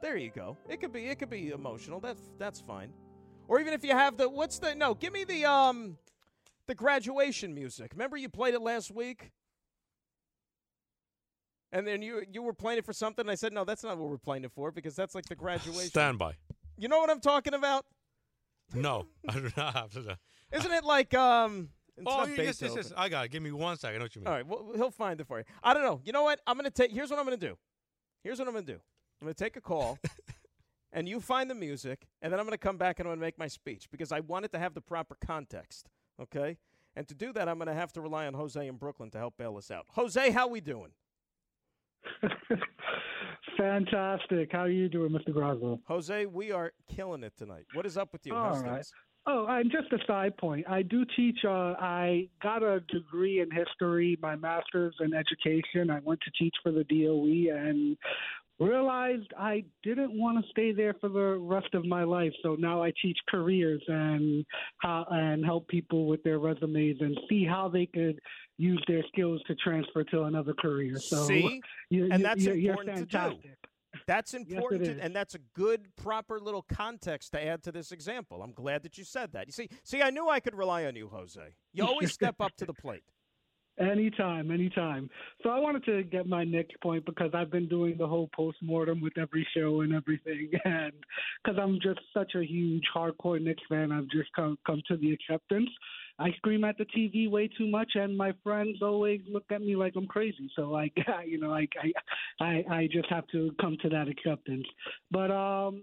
there 0.02 0.16
you 0.16 0.30
go. 0.30 0.56
It 0.68 0.80
could 0.80 0.92
be 0.92 1.06
it 1.06 1.18
could 1.18 1.30
be 1.30 1.50
emotional. 1.50 2.00
That's 2.00 2.20
that's 2.38 2.60
fine. 2.60 2.92
Or 3.48 3.60
even 3.60 3.72
if 3.72 3.84
you 3.84 3.92
have 3.92 4.16
the 4.16 4.28
what's 4.28 4.58
the 4.58 4.74
no, 4.74 4.94
give 4.94 5.12
me 5.12 5.24
the 5.24 5.44
um 5.44 5.98
the 6.66 6.74
graduation 6.74 7.54
music. 7.54 7.92
Remember 7.92 8.16
you 8.16 8.28
played 8.28 8.54
it 8.54 8.60
last 8.60 8.90
week? 8.90 9.30
And 11.72 11.86
then 11.86 12.02
you 12.02 12.22
you 12.30 12.42
were 12.42 12.54
playing 12.54 12.78
it 12.78 12.84
for 12.84 12.92
something 12.92 13.22
and 13.22 13.30
I 13.30 13.34
said, 13.34 13.52
"No, 13.52 13.64
that's 13.64 13.82
not 13.82 13.98
what 13.98 14.08
we're 14.08 14.18
playing 14.18 14.44
it 14.44 14.52
for 14.52 14.70
because 14.70 14.94
that's 14.94 15.14
like 15.14 15.26
the 15.26 15.34
graduation." 15.34 15.90
Standby. 15.90 16.34
You 16.76 16.88
know 16.88 16.98
what 16.98 17.10
I'm 17.10 17.20
talking 17.20 17.54
about? 17.54 17.84
No, 18.74 19.06
I 19.28 19.34
do 19.34 19.50
not 19.56 19.74
have 19.74 19.92
to. 19.92 20.18
Isn't 20.52 20.72
it 20.72 20.84
like 20.84 21.12
um 21.14 21.70
oh, 22.04 22.26
yes, 22.26 22.60
yes, 22.60 22.72
yes. 22.74 22.92
I 22.96 23.08
got 23.08 23.26
it. 23.26 23.30
Give 23.30 23.42
me 23.42 23.52
one 23.52 23.76
second. 23.76 23.96
I 23.96 23.98
know 23.98 24.04
what 24.04 24.14
you 24.14 24.20
mean. 24.20 24.28
All 24.28 24.34
right. 24.34 24.46
Well, 24.46 24.72
he'll 24.74 24.90
find 24.90 25.20
it 25.20 25.26
for 25.26 25.38
you. 25.38 25.44
I 25.62 25.74
don't 25.74 25.82
know. 25.82 26.00
You 26.04 26.12
know 26.12 26.22
what? 26.22 26.40
I'm 26.46 26.56
going 26.56 26.64
to 26.64 26.70
take. 26.70 26.92
Here's 26.92 27.10
what 27.10 27.18
I'm 27.18 27.26
going 27.26 27.38
to 27.38 27.46
do. 27.46 27.56
Here's 28.22 28.38
what 28.38 28.48
I'm 28.48 28.54
going 28.54 28.66
to 28.66 28.72
do. 28.74 28.80
I'm 29.20 29.26
going 29.26 29.34
to 29.34 29.44
take 29.44 29.56
a 29.56 29.60
call, 29.60 29.98
and 30.92 31.08
you 31.08 31.20
find 31.20 31.50
the 31.50 31.54
music, 31.54 32.06
and 32.22 32.32
then 32.32 32.38
I'm 32.38 32.46
going 32.46 32.52
to 32.52 32.58
come 32.58 32.76
back 32.76 32.98
and 32.98 33.06
I'm 33.06 33.10
going 33.10 33.18
to 33.18 33.26
make 33.26 33.38
my 33.38 33.48
speech 33.48 33.88
because 33.90 34.12
I 34.12 34.20
want 34.20 34.44
it 34.44 34.52
to 34.52 34.58
have 34.58 34.74
the 34.74 34.80
proper 34.80 35.16
context. 35.24 35.88
Okay? 36.20 36.58
And 36.94 37.06
to 37.08 37.14
do 37.14 37.32
that, 37.34 37.48
I'm 37.48 37.58
going 37.58 37.68
to 37.68 37.74
have 37.74 37.92
to 37.94 38.00
rely 38.00 38.26
on 38.26 38.34
Jose 38.34 38.66
in 38.66 38.76
Brooklyn 38.76 39.10
to 39.10 39.18
help 39.18 39.36
bail 39.36 39.56
us 39.56 39.70
out. 39.70 39.86
Jose, 39.90 40.30
how 40.30 40.48
we 40.48 40.60
doing? 40.60 40.90
Fantastic. 43.58 44.50
How 44.52 44.60
are 44.60 44.68
you 44.68 44.88
doing, 44.88 45.10
Mr. 45.10 45.30
Graca? 45.30 45.78
Jose, 45.86 46.26
we 46.26 46.52
are 46.52 46.72
killing 46.94 47.22
it 47.22 47.32
tonight. 47.36 47.66
What 47.74 47.86
is 47.86 47.96
up 47.96 48.12
with 48.12 48.26
you? 48.26 48.34
All 48.34 48.54
How's 48.54 48.62
right. 48.62 48.86
Oh, 49.28 49.44
and 49.48 49.70
just 49.72 49.92
a 49.92 49.98
side 50.06 50.36
point. 50.36 50.66
I 50.68 50.82
do 50.82 51.04
teach. 51.16 51.38
Uh, 51.44 51.74
I 51.80 52.28
got 52.40 52.62
a 52.62 52.80
degree 52.88 53.40
in 53.40 53.50
history, 53.50 54.16
my 54.22 54.36
master's 54.36 54.94
in 55.00 55.12
education. 55.14 55.90
I 55.90 55.98
went 56.04 56.20
to 56.20 56.30
teach 56.38 56.54
for 56.62 56.70
the 56.70 56.84
DOE, 56.84 57.52
and 57.52 57.96
realized 58.58 59.32
I 59.38 59.64
didn't 59.82 60.18
want 60.18 60.42
to 60.42 60.50
stay 60.50 60.72
there 60.72 60.94
for 61.00 61.08
the 61.08 61.38
rest 61.38 61.74
of 61.74 61.84
my 61.84 62.04
life. 62.04 62.32
So 62.42 62.56
now 62.58 62.82
I 62.82 62.92
teach 63.02 63.18
careers 63.28 63.82
and 63.88 64.44
how 64.78 65.06
and 65.10 65.44
help 65.44 65.68
people 65.68 66.06
with 66.06 66.22
their 66.22 66.38
resumes 66.38 66.96
and 67.00 67.18
see 67.28 67.44
how 67.44 67.68
they 67.68 67.86
could 67.86 68.18
use 68.58 68.82
their 68.88 69.02
skills 69.08 69.42
to 69.46 69.54
transfer 69.56 70.04
to 70.04 70.22
another 70.22 70.54
career. 70.54 70.96
So 70.98 71.24
see, 71.24 71.60
you, 71.90 72.08
and 72.10 72.24
that's 72.24 72.44
you're, 72.44 72.54
important 72.54 73.12
you're 73.12 73.30
to 73.30 73.36
do. 73.36 73.50
That's 74.06 74.34
important, 74.34 74.84
yes, 74.84 74.96
to, 74.96 75.02
and 75.02 75.16
that's 75.16 75.34
a 75.34 75.38
good, 75.54 75.88
proper 75.96 76.38
little 76.38 76.62
context 76.62 77.32
to 77.32 77.44
add 77.44 77.62
to 77.64 77.72
this 77.72 77.92
example. 77.92 78.42
I'm 78.42 78.52
glad 78.52 78.82
that 78.82 78.98
you 78.98 79.04
said 79.04 79.32
that. 79.32 79.46
You 79.46 79.52
see, 79.52 79.68
see, 79.84 80.02
I 80.02 80.10
knew 80.10 80.28
I 80.28 80.38
could 80.38 80.54
rely 80.54 80.84
on 80.84 80.96
you, 80.96 81.08
Jose. 81.08 81.40
You 81.72 81.86
always 81.86 82.12
step 82.12 82.36
up 82.40 82.54
to 82.58 82.66
the 82.66 82.74
plate. 82.74 83.02
Anytime, 83.78 84.50
anytime. 84.50 85.10
So 85.42 85.50
I 85.50 85.58
wanted 85.58 85.84
to 85.84 86.02
get 86.02 86.26
my 86.26 86.44
next 86.44 86.80
point 86.80 87.04
because 87.04 87.32
I've 87.34 87.50
been 87.50 87.68
doing 87.68 87.98
the 87.98 88.06
whole 88.06 88.30
post 88.34 88.56
mortem 88.62 89.02
with 89.02 89.18
every 89.18 89.46
show 89.54 89.82
and 89.82 89.94
everything, 89.94 90.50
and 90.64 90.94
because 91.44 91.58
I'm 91.60 91.78
just 91.82 92.00
such 92.14 92.34
a 92.36 92.42
huge 92.42 92.84
hardcore 92.94 93.38
Knicks 93.38 93.62
fan, 93.68 93.92
I've 93.92 94.08
just 94.08 94.32
come 94.34 94.56
come 94.66 94.80
to 94.88 94.96
the 94.96 95.12
acceptance. 95.12 95.68
I 96.18 96.30
scream 96.38 96.64
at 96.64 96.78
the 96.78 96.86
TV 96.86 97.30
way 97.30 97.48
too 97.48 97.66
much, 97.66 97.92
and 97.96 98.16
my 98.16 98.32
friends 98.42 98.78
always 98.80 99.20
look 99.30 99.44
at 99.50 99.60
me 99.60 99.76
like 99.76 99.92
I'm 99.94 100.06
crazy. 100.06 100.50
So 100.56 100.70
like, 100.70 100.96
you 101.26 101.38
know, 101.38 101.52
I 101.52 101.68
I 102.40 102.64
I 102.70 102.88
just 102.90 103.10
have 103.10 103.26
to 103.32 103.54
come 103.60 103.76
to 103.82 103.90
that 103.90 104.08
acceptance. 104.08 104.66
But 105.10 105.30
um, 105.30 105.82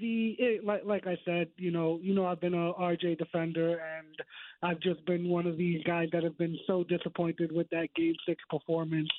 the 0.00 0.36
it, 0.38 0.64
like 0.64 0.82
like 0.84 1.06
I 1.06 1.18
said, 1.24 1.48
you 1.56 1.70
know, 1.70 1.98
you 2.02 2.14
know, 2.14 2.26
I've 2.26 2.40
been 2.40 2.54
a 2.54 2.72
RJ 2.74 3.18
defender, 3.18 3.72
and 3.72 4.16
I've 4.62 4.80
just 4.80 5.04
been 5.06 5.28
one 5.28 5.46
of 5.46 5.56
these 5.56 5.82
guys 5.84 6.08
that 6.12 6.22
have 6.22 6.38
been 6.38 6.58
so 6.66 6.84
disappointed 6.84 7.52
with 7.52 7.68
that 7.70 7.88
Game 7.94 8.14
Six 8.26 8.42
performance. 8.48 9.10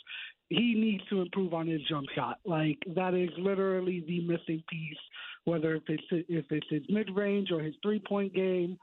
He 0.50 0.74
needs 0.76 1.04
to 1.10 1.22
improve 1.22 1.54
on 1.54 1.68
his 1.68 1.82
jump 1.88 2.08
shot. 2.16 2.40
Like 2.46 2.78
that 2.96 3.14
is 3.14 3.30
literally 3.38 4.04
the 4.08 4.22
missing 4.22 4.64
piece. 4.70 4.98
Whether 5.46 5.76
if 5.76 5.84
it's 5.88 6.04
if 6.12 6.46
it's 6.50 6.68
his 6.70 6.84
mid 6.90 7.10
range 7.16 7.52
or 7.52 7.62
his 7.62 7.76
three 7.84 8.02
point 8.08 8.34
game, 8.34 8.78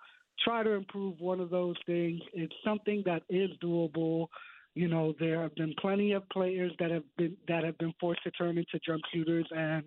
try 0.44 0.62
to 0.62 0.70
improve 0.70 1.20
one 1.20 1.40
of 1.40 1.50
those 1.50 1.76
things. 1.86 2.20
It's 2.34 2.54
something 2.64 3.02
that 3.06 3.22
is 3.28 3.50
doable. 3.62 4.28
You 4.74 4.86
know, 4.86 5.14
there 5.18 5.42
have 5.42 5.54
been 5.56 5.74
plenty 5.80 6.12
of 6.12 6.28
players 6.28 6.72
that 6.78 6.90
have 6.92 7.02
been 7.16 7.36
that 7.48 7.64
have 7.64 7.78
been 7.78 7.94
forced 8.00 8.22
to 8.22 8.30
turn 8.32 8.58
into 8.58 8.78
jump 8.86 9.02
shooters 9.12 9.46
and 9.50 9.84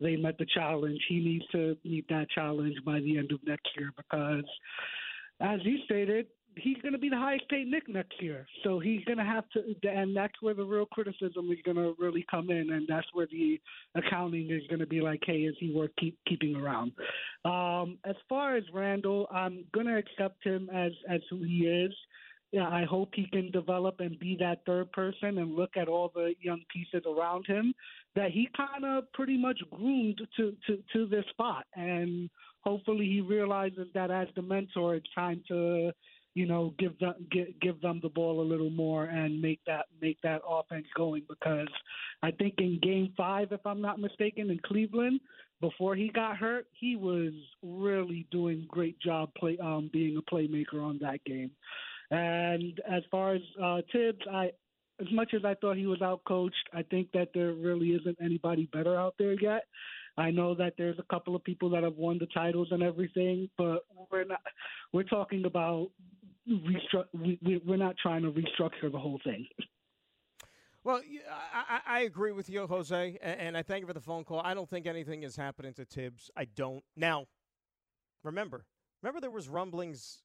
they 0.00 0.16
met 0.16 0.38
the 0.38 0.46
challenge. 0.54 1.00
He 1.08 1.20
needs 1.20 1.44
to 1.52 1.76
meet 1.84 2.06
that 2.08 2.30
challenge 2.30 2.76
by 2.84 3.00
the 3.00 3.18
end 3.18 3.32
of 3.32 3.40
next 3.46 3.68
year 3.76 3.90
because, 3.96 4.44
as 5.40 5.60
you 5.62 5.78
stated, 5.84 6.26
he's 6.56 6.76
going 6.78 6.92
to 6.92 6.98
be 6.98 7.08
the 7.08 7.16
highest 7.16 7.48
paid 7.48 7.68
Knick 7.68 7.88
next 7.88 8.20
year. 8.20 8.46
So 8.64 8.78
he's 8.78 9.04
going 9.04 9.18
to 9.18 9.24
have 9.24 9.44
to, 9.50 9.62
and 9.88 10.16
that's 10.16 10.34
where 10.40 10.54
the 10.54 10.64
real 10.64 10.86
criticism 10.86 11.50
is 11.50 11.58
going 11.64 11.76
to 11.76 11.94
really 11.98 12.24
come 12.30 12.50
in, 12.50 12.70
and 12.72 12.86
that's 12.88 13.06
where 13.12 13.26
the 13.30 13.60
accounting 13.94 14.50
is 14.50 14.62
going 14.68 14.80
to 14.80 14.86
be 14.86 15.00
like, 15.00 15.20
hey, 15.24 15.40
is 15.40 15.54
he 15.58 15.72
worth 15.72 15.90
keep, 15.98 16.18
keeping 16.26 16.56
around? 16.56 16.92
Um, 17.44 17.98
as 18.04 18.16
far 18.28 18.56
as 18.56 18.64
Randle, 18.72 19.26
I'm 19.30 19.64
going 19.72 19.86
to 19.86 19.96
accept 19.96 20.44
him 20.44 20.68
as 20.74 20.92
as 21.08 21.20
who 21.30 21.42
he 21.42 21.66
is 21.66 21.92
yeah, 22.52 22.68
I 22.68 22.84
hope 22.84 23.10
he 23.14 23.26
can 23.26 23.50
develop 23.50 24.00
and 24.00 24.18
be 24.18 24.36
that 24.40 24.62
third 24.66 24.90
person 24.92 25.38
and 25.38 25.54
look 25.54 25.76
at 25.76 25.88
all 25.88 26.10
the 26.14 26.34
young 26.40 26.62
pieces 26.72 27.06
around 27.06 27.46
him 27.46 27.72
that 28.16 28.32
he 28.32 28.48
kind 28.56 28.84
of 28.84 29.12
pretty 29.12 29.38
much 29.38 29.60
groomed 29.70 30.20
to, 30.36 30.56
to, 30.66 30.78
to 30.92 31.06
this 31.06 31.24
spot. 31.30 31.64
And 31.74 32.28
hopefully 32.62 33.06
he 33.06 33.20
realizes 33.20 33.86
that 33.94 34.10
as 34.10 34.26
the 34.34 34.42
mentor, 34.42 34.96
it's 34.96 35.14
time 35.14 35.42
to 35.48 35.92
you 36.34 36.46
know, 36.46 36.74
give 36.78 36.98
them 36.98 37.14
give, 37.30 37.48
give 37.60 37.80
them 37.80 37.98
the 38.02 38.08
ball 38.08 38.40
a 38.40 38.46
little 38.46 38.70
more 38.70 39.04
and 39.04 39.40
make 39.42 39.60
that 39.66 39.86
make 40.00 40.20
that 40.22 40.42
offense 40.48 40.86
going 40.96 41.22
because 41.28 41.68
I 42.22 42.30
think 42.30 42.54
in 42.58 42.78
game 42.80 43.12
5 43.16 43.48
if 43.50 43.60
I'm 43.66 43.80
not 43.80 43.98
mistaken 43.98 44.50
in 44.50 44.60
Cleveland 44.64 45.20
before 45.60 45.96
he 45.96 46.08
got 46.08 46.36
hurt, 46.36 46.66
he 46.72 46.96
was 46.96 47.32
really 47.62 48.26
doing 48.30 48.66
great 48.68 48.98
job 49.00 49.30
play 49.36 49.58
um 49.60 49.90
being 49.92 50.16
a 50.16 50.34
playmaker 50.34 50.82
on 50.82 50.98
that 51.00 51.24
game. 51.24 51.50
And 52.10 52.80
as 52.90 53.02
far 53.10 53.34
as 53.34 53.42
uh 53.62 53.82
Thibs, 53.92 54.26
I 54.30 54.50
as 55.00 55.10
much 55.12 55.32
as 55.34 55.44
I 55.44 55.54
thought 55.54 55.76
he 55.76 55.86
was 55.86 56.00
outcoached, 56.00 56.50
I 56.74 56.82
think 56.82 57.10
that 57.12 57.28
there 57.32 57.52
really 57.52 57.90
isn't 57.90 58.18
anybody 58.22 58.68
better 58.72 58.96
out 58.98 59.14
there 59.18 59.40
yet. 59.40 59.64
I 60.18 60.30
know 60.30 60.54
that 60.56 60.74
there's 60.76 60.98
a 60.98 61.04
couple 61.10 61.34
of 61.34 61.42
people 61.44 61.70
that 61.70 61.82
have 61.82 61.96
won 61.96 62.18
the 62.18 62.26
titles 62.26 62.68
and 62.70 62.82
everything, 62.82 63.48
but 63.56 63.84
we're 64.10 64.24
not. 64.24 64.40
We're 64.92 65.04
talking 65.04 65.44
about 65.44 65.90
restru- 66.48 67.06
we, 67.14 67.62
we're 67.64 67.76
not 67.76 67.96
trying 68.02 68.22
to 68.22 68.30
restructure 68.30 68.90
the 68.90 68.98
whole 68.98 69.20
thing. 69.24 69.46
Well, 70.82 71.02
I, 71.52 71.80
I 71.86 72.00
agree 72.00 72.32
with 72.32 72.48
you, 72.48 72.66
Jose, 72.66 73.18
and 73.22 73.56
I 73.56 73.62
thank 73.62 73.82
you 73.82 73.86
for 73.86 73.92
the 73.92 74.00
phone 74.00 74.24
call. 74.24 74.40
I 74.42 74.54
don't 74.54 74.68
think 74.68 74.86
anything 74.86 75.22
is 75.22 75.36
happening 75.36 75.74
to 75.74 75.84
Thibs. 75.84 76.30
I 76.36 76.46
don't. 76.46 76.82
Now, 76.96 77.26
remember, 78.24 78.64
remember 79.02 79.20
there 79.20 79.30
was 79.30 79.48
rumblings, 79.48 80.22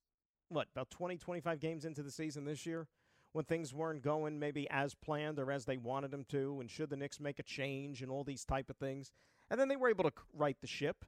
what, 0.50 0.68
about 0.76 0.90
20, 0.90 1.18
25 1.18 1.60
games 1.60 1.86
into 1.86 2.04
the 2.04 2.12
season 2.12 2.46
this 2.46 2.66
year 2.66 2.88
when 3.34 3.46
things 3.46 3.74
weren't 3.74 4.02
going 4.02 4.40
maybe 4.40 4.66
as 4.70 4.96
planned 4.96 5.40
or 5.40 5.52
as 5.52 5.66
they 5.66 5.76
wanted 5.76 6.10
them 6.10 6.24
to, 6.30 6.58
and 6.62 6.72
should 6.72 6.90
the 6.90 6.96
Knicks 6.96 7.20
make 7.20 7.38
a 7.38 7.44
change 7.44 8.02
and 8.02 8.10
all 8.10 8.24
these 8.24 8.46
type 8.46 8.70
of 8.70 8.78
things. 8.78 9.12
And 9.50 9.60
then 9.60 9.68
they 9.68 9.76
were 9.76 9.90
able 9.90 10.06
to 10.06 10.14
right 10.34 10.56
the 10.62 10.68
ship, 10.68 11.04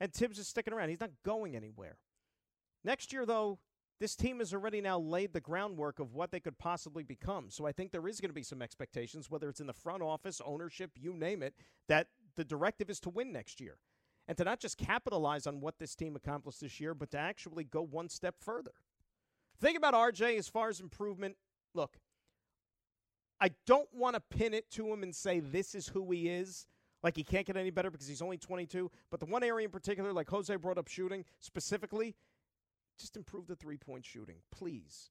and 0.00 0.12
Thibs 0.12 0.38
is 0.38 0.46
sticking 0.46 0.72
around. 0.72 0.90
He's 0.90 1.00
not 1.00 1.10
going 1.24 1.56
anywhere. 1.56 1.96
Next 2.84 3.12
year, 3.12 3.26
though, 3.26 3.58
this 4.00 4.14
team 4.14 4.38
has 4.38 4.52
already 4.52 4.80
now 4.80 4.98
laid 4.98 5.32
the 5.32 5.40
groundwork 5.40 5.98
of 5.98 6.14
what 6.14 6.30
they 6.30 6.40
could 6.40 6.58
possibly 6.58 7.02
become. 7.02 7.50
So 7.50 7.66
I 7.66 7.72
think 7.72 7.90
there 7.90 8.06
is 8.06 8.20
going 8.20 8.30
to 8.30 8.34
be 8.34 8.42
some 8.42 8.62
expectations, 8.62 9.30
whether 9.30 9.48
it's 9.48 9.60
in 9.60 9.66
the 9.66 9.72
front 9.72 10.02
office, 10.02 10.40
ownership, 10.44 10.92
you 10.94 11.12
name 11.12 11.42
it, 11.42 11.54
that 11.88 12.08
the 12.36 12.44
directive 12.44 12.90
is 12.90 13.00
to 13.00 13.10
win 13.10 13.32
next 13.32 13.60
year. 13.60 13.78
And 14.26 14.36
to 14.38 14.44
not 14.44 14.60
just 14.60 14.78
capitalize 14.78 15.46
on 15.46 15.60
what 15.60 15.78
this 15.78 15.94
team 15.94 16.16
accomplished 16.16 16.60
this 16.60 16.80
year, 16.80 16.94
but 16.94 17.10
to 17.10 17.18
actually 17.18 17.64
go 17.64 17.82
one 17.82 18.08
step 18.08 18.36
further. 18.40 18.72
Think 19.60 19.76
about 19.76 19.94
RJ 19.94 20.38
as 20.38 20.48
far 20.48 20.68
as 20.68 20.80
improvement. 20.80 21.36
Look, 21.74 21.98
I 23.40 23.50
don't 23.66 23.88
want 23.92 24.14
to 24.14 24.20
pin 24.20 24.54
it 24.54 24.70
to 24.72 24.90
him 24.92 25.02
and 25.02 25.14
say 25.14 25.40
this 25.40 25.74
is 25.74 25.88
who 25.88 26.10
he 26.10 26.28
is. 26.28 26.66
Like 27.02 27.16
he 27.16 27.24
can't 27.24 27.46
get 27.46 27.56
any 27.56 27.70
better 27.70 27.90
because 27.90 28.08
he's 28.08 28.22
only 28.22 28.38
22. 28.38 28.90
But 29.10 29.20
the 29.20 29.26
one 29.26 29.42
area 29.42 29.66
in 29.66 29.70
particular, 29.70 30.12
like 30.12 30.30
Jose 30.30 30.54
brought 30.56 30.78
up 30.78 30.88
shooting 30.88 31.24
specifically, 31.40 32.14
just 32.98 33.16
improve 33.16 33.46
the 33.46 33.56
three 33.56 33.76
point 33.76 34.06
shooting, 34.06 34.36
please. 34.50 35.10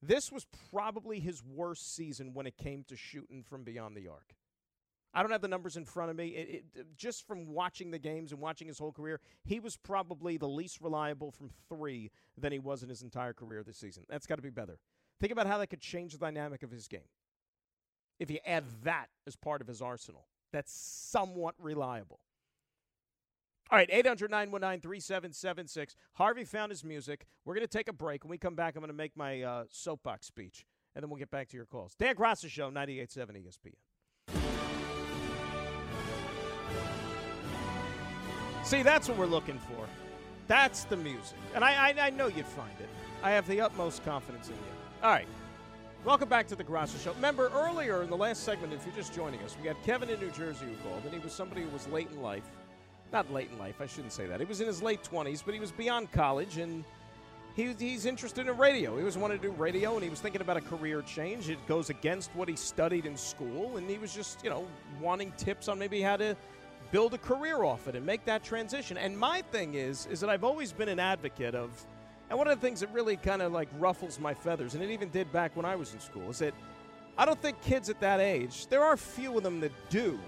This 0.00 0.30
was 0.30 0.46
probably 0.70 1.18
his 1.18 1.42
worst 1.42 1.96
season 1.96 2.34
when 2.34 2.46
it 2.46 2.56
came 2.56 2.84
to 2.84 2.96
shooting 2.96 3.42
from 3.42 3.64
beyond 3.64 3.96
the 3.96 4.08
arc. 4.08 4.34
I 5.16 5.22
don't 5.22 5.32
have 5.32 5.40
the 5.40 5.48
numbers 5.48 5.78
in 5.78 5.86
front 5.86 6.10
of 6.10 6.16
me. 6.16 6.28
It, 6.28 6.64
it, 6.74 6.86
just 6.94 7.26
from 7.26 7.46
watching 7.46 7.90
the 7.90 7.98
games 7.98 8.32
and 8.32 8.40
watching 8.40 8.68
his 8.68 8.78
whole 8.78 8.92
career, 8.92 9.18
he 9.46 9.60
was 9.60 9.74
probably 9.74 10.36
the 10.36 10.46
least 10.46 10.82
reliable 10.82 11.30
from 11.30 11.48
three 11.70 12.10
than 12.36 12.52
he 12.52 12.58
was 12.58 12.82
in 12.82 12.90
his 12.90 13.00
entire 13.00 13.32
career 13.32 13.62
this 13.62 13.78
season. 13.78 14.04
That's 14.10 14.26
got 14.26 14.36
to 14.36 14.42
be 14.42 14.50
better. 14.50 14.78
Think 15.18 15.32
about 15.32 15.46
how 15.46 15.56
that 15.56 15.68
could 15.68 15.80
change 15.80 16.12
the 16.12 16.18
dynamic 16.18 16.62
of 16.62 16.70
his 16.70 16.86
game. 16.86 17.08
If 18.20 18.30
you 18.30 18.40
add 18.44 18.64
that 18.84 19.06
as 19.26 19.36
part 19.36 19.62
of 19.62 19.68
his 19.68 19.80
arsenal, 19.80 20.26
that's 20.52 20.70
somewhat 20.72 21.54
reliable. 21.58 22.20
All 23.70 23.78
right, 23.78 23.88
800 23.90 24.30
919 24.30 24.82
3776. 24.82 25.96
Harvey 26.12 26.44
found 26.44 26.70
his 26.70 26.84
music. 26.84 27.26
We're 27.46 27.54
going 27.54 27.66
to 27.66 27.72
take 27.78 27.88
a 27.88 27.92
break. 27.94 28.22
When 28.22 28.30
we 28.30 28.36
come 28.38 28.54
back, 28.54 28.76
I'm 28.76 28.80
going 28.80 28.88
to 28.88 28.94
make 28.94 29.16
my 29.16 29.40
uh, 29.40 29.64
soapbox 29.70 30.26
speech, 30.26 30.66
and 30.94 31.02
then 31.02 31.08
we'll 31.08 31.18
get 31.18 31.30
back 31.30 31.48
to 31.48 31.56
your 31.56 31.64
calls. 31.64 31.94
Dan 31.94 32.14
Graca 32.16 32.50
Show, 32.50 32.70
98.7 32.70 33.16
ESPN. 33.16 33.72
See, 38.66 38.82
that's 38.82 39.08
what 39.08 39.16
we're 39.16 39.26
looking 39.26 39.58
for. 39.60 39.86
That's 40.48 40.84
the 40.84 40.96
music. 40.96 41.38
And 41.54 41.64
I, 41.64 41.90
I, 41.90 42.06
I 42.06 42.10
know 42.10 42.26
you'd 42.26 42.46
find 42.46 42.74
it. 42.80 42.88
I 43.22 43.30
have 43.30 43.46
the 43.46 43.60
utmost 43.60 44.04
confidence 44.04 44.48
in 44.48 44.54
you. 44.54 44.60
All 45.04 45.10
right. 45.10 45.28
Welcome 46.04 46.28
back 46.28 46.48
to 46.48 46.56
the 46.56 46.64
Graca 46.64 47.02
Show. 47.02 47.12
Remember, 47.12 47.48
earlier 47.54 48.02
in 48.02 48.10
the 48.10 48.16
last 48.16 48.42
segment, 48.42 48.72
if 48.72 48.84
you're 48.84 48.96
just 48.96 49.14
joining 49.14 49.40
us, 49.42 49.56
we 49.62 49.68
had 49.68 49.80
Kevin 49.84 50.10
in 50.10 50.18
New 50.18 50.30
Jersey 50.30 50.66
who 50.66 50.88
called, 50.88 51.04
and 51.04 51.14
he 51.14 51.20
was 51.20 51.32
somebody 51.32 51.62
who 51.62 51.68
was 51.68 51.86
late 51.86 52.08
in 52.10 52.20
life 52.20 52.42
not 53.12 53.32
late 53.32 53.48
in 53.52 53.58
life, 53.58 53.80
I 53.80 53.86
shouldn't 53.86 54.12
say 54.12 54.26
that. 54.26 54.40
He 54.40 54.46
was 54.46 54.60
in 54.60 54.66
his 54.66 54.82
late 54.82 55.02
20s, 55.02 55.42
but 55.44 55.54
he 55.54 55.60
was 55.60 55.72
beyond 55.72 56.10
college 56.12 56.58
and 56.58 56.84
he, 57.54 57.74
he's 57.78 58.04
interested 58.04 58.46
in 58.46 58.56
radio. 58.56 58.98
He 58.98 59.04
was 59.04 59.16
wanting 59.16 59.38
to 59.38 59.48
do 59.48 59.52
radio 59.52 59.94
and 59.94 60.02
he 60.02 60.10
was 60.10 60.20
thinking 60.20 60.40
about 60.40 60.56
a 60.56 60.60
career 60.60 61.02
change. 61.02 61.48
It 61.48 61.64
goes 61.66 61.88
against 61.88 62.30
what 62.34 62.48
he 62.48 62.56
studied 62.56 63.06
in 63.06 63.16
school 63.16 63.76
and 63.76 63.88
he 63.88 63.98
was 63.98 64.14
just, 64.14 64.42
you 64.44 64.50
know, 64.50 64.66
wanting 65.00 65.32
tips 65.36 65.68
on 65.68 65.78
maybe 65.78 66.00
how 66.00 66.16
to 66.16 66.36
build 66.90 67.14
a 67.14 67.18
career 67.18 67.62
off 67.62 67.88
it 67.88 67.94
and 67.94 68.04
make 68.04 68.24
that 68.24 68.42
transition. 68.42 68.96
And 68.96 69.18
my 69.18 69.42
thing 69.42 69.74
is 69.74 70.06
is 70.06 70.20
that 70.20 70.30
I've 70.30 70.44
always 70.44 70.72
been 70.72 70.88
an 70.88 71.00
advocate 71.00 71.54
of 71.54 71.70
and 72.28 72.38
one 72.38 72.48
of 72.48 72.60
the 72.60 72.66
things 72.66 72.80
that 72.80 72.92
really 72.92 73.16
kind 73.16 73.40
of 73.40 73.52
like 73.52 73.68
ruffles 73.78 74.18
my 74.18 74.34
feathers 74.34 74.74
and 74.74 74.82
it 74.82 74.90
even 74.90 75.08
did 75.10 75.32
back 75.32 75.56
when 75.56 75.64
I 75.64 75.76
was 75.76 75.94
in 75.94 76.00
school 76.00 76.30
is 76.30 76.38
that 76.38 76.54
I 77.18 77.24
don't 77.24 77.40
think 77.40 77.60
kids 77.62 77.88
at 77.88 77.98
that 78.00 78.20
age, 78.20 78.66
there 78.66 78.82
are 78.82 78.96
few 78.96 79.36
of 79.38 79.42
them 79.42 79.60
that 79.60 79.72
do, 79.88 80.18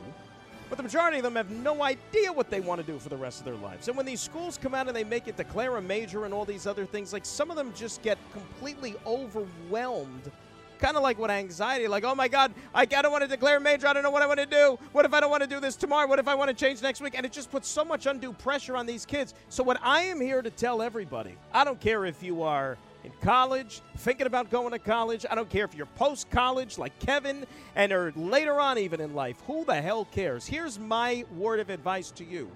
but 0.70 0.76
the 0.76 0.82
majority 0.82 1.18
of 1.18 1.22
them 1.22 1.36
have 1.36 1.50
no 1.50 1.82
idea 1.82 2.32
what 2.32 2.50
they 2.50 2.60
want 2.60 2.80
to 2.80 2.86
do 2.86 2.98
for 2.98 3.10
the 3.10 3.16
rest 3.16 3.40
of 3.40 3.44
their 3.44 3.56
lives. 3.56 3.88
And 3.88 3.96
when 3.96 4.06
these 4.06 4.20
schools 4.20 4.58
come 4.58 4.74
out 4.74 4.86
and 4.86 4.96
they 4.96 5.04
make 5.04 5.28
it 5.28 5.36
declare 5.36 5.76
a 5.76 5.82
major 5.82 6.24
and 6.24 6.32
all 6.32 6.46
these 6.46 6.66
other 6.66 6.86
things, 6.86 7.12
like 7.12 7.26
some 7.26 7.50
of 7.50 7.56
them 7.56 7.72
just 7.74 8.02
get 8.02 8.18
completely 8.32 8.94
overwhelmed. 9.06 10.30
Kind 10.78 10.96
of 10.96 11.02
like 11.02 11.18
what 11.18 11.30
anxiety, 11.30 11.88
like, 11.88 12.04
oh 12.04 12.14
my 12.14 12.28
God, 12.28 12.52
I, 12.74 12.82
I 12.82 12.84
don't 12.86 13.10
want 13.10 13.22
to 13.22 13.28
declare 13.28 13.60
major. 13.60 13.86
I 13.86 13.92
don't 13.92 14.02
know 14.02 14.10
what 14.10 14.22
I 14.22 14.26
want 14.26 14.40
to 14.40 14.46
do. 14.46 14.78
What 14.92 15.04
if 15.04 15.12
I 15.12 15.20
don't 15.20 15.30
want 15.30 15.42
to 15.42 15.48
do 15.48 15.60
this 15.60 15.76
tomorrow? 15.76 16.06
What 16.06 16.18
if 16.18 16.28
I 16.28 16.34
want 16.34 16.48
to 16.48 16.54
change 16.54 16.82
next 16.82 17.00
week? 17.00 17.14
And 17.16 17.26
it 17.26 17.32
just 17.32 17.50
puts 17.50 17.68
so 17.68 17.84
much 17.84 18.06
undue 18.06 18.32
pressure 18.32 18.76
on 18.76 18.86
these 18.86 19.04
kids. 19.04 19.34
So, 19.48 19.62
what 19.62 19.78
I 19.82 20.02
am 20.02 20.20
here 20.20 20.42
to 20.42 20.50
tell 20.50 20.82
everybody, 20.82 21.34
I 21.52 21.64
don't 21.64 21.80
care 21.80 22.04
if 22.04 22.22
you 22.22 22.42
are 22.42 22.78
in 23.04 23.12
college, 23.22 23.80
thinking 23.98 24.26
about 24.26 24.50
going 24.50 24.72
to 24.72 24.78
college. 24.78 25.24
I 25.30 25.34
don't 25.34 25.48
care 25.48 25.64
if 25.64 25.74
you're 25.74 25.86
post 25.86 26.30
college 26.30 26.78
like 26.78 26.98
Kevin 26.98 27.46
and 27.74 27.92
or 27.92 28.12
later 28.16 28.60
on 28.60 28.78
even 28.78 29.00
in 29.00 29.14
life. 29.14 29.36
Who 29.46 29.64
the 29.64 29.80
hell 29.80 30.04
cares? 30.04 30.46
Here's 30.46 30.78
my 30.78 31.24
word 31.36 31.60
of 31.60 31.70
advice 31.70 32.10
to 32.12 32.24
you. 32.24 32.50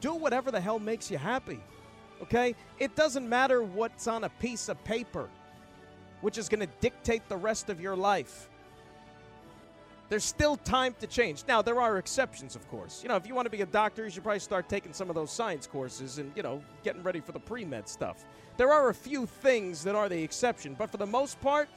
Do 0.00 0.14
whatever 0.14 0.50
the 0.50 0.60
hell 0.60 0.78
makes 0.78 1.10
you 1.10 1.18
happy. 1.18 1.60
Okay? 2.22 2.54
It 2.78 2.94
doesn't 2.96 3.28
matter 3.28 3.62
what's 3.62 4.06
on 4.06 4.24
a 4.24 4.28
piece 4.28 4.68
of 4.68 4.82
paper, 4.84 5.28
which 6.20 6.38
is 6.38 6.48
going 6.48 6.60
to 6.60 6.68
dictate 6.80 7.28
the 7.28 7.36
rest 7.36 7.70
of 7.70 7.80
your 7.80 7.96
life. 7.96 8.48
There's 10.10 10.24
still 10.24 10.56
time 10.56 10.96
to 10.98 11.06
change. 11.06 11.44
Now, 11.46 11.62
there 11.62 11.80
are 11.80 11.96
exceptions, 11.98 12.56
of 12.56 12.68
course. 12.68 13.00
You 13.00 13.08
know, 13.08 13.14
if 13.14 13.28
you 13.28 13.34
want 13.34 13.46
to 13.46 13.50
be 13.50 13.62
a 13.62 13.66
doctor, 13.66 14.04
you 14.04 14.10
should 14.10 14.24
probably 14.24 14.40
start 14.40 14.68
taking 14.68 14.92
some 14.92 15.08
of 15.08 15.14
those 15.14 15.30
science 15.30 15.68
courses 15.68 16.18
and, 16.18 16.32
you 16.34 16.42
know, 16.42 16.60
getting 16.82 17.04
ready 17.04 17.20
for 17.20 17.30
the 17.30 17.38
pre 17.38 17.64
med 17.64 17.88
stuff. 17.88 18.24
There 18.56 18.72
are 18.72 18.88
a 18.88 18.94
few 18.94 19.26
things 19.26 19.84
that 19.84 19.94
are 19.94 20.08
the 20.08 20.20
exception, 20.20 20.74
but 20.76 20.90
for 20.90 20.96
the 20.96 21.06
most 21.06 21.40
part, 21.40 21.68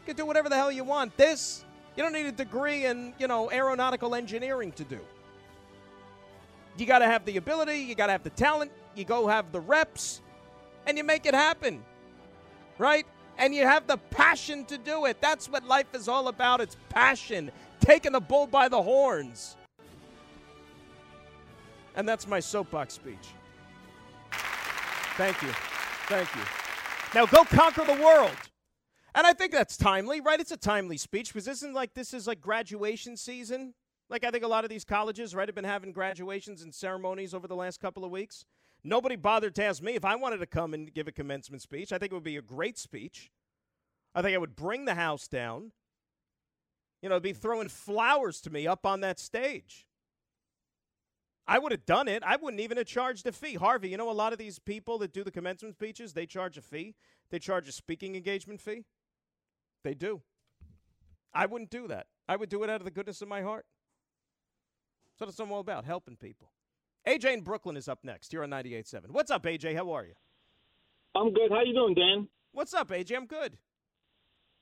you 0.00 0.06
can 0.06 0.16
do 0.16 0.26
whatever 0.26 0.50
the 0.50 0.56
hell 0.56 0.70
you 0.70 0.84
want. 0.84 1.16
This, 1.16 1.64
you 1.96 2.02
don't 2.02 2.12
need 2.12 2.26
a 2.26 2.32
degree 2.32 2.84
in, 2.84 3.14
you 3.18 3.26
know, 3.26 3.50
aeronautical 3.50 4.14
engineering 4.14 4.72
to 4.72 4.84
do. 4.84 5.00
You 6.76 6.84
got 6.84 6.98
to 6.98 7.06
have 7.06 7.24
the 7.24 7.38
ability, 7.38 7.78
you 7.78 7.94
got 7.94 8.06
to 8.06 8.12
have 8.12 8.22
the 8.22 8.30
talent, 8.30 8.72
you 8.94 9.04
go 9.04 9.26
have 9.26 9.52
the 9.52 9.60
reps, 9.60 10.20
and 10.86 10.98
you 10.98 11.04
make 11.04 11.24
it 11.24 11.34
happen. 11.34 11.82
Right? 12.76 13.06
And 13.40 13.54
you 13.54 13.66
have 13.66 13.86
the 13.86 13.96
passion 13.96 14.66
to 14.66 14.76
do 14.76 15.06
it. 15.06 15.20
That's 15.22 15.48
what 15.48 15.64
life 15.64 15.94
is 15.94 16.08
all 16.08 16.28
about. 16.28 16.60
It's 16.60 16.76
passion, 16.90 17.50
taking 17.80 18.12
the 18.12 18.20
bull 18.20 18.46
by 18.46 18.68
the 18.68 18.80
horns. 18.80 19.56
And 21.96 22.06
that's 22.06 22.28
my 22.28 22.38
soapbox 22.38 22.94
speech. 22.94 23.16
Thank 25.16 25.40
you. 25.42 25.48
Thank 26.06 26.28
you. 26.34 26.42
Now 27.14 27.24
go 27.24 27.44
conquer 27.44 27.84
the 27.84 28.00
world. 28.02 28.30
And 29.14 29.26
I 29.26 29.32
think 29.32 29.52
that's 29.52 29.76
timely, 29.76 30.20
right? 30.20 30.38
It's 30.38 30.52
a 30.52 30.56
timely 30.56 30.98
speech 30.98 31.32
because 31.32 31.48
isn't 31.48 31.72
like 31.72 31.94
this 31.94 32.12
is 32.12 32.26
like 32.26 32.42
graduation 32.42 33.16
season. 33.16 33.72
Like 34.10 34.22
I 34.22 34.30
think 34.30 34.44
a 34.44 34.48
lot 34.48 34.64
of 34.64 34.70
these 34.70 34.84
colleges, 34.84 35.34
right, 35.34 35.48
have 35.48 35.54
been 35.54 35.64
having 35.64 35.92
graduations 35.92 36.62
and 36.62 36.74
ceremonies 36.74 37.32
over 37.32 37.48
the 37.48 37.56
last 37.56 37.80
couple 37.80 38.04
of 38.04 38.10
weeks. 38.10 38.44
Nobody 38.82 39.16
bothered 39.16 39.54
to 39.56 39.64
ask 39.64 39.82
me 39.82 39.94
if 39.94 40.04
I 40.04 40.16
wanted 40.16 40.38
to 40.38 40.46
come 40.46 40.72
and 40.72 40.92
give 40.92 41.06
a 41.06 41.12
commencement 41.12 41.62
speech. 41.62 41.92
I 41.92 41.98
think 41.98 42.12
it 42.12 42.14
would 42.14 42.24
be 42.24 42.36
a 42.36 42.42
great 42.42 42.78
speech. 42.78 43.30
I 44.14 44.22
think 44.22 44.34
I 44.34 44.38
would 44.38 44.56
bring 44.56 44.86
the 44.86 44.94
house 44.94 45.28
down. 45.28 45.72
You 47.02 47.08
know, 47.08 47.20
be 47.20 47.32
throwing 47.32 47.68
flowers 47.68 48.40
to 48.42 48.50
me 48.50 48.66
up 48.66 48.84
on 48.86 49.00
that 49.00 49.18
stage. 49.18 49.86
I 51.46 51.58
would 51.58 51.72
have 51.72 51.84
done 51.84 52.08
it. 52.08 52.22
I 52.24 52.36
wouldn't 52.36 52.60
even 52.60 52.76
have 52.76 52.86
charged 52.86 53.26
a 53.26 53.32
fee. 53.32 53.54
Harvey, 53.54 53.88
you 53.88 53.96
know, 53.96 54.10
a 54.10 54.12
lot 54.12 54.32
of 54.32 54.38
these 54.38 54.58
people 54.58 54.98
that 54.98 55.12
do 55.12 55.24
the 55.24 55.30
commencement 55.30 55.74
speeches, 55.74 56.12
they 56.12 56.26
charge 56.26 56.56
a 56.56 56.62
fee. 56.62 56.94
They 57.30 57.38
charge 57.38 57.68
a 57.68 57.72
speaking 57.72 58.14
engagement 58.14 58.60
fee. 58.60 58.84
They 59.82 59.94
do. 59.94 60.22
I 61.32 61.46
wouldn't 61.46 61.70
do 61.70 61.88
that. 61.88 62.06
I 62.28 62.36
would 62.36 62.48
do 62.48 62.62
it 62.62 62.70
out 62.70 62.80
of 62.80 62.84
the 62.84 62.90
goodness 62.90 63.22
of 63.22 63.28
my 63.28 63.42
heart. 63.42 63.66
So 65.18 65.24
that's 65.24 65.38
what 65.38 65.46
I'm 65.46 65.52
all 65.52 65.60
about, 65.60 65.84
helping 65.84 66.16
people. 66.16 66.50
AJ 67.06 67.32
in 67.32 67.40
Brooklyn 67.40 67.76
is 67.76 67.88
up 67.88 68.04
next 68.04 68.30
here 68.30 68.42
on 68.42 68.50
98.7. 68.50 69.10
What's 69.10 69.30
up, 69.30 69.44
AJ? 69.44 69.74
How 69.74 69.90
are 69.92 70.04
you? 70.04 70.12
I'm 71.14 71.32
good. 71.32 71.50
How 71.50 71.62
you 71.62 71.72
doing, 71.72 71.94
Dan? 71.94 72.28
What's 72.52 72.74
up, 72.74 72.90
AJ? 72.90 73.16
I'm 73.16 73.26
good. 73.26 73.56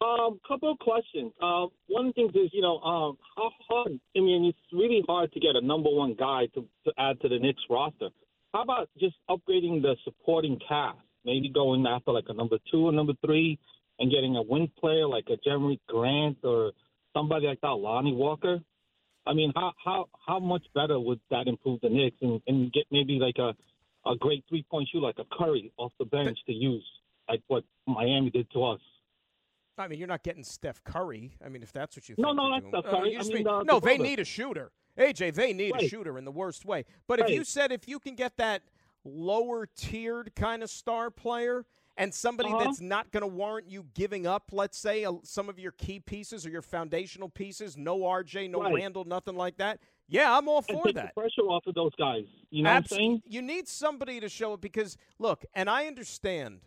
Um, 0.00 0.38
couple 0.46 0.70
of 0.70 0.78
questions. 0.78 1.32
Uh, 1.42 1.66
one 1.88 2.06
of 2.06 2.14
the 2.14 2.22
things 2.22 2.32
is, 2.36 2.50
you 2.52 2.62
know, 2.62 2.78
um, 2.78 3.18
how 3.36 3.50
hard? 3.68 3.98
I 4.16 4.20
mean, 4.20 4.44
it's 4.44 4.72
really 4.72 5.02
hard 5.08 5.32
to 5.32 5.40
get 5.40 5.56
a 5.56 5.60
number 5.60 5.90
one 5.90 6.14
guy 6.16 6.46
to, 6.54 6.64
to 6.84 6.92
add 6.96 7.20
to 7.22 7.28
the 7.28 7.40
Knicks 7.40 7.62
roster. 7.68 8.10
How 8.54 8.62
about 8.62 8.88
just 9.00 9.16
upgrading 9.28 9.82
the 9.82 9.96
supporting 10.04 10.60
cast? 10.66 10.98
Maybe 11.24 11.50
going 11.52 11.84
after 11.86 12.12
like 12.12 12.26
a 12.28 12.32
number 12.32 12.58
two 12.70 12.86
or 12.86 12.92
number 12.92 13.14
three, 13.24 13.58
and 13.98 14.12
getting 14.12 14.36
a 14.36 14.42
wing 14.42 14.70
player 14.78 15.08
like 15.08 15.26
a 15.28 15.48
Jerami 15.48 15.80
Grant 15.88 16.38
or 16.44 16.70
somebody 17.12 17.48
like 17.48 17.60
that, 17.62 17.68
Lonnie 17.68 18.14
Walker. 18.14 18.60
I 19.28 19.34
mean, 19.34 19.52
how 19.54 19.72
how 19.84 20.08
how 20.26 20.38
much 20.38 20.64
better 20.74 20.98
would 20.98 21.20
that 21.30 21.46
improve 21.46 21.80
the 21.82 21.90
Knicks 21.90 22.16
and, 22.22 22.40
and 22.46 22.72
get 22.72 22.84
maybe 22.90 23.18
like 23.18 23.36
a 23.38 23.54
a 24.08 24.16
great 24.16 24.42
three 24.48 24.64
point 24.70 24.88
shooter 24.90 25.04
like 25.04 25.18
a 25.18 25.36
Curry 25.36 25.70
off 25.76 25.92
the 25.98 26.06
bench 26.06 26.38
to 26.46 26.52
use, 26.52 26.84
like 27.28 27.42
what 27.48 27.62
Miami 27.86 28.30
did 28.30 28.50
to 28.52 28.64
us. 28.64 28.80
I 29.76 29.86
mean, 29.86 29.98
you're 29.98 30.08
not 30.08 30.24
getting 30.24 30.42
Steph 30.42 30.82
Curry. 30.82 31.36
I 31.44 31.48
mean, 31.50 31.62
if 31.62 31.72
that's 31.72 31.94
what 31.94 32.08
you 32.08 32.14
no, 32.18 32.28
think. 32.28 32.36
no, 32.38 32.48
not 32.48 32.62
Steph 32.68 32.90
Curry. 32.90 33.16
Uh, 33.16 33.20
I 33.20 33.22
mean, 33.24 33.32
mean, 33.34 33.46
uh, 33.46 33.62
no, 33.62 33.74
the 33.78 33.86
they 33.86 33.96
brother. 33.96 34.02
need 34.08 34.18
a 34.20 34.24
shooter. 34.24 34.72
AJ, 34.98 35.34
they 35.34 35.52
need 35.52 35.72
Right. 35.72 35.82
a 35.82 35.88
shooter 35.88 36.18
in 36.18 36.24
the 36.24 36.32
worst 36.32 36.64
way. 36.64 36.84
But 37.06 37.20
if 37.20 37.28
you 37.28 37.44
said 37.44 37.70
if 37.70 37.86
you 37.86 38.00
can 38.00 38.16
get 38.16 38.36
that 38.38 38.62
lower 39.04 39.66
tiered 39.66 40.34
kind 40.34 40.62
of 40.62 40.70
star 40.70 41.10
player 41.10 41.64
and 41.98 42.14
somebody 42.14 42.48
Uh-huh. 42.48 42.64
that's 42.64 42.80
not 42.80 43.10
going 43.10 43.20
to 43.20 43.26
warrant 43.26 43.68
you 43.68 43.84
giving 43.92 44.26
up, 44.26 44.44
let's 44.52 44.78
say, 44.78 45.04
some 45.24 45.48
of 45.50 45.58
your 45.58 45.72
key 45.72 46.00
pieces 46.00 46.46
or 46.46 46.50
your 46.50 46.62
foundational 46.62 47.28
pieces, 47.28 47.76
no 47.76 47.98
RJ, 48.04 48.48
no 48.48 48.62
Right. 48.62 48.72
Randle, 48.74 49.04
nothing 49.04 49.36
like 49.36 49.58
that. 49.58 49.80
Yeah, 50.08 50.34
I'm 50.34 50.48
all 50.48 50.62
for 50.62 50.90
that. 50.92 51.14
pressure 51.14 51.42
off 51.42 51.66
of 51.66 51.74
those 51.74 51.94
guys. 51.96 52.24
You 52.50 52.62
know 52.62 52.70
Abs- 52.70 52.90
what 52.92 52.96
I'm 52.96 52.98
saying? 53.00 53.22
You 53.26 53.42
need 53.42 53.68
somebody 53.68 54.20
to 54.20 54.28
show 54.30 54.54
it 54.54 54.62
because 54.62 54.96
look, 55.18 55.44
and 55.54 55.68
I 55.68 55.86
understand 55.86 56.60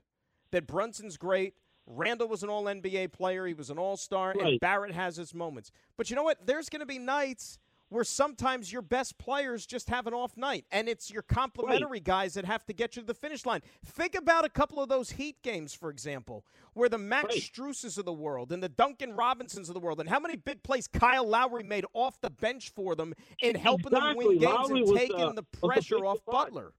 that 0.51 0.67
Brunson's 0.67 1.17
great. 1.17 1.55
Randle 1.88 2.27
was 2.27 2.43
an 2.43 2.49
all 2.49 2.65
NBA 2.65 3.07
player. 3.11 3.47
He 3.47 3.55
was 3.55 3.71
an 3.71 3.79
all 3.79 3.97
star, 3.97 4.36
and 4.39 4.59
Barrett 4.59 4.93
has 4.93 5.15
his 5.17 5.34
moments. 5.34 5.71
But 5.97 6.09
you 6.11 6.15
know 6.15 6.23
what? 6.23 6.45
There's 6.45 6.69
going 6.69 6.82
to 6.82 6.86
be 6.86 6.99
nights 6.99 7.57
where 7.92 8.06
sometimes 8.06 8.72
your 8.72 8.82
best 8.82 9.18
players 9.18 9.66
just 9.66 9.89
have 9.89 10.08
an 10.08 10.14
off 10.14 10.38
night, 10.38 10.64
and 10.72 10.88
it's 10.88 11.12
your 11.12 11.22
complementary 11.22 12.00
guys 12.00 12.36
that 12.36 12.46
have 12.46 12.66
to 12.66 12.72
get 12.72 12.96
you 12.96 13.02
to 13.02 13.06
the 13.06 13.14
finish 13.14 13.46
line. 13.46 13.60
Think 13.86 14.16
about 14.16 14.46
a 14.46 14.50
couple 14.50 14.82
of 14.82 14.88
those 14.88 15.12
Heat 15.12 15.36
games, 15.44 15.74
for 15.74 15.89
example, 15.89 16.46
where 16.74 16.88
the 16.88 16.98
Max 16.98 17.36
Right. 17.36 17.38
Struses 17.38 17.98
of 17.98 18.06
the 18.06 18.14
world 18.14 18.54
and 18.54 18.64
the 18.64 18.70
Duncan 18.70 19.14
Robinsons 19.14 19.68
of 19.68 19.74
the 19.74 19.82
world, 19.82 20.00
and 20.00 20.08
how 20.08 20.22
many 20.22 20.38
big 20.38 20.64
plays 20.64 20.88
Kyle 20.88 21.28
Lowry 21.28 21.64
made 21.64 21.84
off 21.94 22.20
the 22.22 22.30
bench 22.30 22.70
for 22.70 22.96
them 22.96 23.14
in 23.42 23.56
helping 23.56 23.92
them 23.92 24.16
win 24.16 24.39
games 24.39 24.44
Lowry 24.44 24.80
and 24.84 24.98
taking 24.98 25.20
uh, 25.20 25.34
the 25.34 25.44
pressure 25.44 25.98
big 25.98 26.06
off 26.06 26.26
part. 26.26 26.48
Butler. 26.48 26.72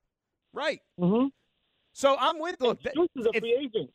Right. 0.54 0.80
Mm-hmm. 0.98 1.26
So 1.92 2.16
I'm 2.18 2.38
with 2.38 2.56
look. 2.60 2.82
th- 2.82 2.94
is 3.14 3.26
a 3.26 3.38
free 3.38 3.54
agent. 3.54 3.90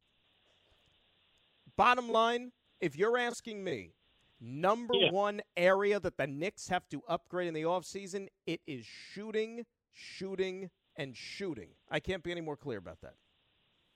bottom 1.75 2.11
line, 2.11 2.51
if 2.79 2.95
you're 2.95 3.17
asking 3.17 3.63
me, 3.63 3.93
number 4.39 4.93
Yeah. 4.95 5.11
one 5.11 5.41
area 5.55 5.99
that 5.99 6.17
the 6.17 6.27
Knicks 6.27 6.67
have 6.69 6.87
to 6.89 7.01
upgrade 7.07 7.47
in 7.47 7.53
the 7.53 7.63
offseason, 7.63 8.29
it 8.45 8.61
is 8.67 8.85
shooting, 8.85 9.65
shooting, 9.93 10.69
and 10.95 11.15
shooting. 11.15 11.75
I 11.89 11.99
can't 11.99 12.23
be 12.23 12.31
any 12.31 12.41
more 12.41 12.57
clear 12.57 12.77
about 12.77 13.01
that. 13.01 13.15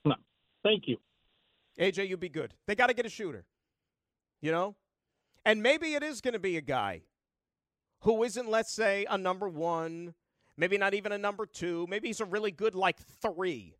No, 0.06 0.16
thank 0.64 0.88
you. 0.88 0.98
AJ, 1.80 2.08
you 2.08 2.18
be 2.18 2.30
good. 2.30 2.54
They 2.68 2.76
got 2.76 2.88
to 2.88 2.94
get 2.94 3.06
a 3.06 3.10
shooter. 3.10 3.46
You 4.42 4.52
know? 4.52 4.76
And 5.46 5.64
maybe 5.64 5.94
it 5.96 6.04
is 6.04 6.22
going 6.22 6.34
to 6.34 6.40
be 6.40 6.58
a 6.58 6.62
guy 6.62 7.04
who 8.02 8.24
isn't, 8.24 8.50
let's 8.50 8.72
say, 8.72 9.06
a 9.10 9.18
number 9.18 9.48
one, 9.48 10.16
maybe 10.58 10.78
not 10.78 10.94
even 10.94 11.12
a 11.12 11.18
number 11.18 11.46
two. 11.46 11.88
Maybe 11.88 12.08
he's 12.08 12.20
a 12.20 12.26
really 12.26 12.52
good, 12.52 12.76
like, 12.76 13.00
three. 13.00 13.76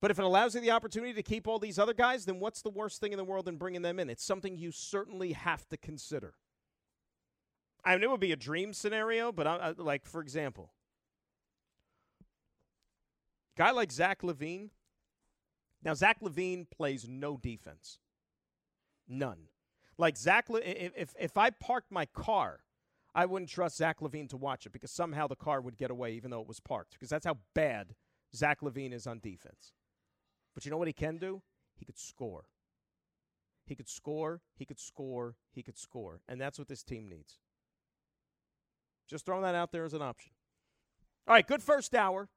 But 0.00 0.10
if 0.10 0.18
it 0.18 0.24
allows 0.24 0.54
you 0.54 0.60
the 0.60 0.72
opportunity 0.72 1.14
to 1.14 1.22
keep 1.22 1.48
all 1.48 1.58
these 1.58 1.78
other 1.78 1.94
guys, 1.94 2.26
then 2.26 2.38
what's 2.38 2.62
the 2.62 2.70
worst 2.70 3.00
thing 3.00 3.12
in 3.12 3.18
the 3.18 3.24
world 3.24 3.48
in 3.48 3.56
bringing 3.56 3.82
them 3.82 3.98
in? 3.98 4.10
It's 4.10 4.24
something 4.24 4.56
you 4.56 4.70
certainly 4.70 5.32
have 5.32 5.66
to 5.70 5.76
consider. 5.76 6.34
I 7.84 7.94
mean, 7.94 8.02
it 8.02 8.10
would 8.10 8.20
be 8.20 8.32
a 8.32 8.36
dream 8.36 8.72
scenario, 8.72 9.32
but 9.32 9.46
I, 9.46 9.56
I, 9.56 9.74
like, 9.76 10.04
for 10.04 10.20
example, 10.20 10.72
guy 13.56 13.70
like 13.70 13.92
Zach 13.92 14.22
LaVine. 14.22 14.70
Now, 15.82 15.94
Zach 15.94 16.20
LaVine 16.20 16.68
plays 16.68 17.06
no 17.08 17.36
defense, 17.36 17.98
none. 19.08 19.48
Like 19.98 20.16
Zach, 20.16 20.50
Le- 20.50 20.60
if 20.60 20.92
if 20.96 21.14
if 21.18 21.36
I 21.38 21.50
parked 21.50 21.90
my 21.90 22.06
car, 22.06 22.60
I 23.14 23.24
wouldn't 23.24 23.50
trust 23.50 23.78
Zach 23.78 24.00
LaVine 24.00 24.28
to 24.30 24.36
watch 24.36 24.66
it 24.66 24.72
because 24.72 24.90
somehow 24.90 25.26
the 25.26 25.36
car 25.36 25.60
would 25.60 25.78
get 25.78 25.90
away 25.90 26.12
even 26.12 26.30
though 26.30 26.42
it 26.42 26.48
was 26.48 26.60
parked 26.60 26.92
because 26.92 27.08
that's 27.08 27.24
how 27.24 27.38
bad 27.54 27.94
Zach 28.34 28.60
LaVine 28.60 28.92
is 28.92 29.06
on 29.06 29.20
defense. 29.20 29.72
But 30.56 30.64
you 30.64 30.70
know 30.70 30.78
what 30.78 30.88
he 30.88 30.94
can 30.94 31.18
do? 31.18 31.42
He 31.76 31.84
could 31.84 31.98
score. 31.98 32.46
He 33.66 33.74
could 33.74 33.90
score. 33.90 34.40
He 34.56 34.64
could 34.64 34.80
score. 34.80 35.36
He 35.52 35.62
could 35.62 35.76
score, 35.76 36.22
and 36.28 36.40
that's 36.40 36.58
what 36.58 36.66
this 36.66 36.82
team 36.82 37.10
needs. 37.10 37.38
Just 39.06 39.26
throwing 39.26 39.42
that 39.42 39.54
out 39.54 39.70
there 39.70 39.84
as 39.84 39.92
an 39.92 40.00
option. 40.00 40.32
All 41.28 41.34
right, 41.34 41.46
good 41.46 41.62
first 41.62 41.94
hour. 41.94 42.30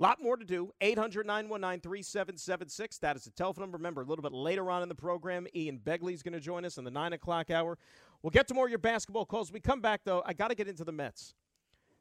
A 0.00 0.02
lot 0.02 0.20
more 0.20 0.36
to 0.36 0.44
do. 0.44 0.72
800 0.80 1.24
919 1.24 1.80
3776. 1.80 2.98
That 2.98 3.14
is 3.14 3.24
the 3.24 3.30
telephone 3.30 3.62
number. 3.62 3.76
Remember, 3.76 4.02
a 4.02 4.04
little 4.04 4.22
bit 4.22 4.32
later 4.32 4.68
on 4.68 4.82
in 4.82 4.88
the 4.88 4.94
program, 4.96 5.46
Ian 5.54 5.78
Begley's 5.78 6.22
going 6.22 6.32
to 6.32 6.40
join 6.40 6.64
us 6.64 6.78
in 6.78 6.84
the 6.84 6.90
9 6.90 7.12
o'clock 7.12 7.50
hour. 7.50 7.78
We'll 8.22 8.30
get 8.30 8.48
to 8.48 8.54
more 8.54 8.64
of 8.64 8.70
your 8.70 8.80
basketball 8.80 9.24
calls. 9.24 9.52
we 9.52 9.60
come 9.60 9.80
back, 9.80 10.00
though, 10.04 10.22
I 10.26 10.32
got 10.32 10.48
to 10.48 10.56
get 10.56 10.66
into 10.66 10.82
the 10.82 10.92
Mets 10.92 11.34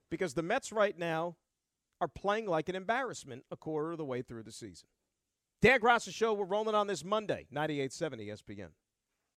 because 0.09 0.33
the 0.33 0.41
Mets 0.41 0.71
right 0.71 0.97
now 0.97 1.35
are 1.99 2.07
playing 2.07 2.47
like 2.47 2.67
an 2.67 2.75
embarrassment 2.75 3.43
a 3.51 3.55
quarter 3.55 3.91
of 3.91 3.99
the 3.99 4.05
way 4.05 4.23
through 4.23 4.43
the 4.43 4.51
season. 4.51 4.87
Dan 5.61 5.79
Graca 5.79 6.11
Show, 6.11 6.33
we're 6.33 6.45
rolling 6.45 6.73
on 6.73 6.87
this 6.87 7.05
Monday, 7.05 7.45
98.7 7.53 8.27
ESPN. 8.27 8.69